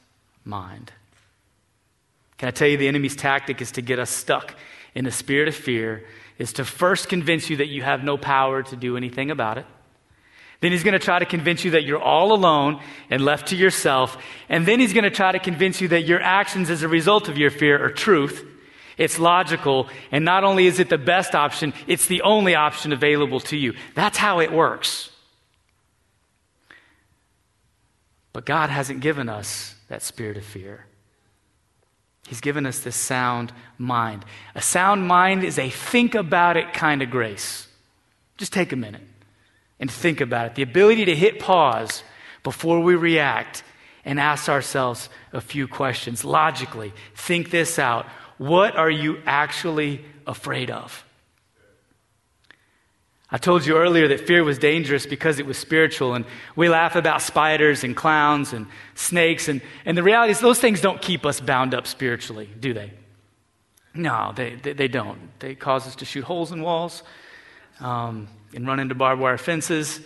mind. 0.45 0.91
Can 2.39 2.49
I 2.49 2.51
tell 2.51 2.67
you 2.67 2.77
the 2.77 2.89
enemy's 2.89 3.15
tactic 3.15 3.63
is 3.63 3.71
to 3.73 3.83
get 3.83 4.01
us 4.01 4.11
stuck 4.11 4.57
in 4.97 5.07
a 5.07 5.13
spirit 5.13 5.47
of 5.47 5.55
fear, 5.55 6.05
is 6.39 6.53
to 6.55 6.65
first 6.65 7.09
convince 7.09 7.49
you 7.49 7.59
that 7.59 7.69
you 7.69 7.83
have 7.83 8.03
no 8.03 8.19
power 8.19 8.65
to 8.65 8.75
do 8.75 8.97
anything 8.97 9.31
about 9.31 9.59
it. 9.59 9.67
Then 10.65 10.73
he's 10.73 10.83
going 10.83 10.95
to 10.95 10.99
try 10.99 11.19
to 11.19 11.27
convince 11.27 11.63
you 11.63 11.73
that 11.73 11.85
you're 11.85 12.01
all 12.01 12.33
alone 12.33 12.81
and 13.11 13.23
left 13.23 13.49
to 13.49 13.55
yourself. 13.55 14.17
And 14.49 14.65
then 14.65 14.81
he's 14.81 14.95
going 14.95 15.05
to 15.05 15.11
try 15.11 15.31
to 15.31 15.39
convince 15.39 15.83
you 15.83 15.89
that 15.89 16.07
your 16.07 16.23
actions 16.23 16.71
as 16.71 16.81
a 16.81 16.89
result 16.89 17.29
of 17.29 17.37
your 17.37 17.51
fear 17.51 17.85
are 17.85 17.91
truth. 17.91 18.43
It's 18.97 19.19
logical. 19.19 19.91
And 20.11 20.25
not 20.25 20.43
only 20.43 20.67
is 20.67 20.81
it 20.81 20.89
the 20.89 20.97
best 20.97 21.35
option, 21.35 21.75
it's 21.87 22.07
the 22.07 22.23
only 22.23 22.55
option 22.55 22.95
available 22.95 23.41
to 23.41 23.59
you. 23.59 23.75
That's 23.95 24.17
how 24.17 24.41
it 24.41 24.51
works. 24.51 25.11
But 28.33 28.47
God 28.47 28.71
hasn't 28.71 29.01
given 29.01 29.29
us 29.29 29.75
that 29.89 30.01
spirit 30.01 30.39
of 30.39 30.47
fear. 30.47 30.87
He's 32.27 32.41
given 32.41 32.65
us 32.65 32.79
this 32.79 32.97
sound 32.97 33.53
mind. 33.77 34.25
A 34.55 34.63
sound 34.63 35.07
mind 35.07 35.45
is 35.45 35.59
a 35.59 35.69
think 35.69 36.15
about 36.15 36.57
it 36.57 36.73
kind 36.73 37.03
of 37.03 37.11
grace. 37.11 37.69
Just 38.39 38.55
take 38.55 38.73
a 38.73 38.77
minute 38.77 39.03
and 39.81 39.91
think 39.91 40.21
about 40.21 40.47
it. 40.47 40.55
The 40.55 40.63
ability 40.63 41.07
to 41.07 41.15
hit 41.15 41.41
pause 41.41 42.03
before 42.43 42.81
we 42.81 42.95
react 42.95 43.63
and 44.05 44.21
ask 44.21 44.49
ourselves 44.49 45.09
a 45.33 45.41
few 45.41 45.67
questions 45.67 46.25
logically. 46.25 46.93
Think 47.15 47.51
this 47.51 47.79
out. 47.79 48.07
What 48.39 48.77
are 48.77 48.91
you 48.91 49.19
actually 49.27 50.05
afraid 50.27 50.71
of? 50.71 51.05
I 53.31 53.39
told 53.39 53.67
you 53.67 53.77
earlier 53.77 54.07
that 54.09 54.27
fear 54.29 54.45
was 54.45 54.59
dangerous 54.59 55.07
because 55.07 55.41
it 55.41 55.47
was 55.47 55.59
spiritual, 55.59 56.15
and 56.15 56.25
we 56.55 56.69
laugh 56.69 56.95
about 56.95 57.21
spiders 57.21 57.83
and 57.83 57.97
clowns 57.97 58.53
and 58.53 58.67
snakes, 58.95 59.49
and, 59.49 59.61
and 59.85 59.99
the 59.99 60.05
reality 60.05 60.31
is 60.31 60.41
those 60.41 60.61
things 60.61 60.81
don't 60.81 61.03
keep 61.03 61.27
us 61.27 61.41
bound 61.41 61.75
up 61.75 61.89
spiritually, 61.89 62.49
do 62.61 62.73
they? 62.73 62.93
No, 63.95 64.33
they, 64.37 64.55
they, 64.57 64.73
they 64.75 64.89
don't. 64.89 65.19
They 65.41 65.55
cause 65.55 65.87
us 65.87 65.97
to 65.97 66.05
shoot 66.05 66.23
holes 66.23 66.53
in 66.53 66.63
walls. 66.63 67.03
Um, 67.81 68.29
and 68.55 68.67
run 68.67 68.81
into 68.81 68.95
barbed 68.95 69.21
wire 69.21 69.39
fences, 69.39 70.01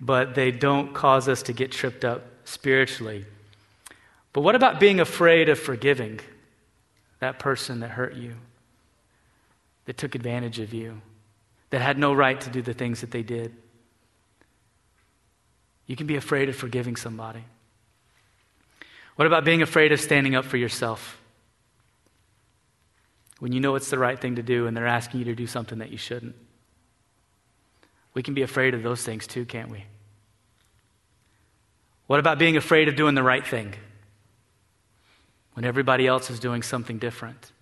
but 0.00 0.34
they 0.34 0.50
don't 0.50 0.94
cause 0.94 1.28
us 1.28 1.42
to 1.44 1.52
get 1.52 1.72
tripped 1.72 2.04
up 2.04 2.24
spiritually. 2.44 3.24
But 4.32 4.42
what 4.42 4.54
about 4.54 4.78
being 4.78 5.00
afraid 5.00 5.48
of 5.48 5.58
forgiving 5.58 6.20
that 7.20 7.38
person 7.38 7.80
that 7.80 7.90
hurt 7.90 8.14
you, 8.14 8.34
that 9.86 9.96
took 9.96 10.14
advantage 10.14 10.58
of 10.58 10.74
you, 10.74 11.00
that 11.70 11.80
had 11.80 11.98
no 11.98 12.12
right 12.12 12.40
to 12.40 12.50
do 12.50 12.60
the 12.60 12.74
things 12.74 13.00
that 13.00 13.10
they 13.10 13.22
did? 13.22 13.54
You 15.86 15.96
can 15.96 16.06
be 16.06 16.16
afraid 16.16 16.48
of 16.48 16.56
forgiving 16.56 16.96
somebody. 16.96 17.44
What 19.14 19.26
about 19.26 19.44
being 19.44 19.62
afraid 19.62 19.92
of 19.92 20.00
standing 20.00 20.34
up 20.34 20.44
for 20.44 20.58
yourself? 20.58 21.18
When 23.38 23.52
you 23.52 23.60
know 23.60 23.74
it's 23.74 23.90
the 23.90 23.98
right 23.98 24.18
thing 24.18 24.36
to 24.36 24.42
do 24.42 24.66
and 24.66 24.76
they're 24.76 24.86
asking 24.86 25.20
you 25.20 25.24
to 25.26 25.34
do 25.34 25.46
something 25.46 25.78
that 25.78 25.90
you 25.90 25.98
shouldn't. 25.98 26.34
We 28.16 28.22
can 28.22 28.32
be 28.32 28.40
afraid 28.40 28.72
of 28.72 28.82
those 28.82 29.02
things 29.02 29.26
too, 29.26 29.44
can't 29.44 29.68
we? 29.68 29.84
What 32.06 32.18
about 32.18 32.38
being 32.38 32.56
afraid 32.56 32.88
of 32.88 32.96
doing 32.96 33.14
the 33.14 33.22
right 33.22 33.46
thing 33.46 33.74
when 35.52 35.66
everybody 35.66 36.06
else 36.06 36.30
is 36.30 36.40
doing 36.40 36.62
something 36.62 36.96
different? 36.96 37.52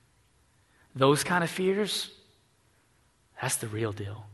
Those 0.94 1.24
kind 1.24 1.42
of 1.42 1.50
fears, 1.50 2.08
that's 3.42 3.56
the 3.56 3.66
real 3.66 3.90
deal. 3.90 4.26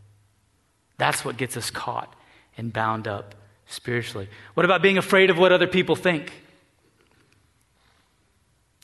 That's 0.98 1.24
what 1.24 1.38
gets 1.38 1.56
us 1.56 1.70
caught 1.70 2.14
and 2.58 2.70
bound 2.70 3.08
up 3.08 3.34
spiritually. 3.64 4.28
What 4.52 4.66
about 4.66 4.82
being 4.82 4.98
afraid 4.98 5.30
of 5.30 5.38
what 5.38 5.52
other 5.52 5.66
people 5.66 5.96
think? 5.96 6.34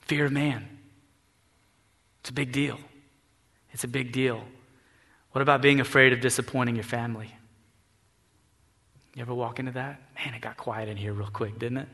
Fear 0.06 0.24
of 0.24 0.32
man. 0.32 0.66
It's 2.20 2.30
a 2.30 2.32
big 2.32 2.50
deal. 2.50 2.78
It's 3.72 3.84
a 3.84 3.88
big 3.88 4.10
deal. 4.10 4.42
What 5.36 5.42
about 5.42 5.60
being 5.60 5.80
afraid 5.80 6.14
of 6.14 6.22
disappointing 6.22 6.76
your 6.76 6.82
family? 6.82 7.30
You 9.14 9.20
ever 9.20 9.34
walk 9.34 9.58
into 9.58 9.72
that? 9.72 10.00
Man, 10.14 10.32
it 10.32 10.40
got 10.40 10.56
quiet 10.56 10.88
in 10.88 10.96
here 10.96 11.12
real 11.12 11.28
quick, 11.28 11.58
didn't 11.58 11.76
it? 11.76 11.88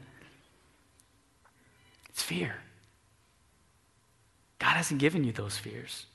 It's 2.09 2.23
fear. 2.23 2.55
God 4.61 4.75
hasn't 4.75 5.01
given 5.01 5.25
you 5.25 5.33
those 5.33 5.59
fears. 5.59 6.07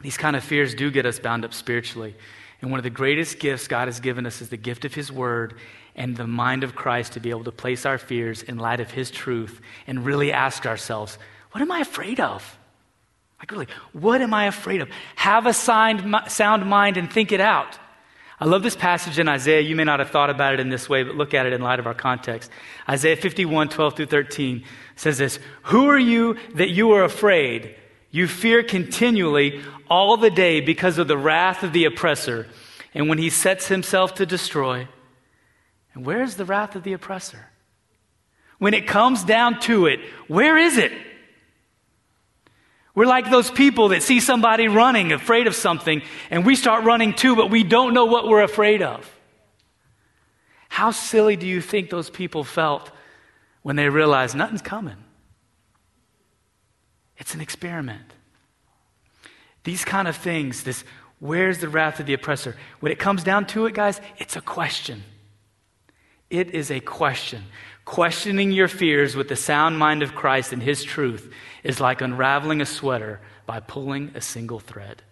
These 0.00 0.16
kind 0.16 0.34
of 0.34 0.42
fears 0.42 0.74
do 0.74 0.90
get 0.90 1.04
us 1.04 1.18
bound 1.18 1.44
up 1.44 1.52
spiritually. 1.52 2.16
And 2.62 2.70
one 2.70 2.80
of 2.80 2.84
the 2.84 2.88
greatest 2.88 3.38
gifts 3.38 3.68
God 3.68 3.88
has 3.88 4.00
given 4.00 4.24
us 4.24 4.40
is 4.40 4.48
the 4.48 4.56
gift 4.56 4.86
of 4.86 4.94
His 4.94 5.12
Word 5.12 5.56
and 5.94 6.16
the 6.16 6.26
mind 6.26 6.64
of 6.64 6.74
Christ 6.74 7.12
to 7.12 7.20
be 7.20 7.28
able 7.28 7.44
to 7.44 7.52
place 7.52 7.84
our 7.84 7.98
fears 7.98 8.42
in 8.42 8.56
light 8.56 8.80
of 8.80 8.92
His 8.92 9.10
truth 9.10 9.60
and 9.86 10.06
really 10.06 10.32
ask 10.32 10.64
ourselves, 10.64 11.18
what 11.52 11.60
am 11.60 11.70
I 11.70 11.80
afraid 11.80 12.18
of? 12.18 12.57
Like, 13.38 13.52
really, 13.52 13.68
what 13.92 14.20
am 14.20 14.34
I 14.34 14.46
afraid 14.46 14.80
of? 14.80 14.88
Have 15.16 15.46
a 15.46 15.52
sound 15.52 16.66
mind 16.66 16.96
and 16.96 17.12
think 17.12 17.32
it 17.32 17.40
out. 17.40 17.78
I 18.40 18.44
love 18.44 18.62
this 18.62 18.76
passage 18.76 19.18
in 19.18 19.28
Isaiah. 19.28 19.60
You 19.60 19.74
may 19.74 19.84
not 19.84 19.98
have 19.98 20.10
thought 20.10 20.30
about 20.30 20.54
it 20.54 20.60
in 20.60 20.68
this 20.68 20.88
way, 20.88 21.02
but 21.02 21.16
look 21.16 21.34
at 21.34 21.46
it 21.46 21.52
in 21.52 21.60
light 21.60 21.80
of 21.80 21.86
our 21.86 21.94
context. 21.94 22.50
Isaiah 22.88 23.16
51, 23.16 23.68
12 23.68 23.96
through 23.96 24.06
13 24.06 24.64
says 24.94 25.18
this 25.18 25.40
Who 25.64 25.88
are 25.88 25.98
you 25.98 26.36
that 26.54 26.70
you 26.70 26.92
are 26.92 27.04
afraid? 27.04 27.74
You 28.10 28.26
fear 28.26 28.62
continually 28.62 29.60
all 29.90 30.16
the 30.16 30.30
day 30.30 30.60
because 30.60 30.98
of 30.98 31.08
the 31.08 31.18
wrath 31.18 31.62
of 31.62 31.72
the 31.72 31.84
oppressor, 31.84 32.46
and 32.94 33.08
when 33.08 33.18
he 33.18 33.28
sets 33.28 33.68
himself 33.68 34.14
to 34.14 34.26
destroy. 34.26 34.88
And 35.94 36.06
where 36.06 36.22
is 36.22 36.36
the 36.36 36.44
wrath 36.44 36.76
of 36.76 36.84
the 36.84 36.92
oppressor? 36.92 37.50
When 38.58 38.72
it 38.72 38.86
comes 38.86 39.24
down 39.24 39.60
to 39.60 39.86
it, 39.86 40.00
where 40.26 40.56
is 40.56 40.78
it? 40.78 40.92
We're 42.98 43.06
like 43.06 43.30
those 43.30 43.48
people 43.48 43.90
that 43.90 44.02
see 44.02 44.18
somebody 44.18 44.66
running, 44.66 45.12
afraid 45.12 45.46
of 45.46 45.54
something, 45.54 46.02
and 46.30 46.44
we 46.44 46.56
start 46.56 46.82
running 46.82 47.14
too, 47.14 47.36
but 47.36 47.48
we 47.48 47.62
don't 47.62 47.94
know 47.94 48.06
what 48.06 48.26
we're 48.26 48.42
afraid 48.42 48.82
of. 48.82 49.08
How 50.68 50.90
silly 50.90 51.36
do 51.36 51.46
you 51.46 51.60
think 51.60 51.90
those 51.90 52.10
people 52.10 52.42
felt 52.42 52.90
when 53.62 53.76
they 53.76 53.88
realized 53.88 54.34
nothing's 54.34 54.62
coming? 54.62 54.96
It's 57.18 57.34
an 57.34 57.40
experiment. 57.40 58.14
These 59.62 59.84
kind 59.84 60.08
of 60.08 60.16
things, 60.16 60.64
this 60.64 60.82
where's 61.20 61.58
the 61.58 61.68
wrath 61.68 62.00
of 62.00 62.06
the 62.06 62.14
oppressor? 62.14 62.56
When 62.80 62.90
it 62.90 62.98
comes 62.98 63.22
down 63.22 63.46
to 63.46 63.66
it, 63.66 63.74
guys, 63.74 64.00
it's 64.18 64.34
a 64.34 64.40
question. 64.40 65.04
It 66.30 66.50
is 66.50 66.72
a 66.72 66.80
question. 66.80 67.44
Questioning 67.88 68.52
your 68.52 68.68
fears 68.68 69.16
with 69.16 69.28
the 69.28 69.34
sound 69.34 69.78
mind 69.78 70.02
of 70.02 70.14
Christ 70.14 70.52
and 70.52 70.62
His 70.62 70.84
truth 70.84 71.32
is 71.64 71.80
like 71.80 72.02
unraveling 72.02 72.60
a 72.60 72.66
sweater 72.66 73.18
by 73.46 73.60
pulling 73.60 74.10
a 74.14 74.20
single 74.20 74.60
thread. 74.60 75.02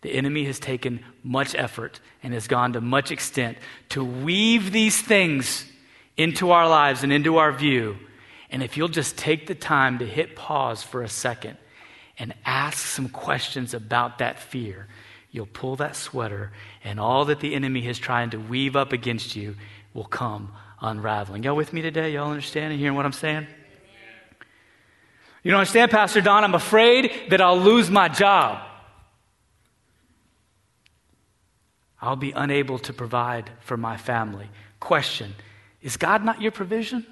The 0.00 0.12
enemy 0.12 0.46
has 0.46 0.58
taken 0.58 1.04
much 1.22 1.54
effort 1.54 2.00
and 2.24 2.34
has 2.34 2.48
gone 2.48 2.72
to 2.72 2.80
much 2.80 3.12
extent 3.12 3.56
to 3.90 4.04
weave 4.04 4.72
these 4.72 5.00
things 5.00 5.70
into 6.16 6.50
our 6.50 6.68
lives 6.68 7.04
and 7.04 7.12
into 7.12 7.36
our 7.36 7.52
view. 7.52 7.98
And 8.50 8.60
if 8.60 8.76
you'll 8.76 8.88
just 8.88 9.16
take 9.16 9.46
the 9.46 9.54
time 9.54 10.00
to 10.00 10.04
hit 10.04 10.34
pause 10.34 10.82
for 10.82 11.04
a 11.04 11.08
second 11.08 11.56
and 12.18 12.34
ask 12.44 12.84
some 12.84 13.08
questions 13.08 13.74
about 13.74 14.18
that 14.18 14.40
fear, 14.40 14.88
you'll 15.30 15.46
pull 15.46 15.76
that 15.76 15.94
sweater, 15.94 16.50
and 16.82 16.98
all 16.98 17.26
that 17.26 17.38
the 17.38 17.54
enemy 17.54 17.86
is 17.86 17.96
trying 17.96 18.30
to 18.30 18.40
weave 18.40 18.74
up 18.74 18.92
against 18.92 19.36
you 19.36 19.54
will 19.94 20.04
come 20.04 20.50
unraveling. 20.80 21.42
Y'all 21.42 21.56
with 21.56 21.72
me 21.72 21.82
today? 21.82 22.12
Y'all 22.12 22.30
understand 22.30 22.72
and 22.72 22.80
hearing 22.80 22.96
what 22.96 23.06
I'm 23.06 23.12
saying? 23.12 23.46
You 25.42 25.52
don't 25.52 25.60
understand, 25.60 25.90
Pastor 25.90 26.20
Don? 26.20 26.42
I'm 26.42 26.54
afraid 26.54 27.30
that 27.30 27.40
I'll 27.40 27.58
lose 27.58 27.88
my 27.90 28.08
job. 28.08 28.66
I'll 32.00 32.16
be 32.16 32.32
unable 32.32 32.78
to 32.80 32.92
provide 32.92 33.50
for 33.60 33.76
my 33.76 33.96
family. 33.96 34.48
Question 34.80 35.34
Is 35.82 35.96
God 35.96 36.24
not 36.24 36.42
your 36.42 36.52
provision? 36.52 37.06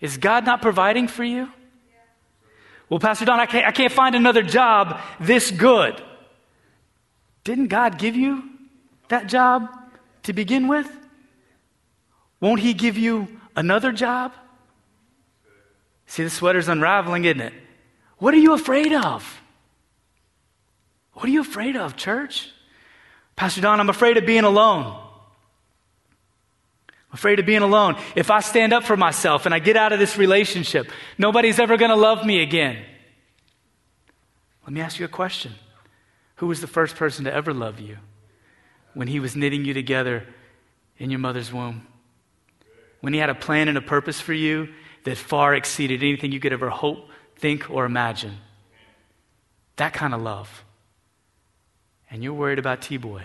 Is 0.00 0.16
God 0.16 0.46
not 0.46 0.62
providing 0.62 1.08
for 1.08 1.24
you? 1.24 1.48
Well, 2.88 3.00
Pastor 3.00 3.24
Don, 3.24 3.38
I 3.38 3.46
can't, 3.46 3.66
I 3.66 3.72
can't 3.72 3.92
find 3.92 4.14
another 4.14 4.42
job 4.42 5.00
this 5.20 5.50
good. 5.50 6.00
Didn't 7.44 7.68
God 7.68 7.98
give 7.98 8.16
you 8.16 8.44
that 9.08 9.26
job 9.26 9.68
to 10.22 10.32
begin 10.32 10.68
with? 10.68 10.88
Won't 12.40 12.60
He 12.60 12.74
give 12.74 12.96
you 12.96 13.28
another 13.56 13.92
job? 13.92 14.32
See, 16.06 16.24
the 16.24 16.30
sweater's 16.30 16.68
unraveling, 16.68 17.24
isn't 17.24 17.40
it? 17.40 17.52
What 18.18 18.34
are 18.34 18.38
you 18.38 18.54
afraid 18.54 18.92
of? 18.92 19.40
What 21.12 21.26
are 21.26 21.32
you 21.32 21.40
afraid 21.40 21.76
of, 21.76 21.96
church? 21.96 22.50
Pastor 23.34 23.60
Don, 23.60 23.80
I'm 23.80 23.90
afraid 23.90 24.16
of 24.16 24.24
being 24.24 24.44
alone. 24.44 24.86
I'm 26.86 27.14
afraid 27.14 27.40
of 27.40 27.46
being 27.46 27.62
alone. 27.62 27.96
If 28.14 28.30
I 28.30 28.40
stand 28.40 28.72
up 28.72 28.84
for 28.84 28.96
myself 28.96 29.44
and 29.44 29.54
I 29.54 29.58
get 29.58 29.76
out 29.76 29.92
of 29.92 29.98
this 29.98 30.16
relationship, 30.16 30.90
nobody's 31.18 31.58
ever 31.58 31.76
going 31.76 31.90
to 31.90 31.96
love 31.96 32.24
me 32.24 32.40
again. 32.40 32.84
Let 34.64 34.72
me 34.72 34.80
ask 34.80 34.98
you 34.98 35.06
a 35.06 35.08
question 35.08 35.54
Who 36.36 36.46
was 36.46 36.60
the 36.60 36.66
first 36.68 36.94
person 36.94 37.24
to 37.24 37.34
ever 37.34 37.52
love 37.52 37.80
you 37.80 37.98
when 38.94 39.08
he 39.08 39.18
was 39.18 39.34
knitting 39.34 39.64
you 39.64 39.74
together 39.74 40.24
in 40.98 41.10
your 41.10 41.18
mother's 41.18 41.52
womb? 41.52 41.87
When 43.00 43.12
he 43.12 43.20
had 43.20 43.30
a 43.30 43.34
plan 43.34 43.68
and 43.68 43.78
a 43.78 43.82
purpose 43.82 44.20
for 44.20 44.32
you 44.32 44.68
that 45.04 45.16
far 45.16 45.54
exceeded 45.54 46.02
anything 46.02 46.32
you 46.32 46.40
could 46.40 46.52
ever 46.52 46.68
hope, 46.68 47.08
think, 47.36 47.70
or 47.70 47.84
imagine? 47.84 48.36
That 49.76 49.92
kind 49.92 50.14
of 50.14 50.20
love. 50.20 50.64
And 52.10 52.22
you're 52.22 52.34
worried 52.34 52.58
about 52.58 52.82
T 52.82 52.96
Boy. 52.96 53.22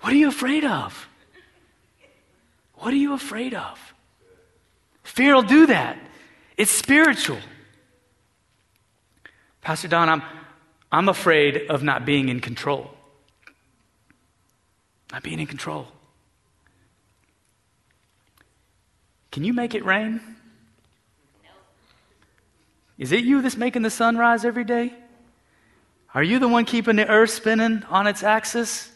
What 0.00 0.12
are 0.12 0.16
you 0.16 0.28
afraid 0.28 0.64
of? 0.64 1.08
What 2.74 2.94
are 2.94 2.96
you 2.96 3.12
afraid 3.12 3.52
of? 3.52 3.78
Fear 5.02 5.34
will 5.34 5.42
do 5.42 5.66
that. 5.66 5.98
It's 6.56 6.70
spiritual. 6.70 7.38
Pastor 9.60 9.88
Don, 9.88 10.08
I'm, 10.08 10.22
I'm 10.90 11.08
afraid 11.08 11.66
of 11.68 11.82
not 11.82 12.06
being 12.06 12.28
in 12.28 12.40
control. 12.40 12.94
Not 15.12 15.22
being 15.22 15.40
in 15.40 15.46
control. 15.46 15.88
Can 19.32 19.44
you 19.44 19.52
make 19.52 19.74
it 19.74 19.84
rain? 19.84 20.20
Is 22.98 23.12
it 23.12 23.24
you 23.24 23.40
that's 23.40 23.56
making 23.56 23.82
the 23.82 23.90
sun 23.90 24.16
rise 24.16 24.44
every 24.44 24.64
day? 24.64 24.92
Are 26.14 26.22
you 26.22 26.38
the 26.38 26.48
one 26.48 26.64
keeping 26.64 26.96
the 26.96 27.08
earth 27.08 27.30
spinning 27.30 27.82
on 27.88 28.06
its 28.06 28.22
axis? 28.22 28.90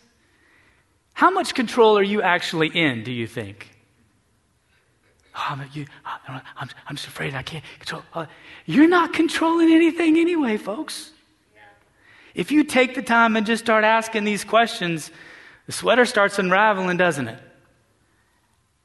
How 1.14 1.31
much 1.31 1.55
control 1.55 1.96
are 1.96 2.03
you 2.03 2.20
actually 2.20 2.68
in, 2.68 3.05
do 3.05 3.12
you 3.12 3.27
think? 3.27 3.70
Oh, 5.37 5.46
I'm, 5.48 5.68
you, 5.72 5.87
I'm, 6.05 6.70
I'm, 6.87 6.96
just 6.96 7.09
afraid 7.09 7.35
I 7.35 7.42
can't 7.42 7.64
control. 7.79 8.03
Uh, 8.12 8.27
you're 8.66 8.88
not 8.88 9.12
controlling 9.12 9.72
anything 9.72 10.18
anyway, 10.18 10.57
folks. 10.57 11.11
If 12.35 12.50
you 12.50 12.64
take 12.64 12.94
the 12.94 13.03
time 13.03 13.37
and 13.37 13.46
just 13.46 13.64
start 13.64 13.85
asking 13.85 14.24
these 14.24 14.44
questions, 14.44 15.11
the 15.66 15.72
sweater 15.72 16.05
starts 16.05 16.38
unraveling, 16.38 16.96
doesn't 16.96 17.29
it? 17.29 17.38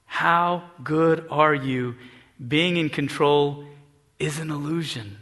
How 0.06 0.64
good 0.84 1.28
are 1.30 1.54
you? 1.54 1.96
Being 2.46 2.78
in 2.78 2.90
control 2.90 3.66
is 4.18 4.40
an 4.40 4.50
illusion. 4.50 5.18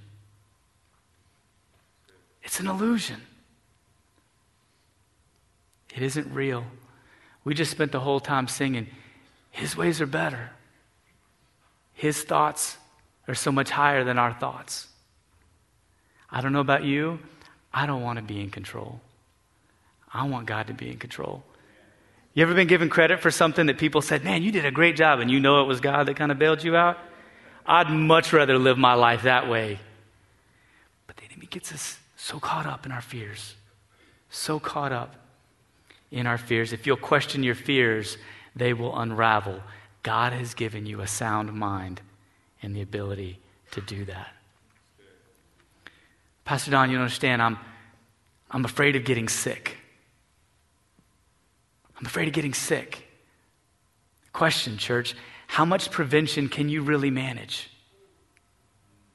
It's 2.44 2.60
an 2.60 2.68
illusion. 2.68 3.22
It 5.96 6.04
isn't 6.04 6.34
real. 6.34 6.64
We 7.44 7.54
just 7.54 7.72
spent 7.72 7.92
the 7.92 8.00
whole 8.00 8.20
time 8.20 8.48
singing, 8.48 8.88
His 9.52 9.76
ways 9.76 10.00
are 10.00 10.06
better. 10.06 10.52
His 11.94 12.22
thoughts 12.22 12.78
are 13.28 13.34
so 13.34 13.52
much 13.52 13.72
higher 13.72 14.04
than 14.04 14.20
our 14.20 14.34
thoughts. 14.34 14.88
I 16.30 16.42
don't 16.42 16.54
know 16.54 16.60
about 16.60 16.84
you. 16.84 17.20
I 17.74 17.86
don't 17.86 18.04
want 18.04 18.18
to 18.18 18.24
be 18.24 18.40
in 18.40 18.52
control. 18.52 19.02
I 20.14 20.28
want 20.28 20.46
God 20.46 20.68
to 20.68 20.74
be 20.74 20.92
in 20.92 20.98
control. 20.98 21.44
You 22.38 22.44
ever 22.44 22.54
been 22.54 22.68
given 22.68 22.88
credit 22.88 23.20
for 23.20 23.32
something 23.32 23.66
that 23.66 23.80
people 23.80 24.04
said, 24.04 24.24
man, 24.24 24.44
you 24.44 24.52
did 24.52 24.64
a 24.64 24.70
great 24.70 24.96
job, 24.96 25.22
and 25.22 25.32
you 25.32 25.40
know 25.40 25.64
it 25.64 25.66
was 25.66 25.82
God 25.82 26.04
that 26.08 26.18
kind 26.18 26.32
of 26.32 26.38
bailed 26.38 26.64
you 26.64 26.76
out? 26.76 27.00
I'd 27.66 27.90
much 27.90 28.32
rather 28.32 28.60
live 28.60 28.78
my 28.78 28.94
life 28.94 29.24
that 29.24 29.50
way. 29.50 29.80
But 31.08 31.18
the 31.18 31.24
enemy 31.24 31.48
gets 31.48 31.74
us 31.74 31.98
so 32.16 32.40
caught 32.40 32.68
up 32.68 32.86
in 32.86 32.92
our 32.92 33.02
fears, 33.02 33.56
so 34.30 34.60
caught 34.60 34.92
up 34.92 35.16
in 36.12 36.28
our 36.28 36.38
fears. 36.38 36.74
If 36.74 36.86
you'll 36.86 36.96
question 36.96 37.42
your 37.42 37.56
fears, 37.56 38.20
they 38.56 38.72
will 38.72 38.96
unravel. 38.96 39.64
God 40.04 40.32
has 40.32 40.54
given 40.54 40.86
you 40.86 41.02
a 41.02 41.08
sound 41.08 41.52
mind 41.54 42.02
and 42.62 42.76
the 42.76 42.84
ability 42.84 43.40
to 43.72 43.82
do 43.82 44.06
that. 44.06 44.32
Pastor 46.46 46.70
Don, 46.70 46.92
you 46.92 47.00
understand, 47.00 47.42
I'm, 47.42 47.58
I'm 48.52 48.64
afraid 48.64 48.96
of 48.96 49.06
getting 49.06 49.28
sick. 49.28 49.77
I'm 51.98 52.06
afraid 52.06 52.28
of 52.28 52.34
getting 52.34 52.54
sick. 52.54 53.08
Question, 54.34 54.78
church 54.78 55.16
how 55.48 55.64
much 55.64 55.90
prevention 55.92 56.50
can 56.50 56.70
you 56.70 56.82
really 56.82 57.10
manage? 57.10 57.70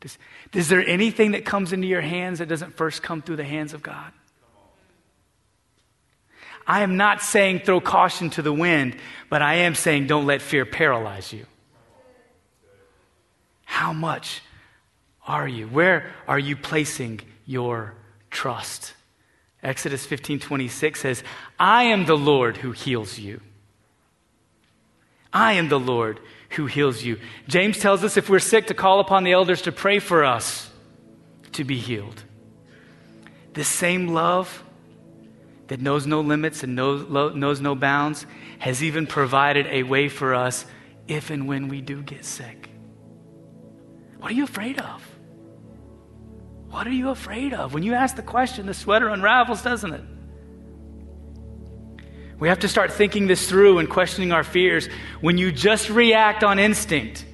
Does, 0.00 0.18
is 0.54 0.68
there 0.68 0.84
anything 0.84 1.32
that 1.32 1.44
comes 1.44 1.72
into 1.72 1.86
your 1.86 2.00
hands 2.00 2.38
that 2.40 2.48
doesn't 2.48 2.76
first 2.76 3.02
come 3.02 3.22
through 3.22 3.36
the 3.36 3.44
hands 3.44 3.74
of 3.74 3.82
God? 3.82 4.12
I 6.66 6.82
am 6.82 6.96
not 6.96 7.22
saying 7.22 7.60
throw 7.60 7.80
caution 7.80 8.30
to 8.30 8.42
the 8.42 8.52
wind, 8.52 8.96
but 9.28 9.42
I 9.42 9.54
am 9.56 9.74
saying 9.74 10.06
don't 10.06 10.26
let 10.26 10.42
fear 10.42 10.64
paralyze 10.64 11.32
you. 11.32 11.46
How 13.64 13.92
much 13.92 14.42
are 15.26 15.46
you? 15.46 15.66
Where 15.66 16.10
are 16.26 16.38
you 16.38 16.56
placing 16.56 17.20
your 17.46 17.94
trust? 18.30 18.94
Exodus 19.62 20.04
15 20.04 20.40
26 20.40 21.00
says, 21.00 21.22
I 21.58 21.84
am 21.84 22.06
the 22.06 22.16
Lord 22.16 22.58
who 22.58 22.72
heals 22.72 23.18
you. 23.18 23.40
I 25.32 25.54
am 25.54 25.68
the 25.68 25.78
Lord 25.78 26.20
who 26.50 26.66
heals 26.66 27.02
you. 27.02 27.18
James 27.48 27.78
tells 27.78 28.04
us 28.04 28.16
if 28.16 28.28
we're 28.28 28.38
sick 28.38 28.66
to 28.66 28.74
call 28.74 29.00
upon 29.00 29.24
the 29.24 29.32
elders 29.32 29.62
to 29.62 29.72
pray 29.72 29.98
for 29.98 30.24
us 30.24 30.70
to 31.52 31.64
be 31.64 31.78
healed. 31.78 32.22
This 33.54 33.68
same 33.68 34.08
love 34.08 34.62
that 35.68 35.80
knows 35.80 36.06
no 36.06 36.20
limits 36.20 36.62
and 36.62 36.74
knows, 36.74 37.34
knows 37.34 37.60
no 37.60 37.74
bounds, 37.74 38.26
has 38.58 38.82
even 38.82 39.06
provided 39.06 39.66
a 39.68 39.84
way 39.84 40.08
for 40.08 40.34
us 40.34 40.66
if 41.08 41.30
and 41.30 41.48
when 41.48 41.68
we 41.68 41.80
do 41.80 42.02
get 42.02 42.24
sick. 42.24 42.68
What 44.18 44.32
are 44.32 44.34
you 44.34 44.44
afraid 44.44 44.78
of? 44.78 45.11
What 46.72 46.86
are 46.86 46.92
you 46.92 47.10
afraid 47.10 47.52
of? 47.52 47.74
When 47.74 47.82
you 47.82 47.92
ask 47.92 48.16
the 48.16 48.22
question, 48.22 48.64
the 48.64 48.72
sweater 48.72 49.10
unravels, 49.10 49.60
doesn't 49.60 49.92
it? 49.92 50.00
We 52.38 52.48
have 52.48 52.60
to 52.60 52.68
start 52.68 52.90
thinking 52.90 53.26
this 53.26 53.46
through 53.46 53.76
and 53.76 53.90
questioning 53.90 54.32
our 54.32 54.42
fears. 54.42 54.88
When 55.20 55.36
you 55.36 55.52
just 55.52 55.90
react 55.90 56.42
on 56.42 56.58
instinct, 56.58 57.26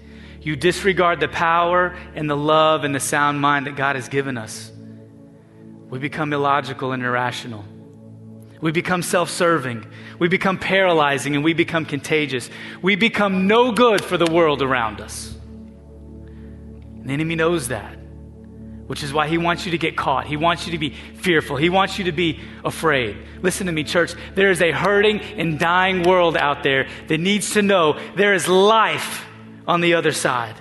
you 0.42 0.56
disregard 0.56 1.20
the 1.20 1.28
power 1.28 1.96
and 2.16 2.28
the 2.28 2.36
love 2.36 2.82
and 2.82 2.92
the 2.92 2.98
sound 2.98 3.40
mind 3.40 3.68
that 3.68 3.76
God 3.76 3.94
has 3.94 4.08
given 4.08 4.36
us. 4.36 4.72
We 5.88 6.00
become 6.00 6.32
illogical 6.32 6.90
and 6.90 7.04
irrational. 7.04 7.64
We 8.60 8.72
become 8.72 9.02
self 9.02 9.30
serving. 9.30 9.86
We 10.18 10.26
become 10.26 10.58
paralyzing 10.58 11.36
and 11.36 11.44
we 11.44 11.54
become 11.54 11.86
contagious. 11.86 12.50
We 12.82 12.96
become 12.96 13.46
no 13.46 13.70
good 13.70 14.04
for 14.04 14.16
the 14.16 14.30
world 14.30 14.62
around 14.62 15.00
us. 15.00 15.32
The 17.04 17.12
enemy 17.12 17.36
knows 17.36 17.68
that, 17.68 17.96
which 18.88 19.02
is 19.02 19.12
why 19.12 19.28
he 19.28 19.38
wants 19.38 19.66
you 19.66 19.72
to 19.72 19.78
get 19.78 19.96
caught. 19.96 20.26
He 20.26 20.36
wants 20.36 20.66
you 20.66 20.72
to 20.72 20.78
be 20.78 20.90
fearful. 20.90 21.56
He 21.56 21.68
wants 21.68 21.98
you 21.98 22.06
to 22.06 22.12
be 22.12 22.40
afraid. 22.64 23.16
Listen 23.42 23.66
to 23.66 23.72
me, 23.72 23.84
church. 23.84 24.14
There 24.34 24.50
is 24.50 24.62
a 24.62 24.72
hurting 24.72 25.20
and 25.20 25.58
dying 25.58 26.02
world 26.02 26.36
out 26.36 26.62
there 26.62 26.88
that 27.06 27.18
needs 27.18 27.52
to 27.52 27.62
know 27.62 28.00
there 28.16 28.32
is 28.32 28.48
life 28.48 29.26
on 29.66 29.82
the 29.82 29.94
other 29.94 30.10
side. 30.10 30.56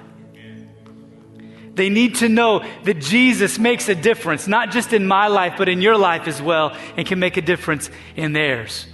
They 1.73 1.89
need 1.89 2.15
to 2.15 2.27
know 2.27 2.65
that 2.83 2.99
Jesus 2.99 3.57
makes 3.57 3.87
a 3.87 3.95
difference, 3.95 4.45
not 4.45 4.71
just 4.71 4.91
in 4.91 5.07
my 5.07 5.27
life, 5.27 5.53
but 5.57 5.69
in 5.69 5.81
your 5.81 5.95
life 5.95 6.27
as 6.27 6.41
well, 6.41 6.75
and 6.97 7.07
can 7.07 7.19
make 7.19 7.37
a 7.37 7.41
difference 7.41 7.89
in 8.17 8.33
theirs. 8.33 8.87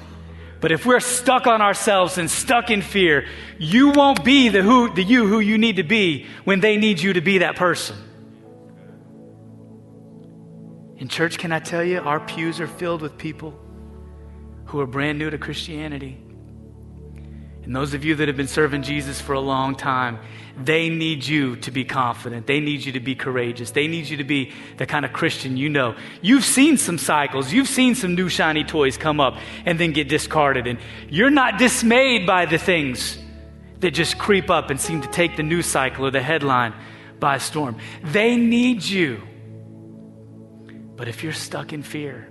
But 0.61 0.71
if 0.71 0.85
we're 0.85 0.99
stuck 0.99 1.47
on 1.47 1.61
ourselves 1.61 2.19
and 2.19 2.29
stuck 2.29 2.69
in 2.69 2.83
fear, 2.83 3.25
you 3.57 3.89
won't 3.89 4.23
be 4.23 4.49
the, 4.49 4.61
who, 4.61 4.93
the 4.93 5.01
you 5.01 5.25
who 5.25 5.39
you 5.39 5.57
need 5.57 5.77
to 5.77 5.83
be 5.83 6.27
when 6.43 6.59
they 6.59 6.77
need 6.77 7.01
you 7.01 7.13
to 7.13 7.21
be 7.21 7.39
that 7.39 7.55
person. 7.55 7.97
In 10.97 11.07
church, 11.07 11.37
can 11.37 11.51
I 11.51 11.59
tell 11.59 11.83
you, 11.83 11.99
our 11.99 12.19
pews 12.19 12.59
are 12.59 12.67
filled 12.67 13.01
with 13.01 13.17
people 13.17 13.53
who 14.65 14.79
are 14.79 14.87
brand 14.87 15.19
new 15.19 15.29
to 15.29 15.37
Christianity. 15.37 16.17
And 17.63 17.73
those 17.73 17.93
of 17.93 18.03
you 18.03 18.15
that 18.15 18.27
have 18.27 18.35
been 18.35 18.47
serving 18.47 18.83
Jesus 18.83 19.21
for 19.21 19.33
a 19.33 19.39
long 19.39 19.75
time, 19.75 20.19
they 20.61 20.89
need 20.89 21.25
you 21.25 21.55
to 21.57 21.71
be 21.71 21.85
confident. 21.85 22.45
They 22.45 22.59
need 22.59 22.83
you 22.83 22.91
to 22.91 22.99
be 22.99 23.15
courageous. 23.15 23.71
They 23.71 23.87
need 23.87 24.09
you 24.09 24.17
to 24.17 24.25
be 24.25 24.51
the 24.77 24.85
kind 24.85 25.05
of 25.05 25.13
Christian 25.13 25.55
you 25.55 25.69
know. 25.69 25.95
You've 26.21 26.43
seen 26.43 26.77
some 26.77 26.97
cycles. 26.97 27.53
You've 27.53 27.69
seen 27.69 27.95
some 27.95 28.15
new 28.15 28.27
shiny 28.27 28.65
toys 28.65 28.97
come 28.97 29.21
up 29.21 29.37
and 29.65 29.79
then 29.79 29.93
get 29.93 30.09
discarded. 30.09 30.67
And 30.67 30.77
you're 31.09 31.29
not 31.29 31.57
dismayed 31.57 32.27
by 32.27 32.45
the 32.45 32.57
things 32.57 33.17
that 33.79 33.91
just 33.91 34.17
creep 34.17 34.49
up 34.49 34.69
and 34.69 34.79
seem 34.79 35.01
to 35.01 35.07
take 35.07 35.37
the 35.37 35.43
news 35.43 35.65
cycle 35.65 36.05
or 36.05 36.11
the 36.11 36.21
headline 36.21 36.73
by 37.19 37.37
storm. 37.37 37.77
They 38.03 38.35
need 38.35 38.83
you. 38.83 39.21
But 40.95 41.07
if 41.07 41.23
you're 41.23 41.33
stuck 41.33 41.73
in 41.73 41.83
fear, 41.83 42.29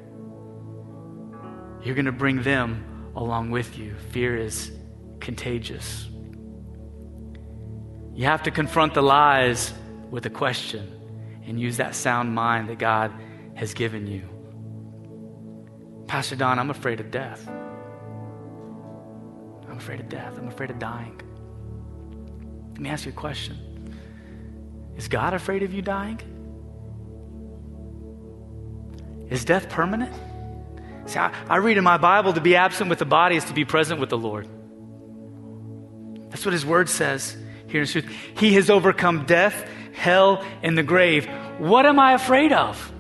you're 1.83 1.95
going 1.95 2.07
to 2.07 2.13
bring 2.13 2.43
them 2.43 3.11
along 3.17 3.51
with 3.51 3.77
you. 3.79 3.95
Fear 4.11 4.37
is 4.37 4.71
contagious. 5.21 6.09
You 8.15 8.27
have 8.27 8.43
to 8.45 8.51
confront 8.51 8.95
the 8.95 9.03
lies 9.03 9.73
with 10.11 10.27
a 10.27 10.31
question 10.31 10.93
and 11.47 11.61
use 11.61 11.79
that 11.79 11.95
sound 11.95 12.35
mind 12.35 12.69
that 12.69 12.79
God 12.79 13.13
has 13.55 13.75
given 13.75 14.07
you. 14.07 14.29
Pastor 16.07 16.37
Don, 16.37 16.59
I'm 16.59 16.71
afraid 16.71 17.01
of 17.01 17.11
death. 17.11 17.49
I'm 19.69 19.79
afraid 19.79 20.01
of 20.01 20.09
death. 20.09 20.39
I'm 20.39 20.49
afraid 20.49 20.71
of 20.71 20.79
dying. 20.79 21.21
Let 22.73 22.81
me 22.81 22.91
ask 22.91 23.07
you 23.07 23.13
a 23.13 23.15
question 23.15 23.57
Is 24.97 25.09
God 25.09 25.35
afraid 25.35 25.63
of 25.63 25.73
you 25.73 25.83
dying? 25.83 26.21
Is 29.33 29.47
death 29.47 29.71
permanent? 29.71 30.13
See, 31.07 31.19
I, 31.19 31.33
I 31.49 31.57
read 31.57 31.79
in 31.79 31.85
my 31.85 31.97
Bible 31.97 32.35
to 32.35 32.41
be 32.43 32.55
absent 32.55 32.91
with 32.91 32.99
the 32.99 33.07
body 33.07 33.37
is 33.37 33.47
to 33.47 33.55
be 33.55 33.65
present 33.65 33.99
with 33.99 34.11
the 34.11 34.19
Lord. 34.19 34.47
That's 36.29 36.45
what 36.45 36.53
his 36.53 36.67
word 36.67 36.91
says 36.91 37.35
here 37.67 37.81
in 37.81 37.87
truth. 37.87 38.07
He 38.37 38.53
has 38.55 38.69
overcome 38.69 39.25
death, 39.25 39.67
hell, 39.95 40.45
and 40.63 40.77
the 40.77 40.83
grave. 40.83 41.27
What 41.57 41.87
am 41.87 41.99
I 41.99 42.13
afraid 42.13 42.53
of? 42.53 42.93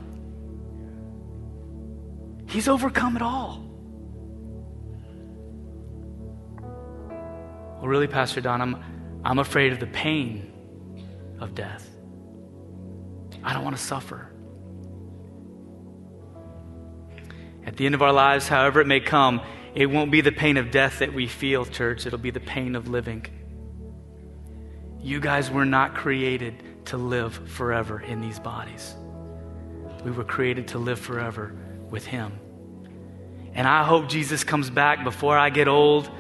He's 2.47 2.67
overcome 2.67 3.17
it 3.17 3.23
all. 3.23 3.59
Well, 7.77 7.89
really, 7.89 8.07
Pastor 8.07 8.41
Don, 8.41 8.63
I'm, 8.63 9.21
I'm 9.23 9.39
afraid 9.39 9.73
of 9.75 9.81
the 9.81 9.87
pain 9.87 10.51
of 11.41 11.55
death. 11.55 11.87
I 13.45 13.53
don't 13.53 13.65
want 13.65 13.77
to 13.77 13.83
suffer. 13.83 14.32
At 17.65 17.77
the 17.77 17.87
end 17.87 17.95
of 17.95 18.03
our 18.03 18.13
lives, 18.13 18.49
however 18.49 18.81
it 18.81 18.87
may 18.87 19.01
come, 19.01 19.41
it 19.75 19.87
won't 19.87 20.11
be 20.11 20.21
the 20.21 20.33
pain 20.33 20.57
of 20.57 20.71
death 20.71 20.99
that 20.99 21.15
we 21.15 21.27
feel, 21.27 21.65
church. 21.65 22.07
It'll 22.07 22.19
be 22.19 22.31
the 22.31 22.41
pain 22.41 22.77
of 22.77 22.89
living. 22.89 23.27
You 25.01 25.21
guys 25.21 25.51
were 25.51 25.65
not 25.65 25.95
created 25.95 26.87
to 26.87 26.97
live 26.97 27.49
forever 27.49 28.01
in 28.01 28.21
these 28.21 28.39
bodies. 28.39 28.95
We 30.05 30.11
were 30.11 30.25
created 30.25 30.69
to 30.69 30.79
live 30.79 30.99
forever 30.99 31.55
with 31.91 32.05
Him. 32.05 32.39
And 33.55 33.67
I 33.67 33.85
hope 33.85 34.09
Jesus 34.09 34.45
comes 34.45 34.71
back 34.71 35.05
before 35.05 35.39
I 35.39 35.51
get 35.51 35.69
old. 35.69 36.11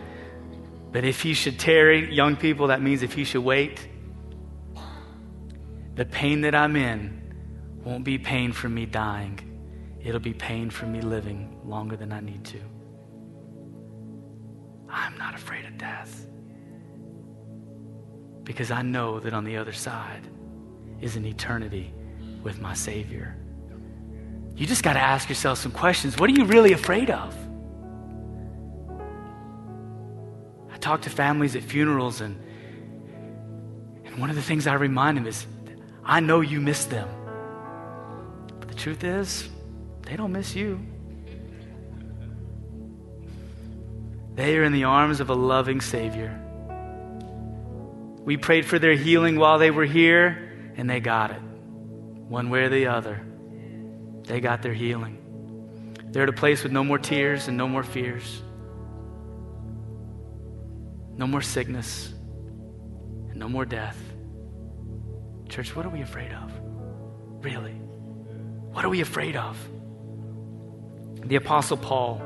But 0.90 1.04
if 1.04 1.22
He 1.22 1.34
should 1.34 1.58
tarry, 1.58 2.14
young 2.14 2.36
people, 2.36 2.68
that 2.68 2.80
means 2.80 3.02
if 3.02 3.12
He 3.12 3.24
should 3.24 3.44
wait, 3.44 3.86
the 5.94 6.04
pain 6.04 6.42
that 6.42 6.54
I'm 6.54 6.76
in 6.76 7.34
won't 7.84 8.04
be 8.04 8.18
pain 8.18 8.52
from 8.52 8.74
me 8.74 8.86
dying. 8.86 9.51
It'll 10.04 10.20
be 10.20 10.34
pain 10.34 10.70
for 10.70 10.86
me 10.86 11.00
living 11.00 11.60
longer 11.64 11.96
than 11.96 12.12
I 12.12 12.20
need 12.20 12.44
to. 12.46 12.60
I'm 14.88 15.16
not 15.16 15.34
afraid 15.34 15.64
of 15.64 15.78
death 15.78 16.26
because 18.44 18.70
I 18.70 18.82
know 18.82 19.20
that 19.20 19.32
on 19.32 19.44
the 19.44 19.56
other 19.56 19.72
side 19.72 20.26
is 21.00 21.16
an 21.16 21.24
eternity 21.24 21.94
with 22.42 22.60
my 22.60 22.74
Savior. 22.74 23.36
You 24.56 24.66
just 24.66 24.82
got 24.82 24.94
to 24.94 25.00
ask 25.00 25.28
yourself 25.28 25.58
some 25.58 25.72
questions. 25.72 26.18
What 26.18 26.28
are 26.28 26.34
you 26.34 26.44
really 26.44 26.72
afraid 26.72 27.10
of? 27.10 27.36
I 30.72 30.76
talk 30.78 31.02
to 31.02 31.10
families 31.10 31.56
at 31.56 31.62
funerals, 31.62 32.20
and, 32.20 32.38
and 34.04 34.18
one 34.18 34.30
of 34.30 34.36
the 34.36 34.42
things 34.42 34.66
I 34.66 34.74
remind 34.74 35.16
them 35.16 35.26
is 35.26 35.46
I 36.04 36.20
know 36.20 36.40
you 36.40 36.60
miss 36.60 36.84
them. 36.84 37.08
But 38.58 38.68
the 38.68 38.74
truth 38.74 39.04
is, 39.04 39.48
they 40.02 40.16
don't 40.16 40.32
miss 40.32 40.54
you. 40.54 40.80
They 44.34 44.56
are 44.56 44.64
in 44.64 44.72
the 44.72 44.84
arms 44.84 45.20
of 45.20 45.30
a 45.30 45.34
loving 45.34 45.80
Savior. 45.80 46.38
We 48.24 48.36
prayed 48.36 48.64
for 48.64 48.78
their 48.78 48.94
healing 48.94 49.36
while 49.36 49.58
they 49.58 49.70
were 49.70 49.84
here, 49.84 50.72
and 50.76 50.88
they 50.88 51.00
got 51.00 51.32
it. 51.32 51.40
One 51.40 52.48
way 52.48 52.62
or 52.62 52.68
the 52.68 52.86
other, 52.86 53.20
they 54.22 54.40
got 54.40 54.62
their 54.62 54.72
healing. 54.72 55.18
They're 56.10 56.22
at 56.22 56.28
a 56.28 56.32
place 56.32 56.62
with 56.62 56.72
no 56.72 56.84
more 56.84 56.98
tears 56.98 57.48
and 57.48 57.56
no 57.56 57.68
more 57.68 57.82
fears, 57.82 58.42
no 61.16 61.26
more 61.26 61.42
sickness, 61.42 62.12
and 63.30 63.36
no 63.36 63.48
more 63.48 63.64
death. 63.64 63.98
Church, 65.48 65.74
what 65.76 65.84
are 65.84 65.90
we 65.90 66.00
afraid 66.00 66.32
of? 66.32 66.50
Really? 67.44 67.72
What 67.72 68.84
are 68.84 68.88
we 68.88 69.00
afraid 69.02 69.36
of? 69.36 69.58
The 71.24 71.36
Apostle 71.36 71.76
Paul. 71.76 72.20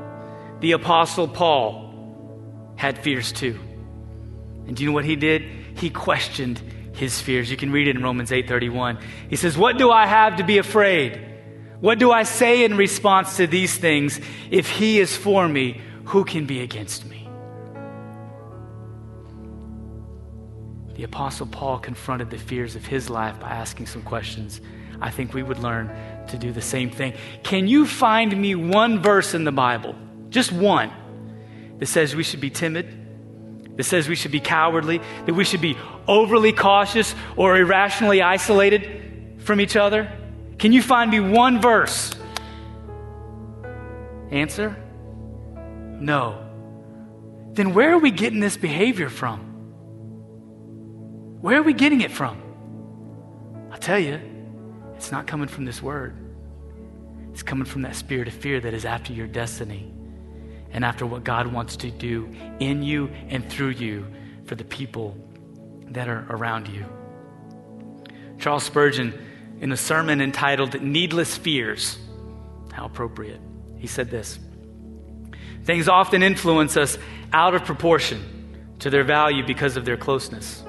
The 0.59 0.71
Apostle 0.73 1.27
Paul 1.27 2.73
had 2.75 2.97
fears 2.97 3.31
too. 3.31 3.59
And 4.67 4.75
do 4.75 4.83
you 4.83 4.89
know 4.89 4.95
what 4.95 5.05
he 5.05 5.15
did? 5.15 5.43
He 5.75 5.89
questioned 5.89 6.61
his 6.93 7.21
fears. 7.21 7.49
You 7.49 7.57
can 7.57 7.71
read 7.71 7.87
it 7.87 7.95
in 7.95 8.03
Romans 8.03 8.31
8:31. 8.31 8.97
He 9.29 9.35
says, 9.35 9.57
"What 9.57 9.77
do 9.77 9.91
I 9.91 10.07
have 10.07 10.37
to 10.37 10.43
be 10.43 10.57
afraid? 10.57 11.19
What 11.79 11.99
do 11.99 12.11
I 12.11 12.23
say 12.23 12.65
in 12.65 12.75
response 12.75 13.37
to 13.37 13.45
these 13.45 13.77
things? 13.77 14.19
If 14.49 14.67
he 14.67 14.99
is 14.99 15.15
for 15.15 15.47
me, 15.47 15.79
who 16.05 16.23
can 16.23 16.45
be 16.45 16.61
against 16.61 17.05
me?" 17.07 17.29
The 20.95 21.03
apostle 21.03 21.45
Paul 21.45 21.77
confronted 21.77 22.31
the 22.31 22.39
fears 22.39 22.75
of 22.75 22.87
his 22.87 23.11
life 23.11 23.39
by 23.39 23.49
asking 23.49 23.85
some 23.85 24.01
questions. 24.01 24.59
I 24.99 25.11
think 25.11 25.35
we 25.35 25.43
would 25.43 25.59
learn 25.59 25.91
to 26.29 26.37
do 26.37 26.51
the 26.51 26.61
same 26.61 26.89
thing. 26.89 27.13
Can 27.43 27.67
you 27.67 27.85
find 27.85 28.35
me 28.35 28.55
one 28.55 29.01
verse 29.01 29.33
in 29.33 29.43
the 29.43 29.51
Bible? 29.51 29.95
Just 30.29 30.51
one 30.51 30.91
that 31.79 31.85
says 31.85 32.15
we 32.15 32.23
should 32.23 32.41
be 32.41 32.49
timid, 32.49 33.75
that 33.77 33.83
says 33.83 34.09
we 34.09 34.15
should 34.15 34.31
be 34.31 34.39
cowardly, 34.39 34.99
that 35.25 35.33
we 35.33 35.43
should 35.43 35.61
be 35.61 35.77
overly 36.07 36.51
cautious 36.51 37.13
or 37.35 37.57
irrationally 37.57 38.21
isolated 38.21 39.39
from 39.39 39.61
each 39.61 39.75
other? 39.75 40.11
Can 40.57 40.73
you 40.73 40.81
find 40.81 41.11
me 41.11 41.19
one 41.19 41.61
verse? 41.61 42.11
Answer? 44.31 44.75
No. 45.99 46.43
Then 47.53 47.73
where 47.73 47.93
are 47.93 47.99
we 47.99 48.11
getting 48.11 48.39
this 48.39 48.57
behavior 48.57 49.09
from? 49.09 49.39
Where 51.41 51.59
are 51.59 51.63
we 51.63 51.73
getting 51.73 52.01
it 52.01 52.11
from? 52.11 52.41
I'll 53.71 53.77
tell 53.77 53.99
you, 53.99 54.19
it's 54.97 55.11
not 55.11 55.27
coming 55.27 55.47
from 55.47 55.63
this 55.63 55.81
word. 55.81 56.15
It's 57.31 57.43
coming 57.43 57.65
from 57.65 57.83
that 57.83 57.95
spirit 57.95 58.27
of 58.27 58.33
fear 58.33 58.59
that 58.59 58.73
is 58.73 58.83
after 58.83 59.13
your 59.13 59.27
destiny 59.27 59.93
and 60.71 60.83
after 60.83 61.05
what 61.05 61.23
God 61.23 61.47
wants 61.53 61.77
to 61.77 61.91
do 61.91 62.27
in 62.59 62.81
you 62.81 63.07
and 63.29 63.47
through 63.47 63.69
you 63.69 64.07
for 64.45 64.55
the 64.55 64.63
people 64.63 65.15
that 65.89 66.09
are 66.09 66.25
around 66.31 66.67
you. 66.67 66.83
Charles 68.39 68.63
Spurgeon, 68.63 69.13
in 69.61 69.71
a 69.71 69.77
sermon 69.77 70.19
entitled 70.19 70.81
Needless 70.81 71.37
Fears, 71.37 71.99
how 72.73 72.85
appropriate, 72.85 73.39
he 73.77 73.85
said 73.85 74.09
this 74.09 74.39
Things 75.63 75.87
often 75.87 76.23
influence 76.23 76.75
us 76.75 76.97
out 77.33 77.53
of 77.53 77.65
proportion 77.65 78.75
to 78.79 78.89
their 78.89 79.03
value 79.03 79.45
because 79.45 79.77
of 79.77 79.85
their 79.85 79.97
closeness. 79.97 80.63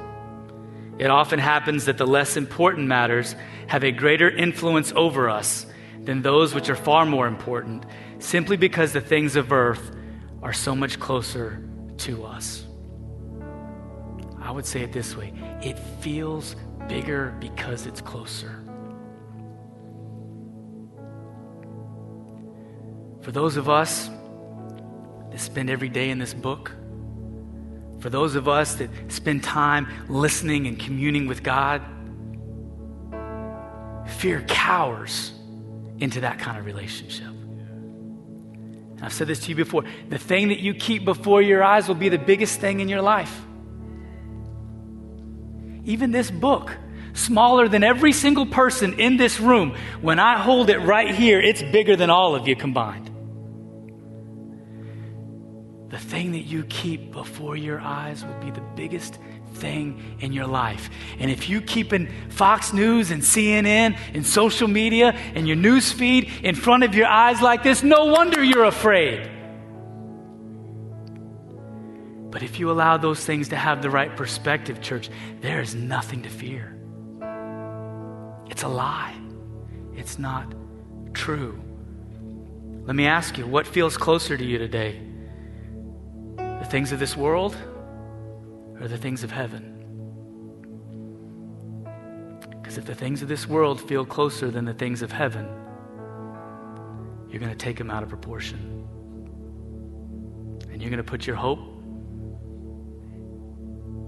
It 0.98 1.10
often 1.10 1.38
happens 1.38 1.84
that 1.84 1.96
the 1.96 2.06
less 2.06 2.36
important 2.36 2.88
matters 2.88 3.36
have 3.68 3.84
a 3.84 3.92
greater 3.92 4.28
influence 4.28 4.92
over 4.96 5.30
us 5.30 5.66
than 6.02 6.22
those 6.22 6.54
which 6.54 6.68
are 6.68 6.76
far 6.76 7.06
more 7.06 7.26
important 7.26 7.84
simply 8.18 8.56
because 8.56 8.92
the 8.92 9.00
things 9.00 9.36
of 9.36 9.52
earth 9.52 9.94
are 10.42 10.52
so 10.52 10.74
much 10.74 10.98
closer 10.98 11.62
to 11.98 12.24
us. 12.24 12.66
I 14.40 14.50
would 14.50 14.66
say 14.66 14.82
it 14.82 14.92
this 14.92 15.16
way 15.16 15.32
it 15.62 15.78
feels 16.00 16.56
bigger 16.88 17.36
because 17.38 17.86
it's 17.86 18.00
closer. 18.00 18.64
For 23.20 23.30
those 23.30 23.56
of 23.56 23.68
us 23.68 24.08
that 25.30 25.38
spend 25.38 25.68
every 25.68 25.90
day 25.90 26.10
in 26.10 26.18
this 26.18 26.32
book, 26.32 26.72
for 28.00 28.10
those 28.10 28.34
of 28.34 28.48
us 28.48 28.76
that 28.76 28.90
spend 29.08 29.42
time 29.42 29.88
listening 30.08 30.66
and 30.66 30.78
communing 30.78 31.26
with 31.26 31.42
God, 31.42 31.82
fear 34.06 34.42
cowers 34.48 35.32
into 35.98 36.20
that 36.20 36.38
kind 36.38 36.58
of 36.58 36.64
relationship. 36.64 37.26
And 37.26 39.00
I've 39.02 39.12
said 39.12 39.26
this 39.26 39.40
to 39.40 39.48
you 39.50 39.54
before 39.54 39.84
the 40.08 40.18
thing 40.18 40.48
that 40.48 40.60
you 40.60 40.74
keep 40.74 41.04
before 41.04 41.42
your 41.42 41.62
eyes 41.62 41.88
will 41.88 41.94
be 41.94 42.08
the 42.08 42.18
biggest 42.18 42.60
thing 42.60 42.80
in 42.80 42.88
your 42.88 43.02
life. 43.02 43.40
Even 45.84 46.10
this 46.10 46.30
book, 46.30 46.76
smaller 47.14 47.68
than 47.68 47.82
every 47.82 48.12
single 48.12 48.46
person 48.46 49.00
in 49.00 49.16
this 49.16 49.40
room, 49.40 49.74
when 50.00 50.18
I 50.18 50.38
hold 50.38 50.70
it 50.70 50.78
right 50.78 51.14
here, 51.14 51.40
it's 51.40 51.62
bigger 51.62 51.96
than 51.96 52.10
all 52.10 52.34
of 52.34 52.46
you 52.46 52.54
combined. 52.54 53.10
Thing 56.18 56.32
that 56.32 56.46
you 56.46 56.64
keep 56.64 57.12
before 57.12 57.54
your 57.54 57.78
eyes 57.78 58.24
will 58.24 58.40
be 58.40 58.50
the 58.50 58.64
biggest 58.74 59.20
thing 59.54 60.02
in 60.18 60.32
your 60.32 60.48
life. 60.48 60.90
And 61.20 61.30
if 61.30 61.48
you 61.48 61.60
keep 61.60 61.92
in 61.92 62.08
Fox 62.28 62.72
News 62.72 63.12
and 63.12 63.22
CNN 63.22 63.96
and 64.14 64.26
social 64.26 64.66
media 64.66 65.12
and 65.36 65.46
your 65.46 65.56
news 65.56 65.92
feed 65.92 66.28
in 66.42 66.56
front 66.56 66.82
of 66.82 66.92
your 66.96 67.06
eyes 67.06 67.40
like 67.40 67.62
this, 67.62 67.84
no 67.84 68.06
wonder 68.06 68.42
you're 68.42 68.64
afraid. 68.64 69.30
But 72.32 72.42
if 72.42 72.58
you 72.58 72.72
allow 72.72 72.96
those 72.96 73.24
things 73.24 73.50
to 73.50 73.56
have 73.56 73.80
the 73.80 73.88
right 73.88 74.16
perspective, 74.16 74.80
church, 74.80 75.10
there 75.40 75.60
is 75.60 75.76
nothing 75.76 76.22
to 76.22 76.28
fear. 76.28 76.76
It's 78.50 78.64
a 78.64 78.68
lie. 78.68 79.14
It's 79.94 80.18
not 80.18 80.52
true. 81.14 81.62
Let 82.86 82.96
me 82.96 83.06
ask 83.06 83.38
you, 83.38 83.46
what 83.46 83.68
feels 83.68 83.96
closer 83.96 84.36
to 84.36 84.44
you 84.44 84.58
today? 84.58 85.07
The 86.58 86.66
things 86.66 86.92
of 86.92 86.98
this 86.98 87.16
world 87.16 87.56
or 88.80 88.88
the 88.88 88.98
things 88.98 89.24
of 89.24 89.30
heaven? 89.30 89.74
Because 92.50 92.78
if 92.78 92.84
the 92.84 92.94
things 92.94 93.22
of 93.22 93.28
this 93.28 93.48
world 93.48 93.80
feel 93.80 94.04
closer 94.04 94.50
than 94.50 94.64
the 94.64 94.74
things 94.74 95.02
of 95.02 95.10
heaven, 95.10 95.46
you're 97.30 97.40
going 97.40 97.52
to 97.52 97.56
take 97.56 97.78
them 97.78 97.90
out 97.90 98.02
of 98.02 98.08
proportion. 98.08 98.86
And 100.70 100.82
you're 100.82 100.90
going 100.90 100.98
to 100.98 101.10
put 101.10 101.26
your 101.26 101.36
hope 101.36 101.60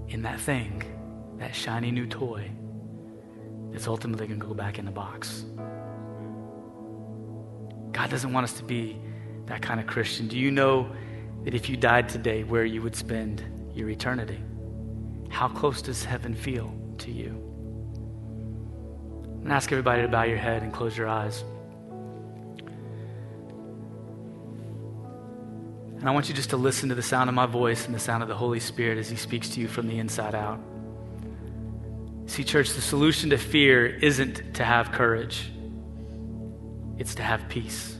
in 0.09 0.21
that 0.23 0.39
thing, 0.39 0.83
that 1.37 1.55
shiny 1.55 1.91
new 1.91 2.05
toy, 2.05 2.51
that's 3.71 3.87
ultimately 3.87 4.27
going 4.27 4.39
to 4.39 4.45
go 4.45 4.53
back 4.53 4.77
in 4.77 4.85
the 4.85 4.91
box. 4.91 5.45
God 7.91 8.09
doesn't 8.09 8.33
want 8.33 8.43
us 8.43 8.53
to 8.53 8.63
be 8.63 8.97
that 9.47 9.61
kind 9.61 9.79
of 9.79 9.87
Christian. 9.87 10.27
Do 10.27 10.37
you 10.37 10.51
know 10.51 10.91
that 11.43 11.53
if 11.53 11.69
you 11.69 11.77
died 11.77 12.09
today, 12.09 12.43
where 12.43 12.65
you 12.65 12.81
would 12.81 12.95
spend 12.95 13.43
your 13.73 13.89
eternity? 13.89 14.39
How 15.29 15.47
close 15.47 15.81
does 15.81 16.03
heaven 16.03 16.35
feel 16.35 16.73
to 16.99 17.11
you? 17.11 17.37
To 19.45 19.51
ask 19.51 19.71
everybody 19.71 20.03
to 20.03 20.07
bow 20.07 20.23
your 20.23 20.37
head 20.37 20.61
and 20.61 20.71
close 20.71 20.95
your 20.95 21.07
eyes. 21.07 21.43
And 25.97 26.09
I 26.09 26.11
want 26.11 26.29
you 26.29 26.35
just 26.35 26.49
to 26.49 26.57
listen 26.57 26.89
to 26.89 26.95
the 26.95 27.03
sound 27.03 27.29
of 27.29 27.35
my 27.35 27.45
voice 27.45 27.85
and 27.85 27.93
the 27.93 27.99
sound 27.99 28.23
of 28.23 28.29
the 28.29 28.35
Holy 28.35 28.59
Spirit 28.59 28.97
as 28.97 29.09
He 29.09 29.15
speaks 29.15 29.49
to 29.49 29.61
you 29.61 29.67
from 29.67 29.87
the 29.87 29.99
inside 29.99 30.35
out. 30.35 30.59
See, 32.25 32.43
church, 32.43 32.73
the 32.73 32.81
solution 32.81 33.29
to 33.31 33.37
fear 33.37 33.85
isn't 33.85 34.55
to 34.55 34.63
have 34.63 34.91
courage, 34.91 35.51
it's 36.97 37.15
to 37.15 37.23
have 37.23 37.47
peace. 37.49 37.97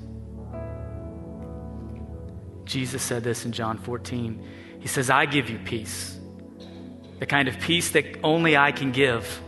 Jesus 2.71 3.01
said 3.03 3.21
this 3.21 3.43
in 3.45 3.51
John 3.51 3.77
14. 3.77 4.47
He 4.79 4.87
says, 4.87 5.09
I 5.09 5.25
give 5.25 5.49
you 5.49 5.59
peace, 5.59 6.17
the 7.19 7.25
kind 7.25 7.49
of 7.49 7.59
peace 7.59 7.91
that 7.91 8.05
only 8.23 8.55
I 8.55 8.71
can 8.71 8.93
give. 8.93 9.41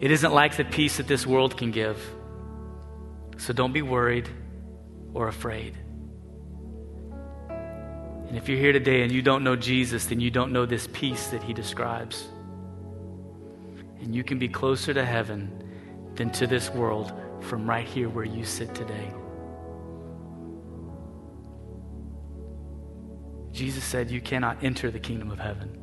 It 0.00 0.10
isn't 0.10 0.32
like 0.32 0.56
the 0.56 0.64
peace 0.64 0.96
that 0.96 1.06
this 1.06 1.26
world 1.26 1.58
can 1.58 1.70
give. 1.70 2.02
So 3.36 3.52
don't 3.52 3.74
be 3.74 3.82
worried 3.82 4.26
or 5.12 5.28
afraid. 5.28 5.76
And 7.50 8.38
if 8.38 8.48
you're 8.48 8.58
here 8.58 8.72
today 8.72 9.02
and 9.02 9.12
you 9.12 9.20
don't 9.20 9.44
know 9.44 9.56
Jesus, 9.56 10.06
then 10.06 10.18
you 10.18 10.30
don't 10.30 10.50
know 10.50 10.64
this 10.64 10.88
peace 10.94 11.26
that 11.28 11.42
he 11.42 11.52
describes. 11.52 12.26
And 14.00 14.14
you 14.14 14.24
can 14.24 14.38
be 14.38 14.48
closer 14.48 14.94
to 14.94 15.04
heaven 15.04 15.62
than 16.14 16.30
to 16.30 16.46
this 16.46 16.70
world 16.70 17.12
from 17.40 17.68
right 17.68 17.86
here 17.86 18.08
where 18.08 18.24
you 18.24 18.44
sit 18.44 18.74
today. 18.74 19.12
Jesus 23.52 23.84
said, 23.84 24.10
You 24.10 24.20
cannot 24.20 24.62
enter 24.62 24.90
the 24.90 25.00
kingdom 25.00 25.30
of 25.30 25.38
heaven. 25.38 25.76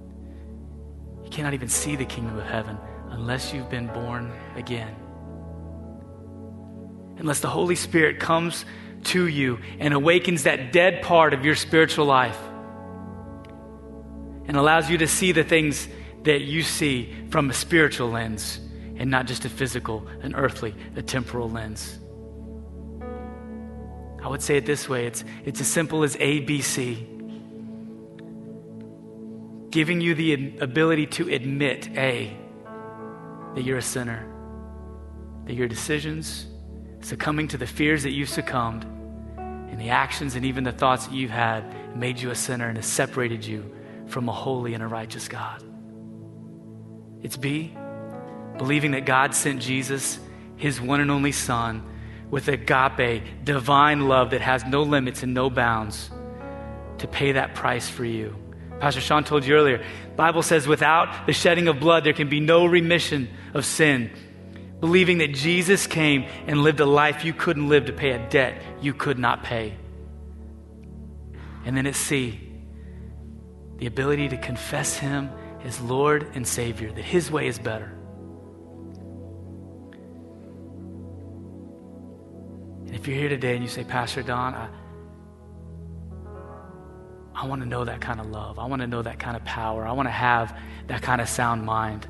You 1.23 1.29
cannot 1.29 1.53
even 1.53 1.67
see 1.67 1.95
the 1.95 2.05
kingdom 2.05 2.37
of 2.37 2.45
heaven 2.45 2.77
unless 3.09 3.53
you've 3.53 3.69
been 3.69 3.87
born 3.87 4.31
again. 4.55 4.95
Unless 7.17 7.41
the 7.41 7.49
Holy 7.49 7.75
Spirit 7.75 8.19
comes 8.19 8.65
to 9.05 9.27
you 9.27 9.59
and 9.79 9.93
awakens 9.93 10.43
that 10.43 10.71
dead 10.71 11.01
part 11.01 11.33
of 11.33 11.43
your 11.43 11.55
spiritual 11.55 12.05
life 12.05 12.39
and 14.47 14.55
allows 14.55 14.89
you 14.89 14.97
to 14.99 15.07
see 15.07 15.31
the 15.31 15.43
things 15.43 15.87
that 16.23 16.41
you 16.41 16.63
see 16.63 17.13
from 17.29 17.49
a 17.49 17.53
spiritual 17.53 18.09
lens 18.09 18.59
and 18.95 19.11
not 19.11 19.27
just 19.27 19.45
a 19.45 19.49
physical, 19.49 20.07
an 20.21 20.35
earthly, 20.35 20.73
a 20.95 21.01
temporal 21.01 21.49
lens. 21.49 21.99
I 24.23 24.29
would 24.29 24.41
say 24.41 24.57
it 24.57 24.65
this 24.65 24.89
way 24.89 25.05
it's, 25.05 25.23
it's 25.45 25.61
as 25.61 25.67
simple 25.67 26.03
as 26.03 26.15
ABC 26.15 27.16
giving 29.69 30.01
you 30.01 30.15
the 30.15 30.57
ability 30.59 31.07
to 31.07 31.29
admit 31.33 31.89
A, 31.97 32.35
that 33.55 33.63
you're 33.63 33.77
a 33.77 33.81
sinner, 33.81 34.25
that 35.45 35.53
your 35.53 35.67
decisions, 35.67 36.47
succumbing 37.01 37.47
to 37.49 37.57
the 37.57 37.67
fears 37.67 38.03
that 38.03 38.11
you've 38.11 38.29
succumbed, 38.29 38.85
and 38.85 39.79
the 39.79 39.89
actions 39.89 40.35
and 40.35 40.45
even 40.45 40.63
the 40.63 40.71
thoughts 40.71 41.07
that 41.07 41.13
you've 41.13 41.31
had 41.31 41.95
made 41.97 42.19
you 42.19 42.31
a 42.31 42.35
sinner 42.35 42.67
and 42.67 42.77
has 42.77 42.85
separated 42.85 43.45
you 43.45 43.73
from 44.07 44.29
a 44.29 44.31
holy 44.31 44.73
and 44.73 44.81
a 44.81 44.87
righteous 44.87 45.27
God. 45.27 45.63
It's 47.21 47.37
B, 47.37 47.75
believing 48.57 48.91
that 48.91 49.05
God 49.05 49.35
sent 49.35 49.61
Jesus, 49.61 50.19
his 50.55 50.79
one 50.79 51.01
and 51.01 51.11
only 51.11 51.31
Son, 51.31 51.83
with 52.29 52.47
agape, 52.47 53.23
divine 53.43 54.07
love 54.07 54.31
that 54.31 54.41
has 54.41 54.65
no 54.65 54.83
limits 54.83 55.23
and 55.23 55.33
no 55.33 55.49
bounds, 55.49 56.09
to 56.99 57.07
pay 57.07 57.33
that 57.33 57.53
price 57.53 57.89
for 57.89 58.05
you. 58.05 58.35
Pastor 58.79 59.01
Sean 59.01 59.23
told 59.23 59.45
you 59.45 59.55
earlier, 59.55 59.83
Bible 60.15 60.43
says 60.43 60.67
without 60.67 61.25
the 61.25 61.33
shedding 61.33 61.67
of 61.67 61.79
blood 61.79 62.03
there 62.03 62.13
can 62.13 62.29
be 62.29 62.39
no 62.39 62.65
remission 62.65 63.29
of 63.53 63.65
sin 63.65 64.11
believing 64.79 65.17
that 65.19 65.33
Jesus 65.33 65.87
came 65.87 66.25
and 66.45 66.61
lived 66.61 66.79
a 66.79 66.85
life 66.85 67.25
you 67.25 67.33
couldn't 67.33 67.67
live 67.67 67.85
to 67.85 67.93
pay 67.93 68.11
a 68.11 68.29
debt 68.29 68.61
you 68.81 68.93
could 68.93 69.17
not 69.17 69.43
pay. 69.43 69.75
And 71.65 71.75
then 71.75 71.87
at 71.87 71.95
C, 71.95 72.39
the 73.77 73.87
ability 73.87 74.29
to 74.29 74.37
confess 74.37 74.97
Him 74.97 75.29
as 75.63 75.81
Lord 75.81 76.27
and 76.35 76.47
Savior, 76.47 76.91
that 76.91 77.03
His 77.03 77.31
way 77.31 77.47
is 77.47 77.59
better. 77.59 77.93
And 82.85 82.95
if 82.95 83.07
you're 83.07 83.17
here 83.17 83.29
today 83.29 83.55
and 83.55 83.63
you 83.63 83.69
say, 83.69 83.83
Pastor 83.83 84.23
Don, 84.23 84.53
I, 84.53 84.69
I 87.39 87.45
want 87.45 87.61
to 87.61 87.67
know 87.67 87.85
that 87.85 88.01
kind 88.01 88.19
of 88.19 88.25
love. 88.31 88.57
I 88.57 88.65
want 88.65 88.81
to 88.81 88.87
know 88.87 89.03
that 89.03 89.19
kind 89.19 89.37
of 89.37 89.45
power. 89.45 89.85
I 89.85 89.91
want 89.91 90.07
to 90.07 90.11
have 90.11 90.57
that 90.87 91.03
kind 91.03 91.21
of 91.21 91.29
sound 91.29 91.63
mind. 91.63 92.07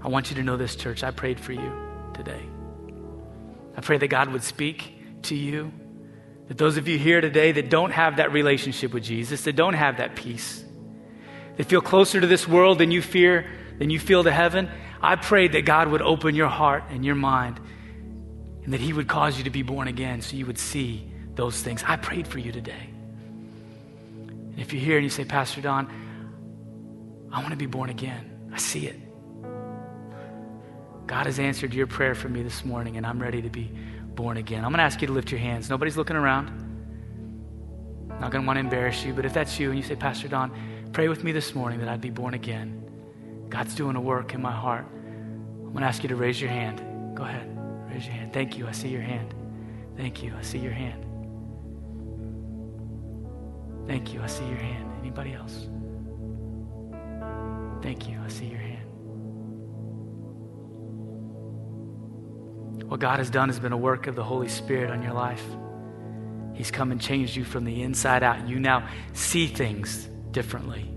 I 0.00 0.06
want 0.06 0.30
you 0.30 0.36
to 0.36 0.44
know 0.44 0.56
this, 0.56 0.76
church. 0.76 1.02
I 1.02 1.10
prayed 1.10 1.40
for 1.40 1.52
you 1.52 1.72
today. 2.14 2.40
I 3.76 3.80
pray 3.80 3.98
that 3.98 4.06
God 4.06 4.28
would 4.28 4.44
speak 4.44 5.22
to 5.22 5.34
you. 5.34 5.72
That 6.46 6.56
those 6.56 6.76
of 6.76 6.86
you 6.86 6.98
here 6.98 7.20
today 7.20 7.50
that 7.50 7.68
don't 7.68 7.90
have 7.90 8.18
that 8.18 8.30
relationship 8.30 8.94
with 8.94 9.02
Jesus, 9.02 9.42
that 9.42 9.56
don't 9.56 9.74
have 9.74 9.96
that 9.96 10.14
peace, 10.14 10.64
that 11.56 11.64
feel 11.64 11.80
closer 11.80 12.20
to 12.20 12.26
this 12.26 12.46
world 12.46 12.78
than 12.78 12.92
you 12.92 13.02
fear, 13.02 13.50
than 13.80 13.90
you 13.90 13.98
feel 13.98 14.22
to 14.22 14.30
heaven, 14.30 14.70
I 15.02 15.16
pray 15.16 15.48
that 15.48 15.62
God 15.62 15.88
would 15.88 16.02
open 16.02 16.36
your 16.36 16.48
heart 16.48 16.84
and 16.90 17.04
your 17.04 17.16
mind 17.16 17.58
and 18.62 18.72
that 18.72 18.80
He 18.80 18.92
would 18.92 19.08
cause 19.08 19.36
you 19.36 19.44
to 19.44 19.50
be 19.50 19.62
born 19.62 19.88
again 19.88 20.20
so 20.20 20.36
you 20.36 20.46
would 20.46 20.58
see 20.58 21.10
those 21.34 21.60
things. 21.60 21.82
I 21.84 21.96
prayed 21.96 22.28
for 22.28 22.38
you 22.38 22.52
today. 22.52 22.93
And 24.54 24.60
if 24.60 24.72
you're 24.72 24.80
here 24.80 24.96
and 24.96 25.04
you 25.04 25.10
say, 25.10 25.24
Pastor 25.24 25.60
Don, 25.60 25.90
I 27.32 27.40
want 27.40 27.50
to 27.50 27.56
be 27.56 27.66
born 27.66 27.90
again, 27.90 28.50
I 28.52 28.58
see 28.58 28.86
it. 28.86 29.00
God 31.08 31.26
has 31.26 31.40
answered 31.40 31.74
your 31.74 31.88
prayer 31.88 32.14
for 32.14 32.28
me 32.28 32.44
this 32.44 32.64
morning, 32.64 32.96
and 32.96 33.04
I'm 33.04 33.20
ready 33.20 33.42
to 33.42 33.50
be 33.50 33.72
born 34.14 34.36
again. 34.36 34.64
I'm 34.64 34.70
going 34.70 34.78
to 34.78 34.84
ask 34.84 35.00
you 35.00 35.08
to 35.08 35.12
lift 35.12 35.32
your 35.32 35.40
hands. 35.40 35.68
Nobody's 35.68 35.96
looking 35.96 36.14
around. 36.14 36.48
I'm 38.10 38.20
not 38.20 38.30
going 38.30 38.44
to 38.44 38.46
want 38.46 38.58
to 38.58 38.60
embarrass 38.60 39.04
you, 39.04 39.12
but 39.12 39.24
if 39.24 39.34
that's 39.34 39.58
you 39.58 39.70
and 39.70 39.76
you 39.76 39.82
say, 39.82 39.96
Pastor 39.96 40.28
Don, 40.28 40.52
pray 40.92 41.08
with 41.08 41.24
me 41.24 41.32
this 41.32 41.52
morning 41.52 41.80
that 41.80 41.88
I'd 41.88 42.00
be 42.00 42.10
born 42.10 42.34
again. 42.34 42.80
God's 43.48 43.74
doing 43.74 43.96
a 43.96 44.00
work 44.00 44.34
in 44.34 44.40
my 44.40 44.52
heart. 44.52 44.86
I'm 44.86 45.72
going 45.72 45.80
to 45.80 45.86
ask 45.86 46.04
you 46.04 46.08
to 46.10 46.16
raise 46.16 46.40
your 46.40 46.50
hand. 46.50 47.16
Go 47.16 47.24
ahead. 47.24 47.50
Raise 47.90 48.04
your 48.04 48.14
hand. 48.14 48.32
Thank 48.32 48.56
you. 48.56 48.68
I 48.68 48.72
see 48.72 48.88
your 48.88 49.02
hand. 49.02 49.34
Thank 49.96 50.22
you. 50.22 50.32
I 50.38 50.42
see 50.42 50.58
your 50.58 50.72
hand. 50.72 51.03
Thank 53.86 54.14
you. 54.14 54.22
I 54.22 54.26
see 54.26 54.46
your 54.46 54.56
hand. 54.56 54.90
Anybody 55.00 55.34
else? 55.34 55.68
Thank 57.82 58.08
you. 58.08 58.18
I 58.24 58.28
see 58.28 58.46
your 58.46 58.58
hand. 58.58 58.80
What 62.88 63.00
God 63.00 63.18
has 63.18 63.30
done 63.30 63.48
has 63.48 63.58
been 63.58 63.72
a 63.72 63.76
work 63.76 64.06
of 64.06 64.14
the 64.14 64.24
Holy 64.24 64.48
Spirit 64.48 64.90
on 64.90 65.02
your 65.02 65.12
life. 65.12 65.44
He's 66.54 66.70
come 66.70 66.92
and 66.92 67.00
changed 67.00 67.34
you 67.34 67.44
from 67.44 67.64
the 67.64 67.82
inside 67.82 68.22
out. 68.22 68.48
You 68.48 68.60
now 68.60 68.88
see 69.12 69.46
things 69.46 70.08
differently. 70.30 70.90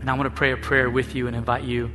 And 0.00 0.10
I 0.10 0.14
want 0.14 0.30
to 0.30 0.36
pray 0.36 0.52
a 0.52 0.56
prayer 0.56 0.90
with 0.90 1.14
you 1.14 1.26
and 1.26 1.36
invite 1.36 1.64
you 1.64 1.90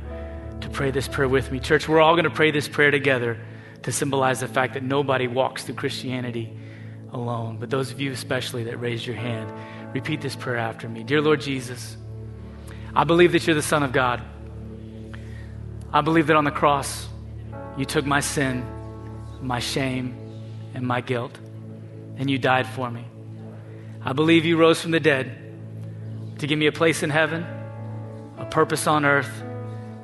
to 0.60 0.68
pray 0.68 0.90
this 0.90 1.08
prayer 1.08 1.28
with 1.28 1.50
me. 1.50 1.60
Church, 1.60 1.88
we're 1.88 2.00
all 2.00 2.14
going 2.14 2.24
to 2.24 2.30
pray 2.30 2.50
this 2.50 2.68
prayer 2.68 2.90
together 2.90 3.38
to 3.82 3.92
symbolize 3.92 4.40
the 4.40 4.48
fact 4.48 4.74
that 4.74 4.82
nobody 4.82 5.26
walks 5.26 5.64
through 5.64 5.76
Christianity 5.76 6.56
alone. 7.12 7.58
But 7.58 7.70
those 7.70 7.90
of 7.90 8.00
you, 8.00 8.12
especially, 8.12 8.64
that 8.64 8.78
raised 8.78 9.06
your 9.06 9.16
hand, 9.16 9.52
repeat 9.94 10.20
this 10.20 10.36
prayer 10.36 10.58
after 10.58 10.88
me 10.88 11.02
Dear 11.02 11.20
Lord 11.20 11.40
Jesus, 11.40 11.96
I 12.94 13.04
believe 13.04 13.32
that 13.32 13.46
you're 13.46 13.56
the 13.56 13.62
Son 13.62 13.82
of 13.82 13.92
God. 13.92 14.22
I 15.92 16.00
believe 16.02 16.28
that 16.28 16.36
on 16.36 16.44
the 16.44 16.50
cross, 16.50 17.08
you 17.76 17.84
took 17.84 18.06
my 18.06 18.20
sin, 18.20 18.64
my 19.42 19.58
shame, 19.58 20.16
and 20.74 20.86
my 20.86 21.00
guilt, 21.00 21.36
and 22.16 22.30
you 22.30 22.38
died 22.38 22.66
for 22.66 22.90
me. 22.90 23.04
I 24.02 24.12
believe 24.12 24.44
you 24.44 24.56
rose 24.56 24.80
from 24.80 24.92
the 24.92 25.00
dead 25.00 25.36
to 26.38 26.46
give 26.46 26.58
me 26.58 26.66
a 26.66 26.72
place 26.72 27.02
in 27.02 27.10
heaven, 27.10 27.44
a 28.38 28.44
purpose 28.44 28.86
on 28.86 29.04
earth, 29.04 29.42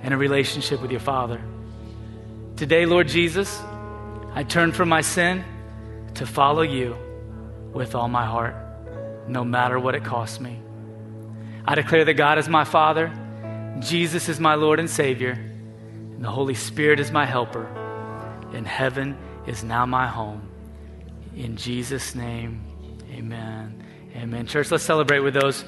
and 0.03 0.13
a 0.13 0.17
relationship 0.17 0.83
with 0.83 0.91
your 0.91 1.01
Father. 1.01 1.41
Today, 2.57 2.85
Lord 2.85 3.09
Jesus, 3.09 3.61
I 4.35 4.43
turn 4.43 4.73
from 4.73 4.89
my 4.89 5.01
sin 5.01 5.45
to 6.17 6.27
follow 6.27 6.63
you 6.63 6.97
with 7.73 7.95
all 7.95 8.09
my 8.09 8.25
heart, 8.25 8.57
no 9.29 9.45
matter 9.45 9.79
what 9.79 9.95
it 9.95 10.05
costs 10.05 10.41
me. 10.41 10.59
I 11.65 11.75
declare 11.75 12.05
that 12.05 12.15
God 12.15 12.39
is 12.39 12.49
my 12.49 12.65
Father, 12.65 13.13
Jesus 13.81 14.29
is 14.29 14.41
my 14.41 14.55
Lord 14.55 14.81
and 14.81 14.89
Savior, 14.89 15.33
and 15.33 16.25
the 16.25 16.31
Holy 16.31 16.55
Spirit 16.55 17.01
is 17.01 17.11
my 17.11 17.27
helper, 17.27 17.67
and 18.55 18.67
heaven 18.67 19.19
is 19.47 19.63
now 19.63 19.85
my 19.85 20.07
home. 20.07 20.49
In 21.37 21.57
Jesus' 21.57 22.15
name, 22.15 22.63
amen. 23.11 23.83
Amen. 24.17 24.47
Church, 24.47 24.71
let's 24.71 24.83
celebrate 24.83 25.21
with 25.21 25.35
those 25.35 25.65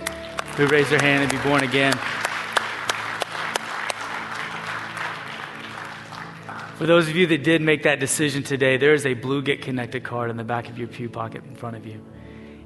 who 0.57 0.67
raise 0.69 0.89
their 0.89 1.01
hand 1.01 1.23
and 1.23 1.31
be 1.31 1.49
born 1.49 1.63
again. 1.63 1.93
For 6.79 6.87
those 6.87 7.09
of 7.09 7.17
you 7.17 7.27
that 7.27 7.43
did 7.43 7.61
make 7.61 7.83
that 7.83 7.99
decision 7.99 8.45
today, 8.45 8.77
there 8.77 8.95
is 8.95 9.05
a 9.05 9.15
blue 9.15 9.43
Get 9.43 9.63
Connected 9.63 10.05
card 10.05 10.31
in 10.31 10.37
the 10.37 10.45
back 10.45 10.69
of 10.69 10.79
your 10.79 10.87
pew 10.87 11.09
pocket 11.09 11.43
in 11.45 11.57
front 11.57 11.75
of 11.75 11.85
you. 11.85 12.01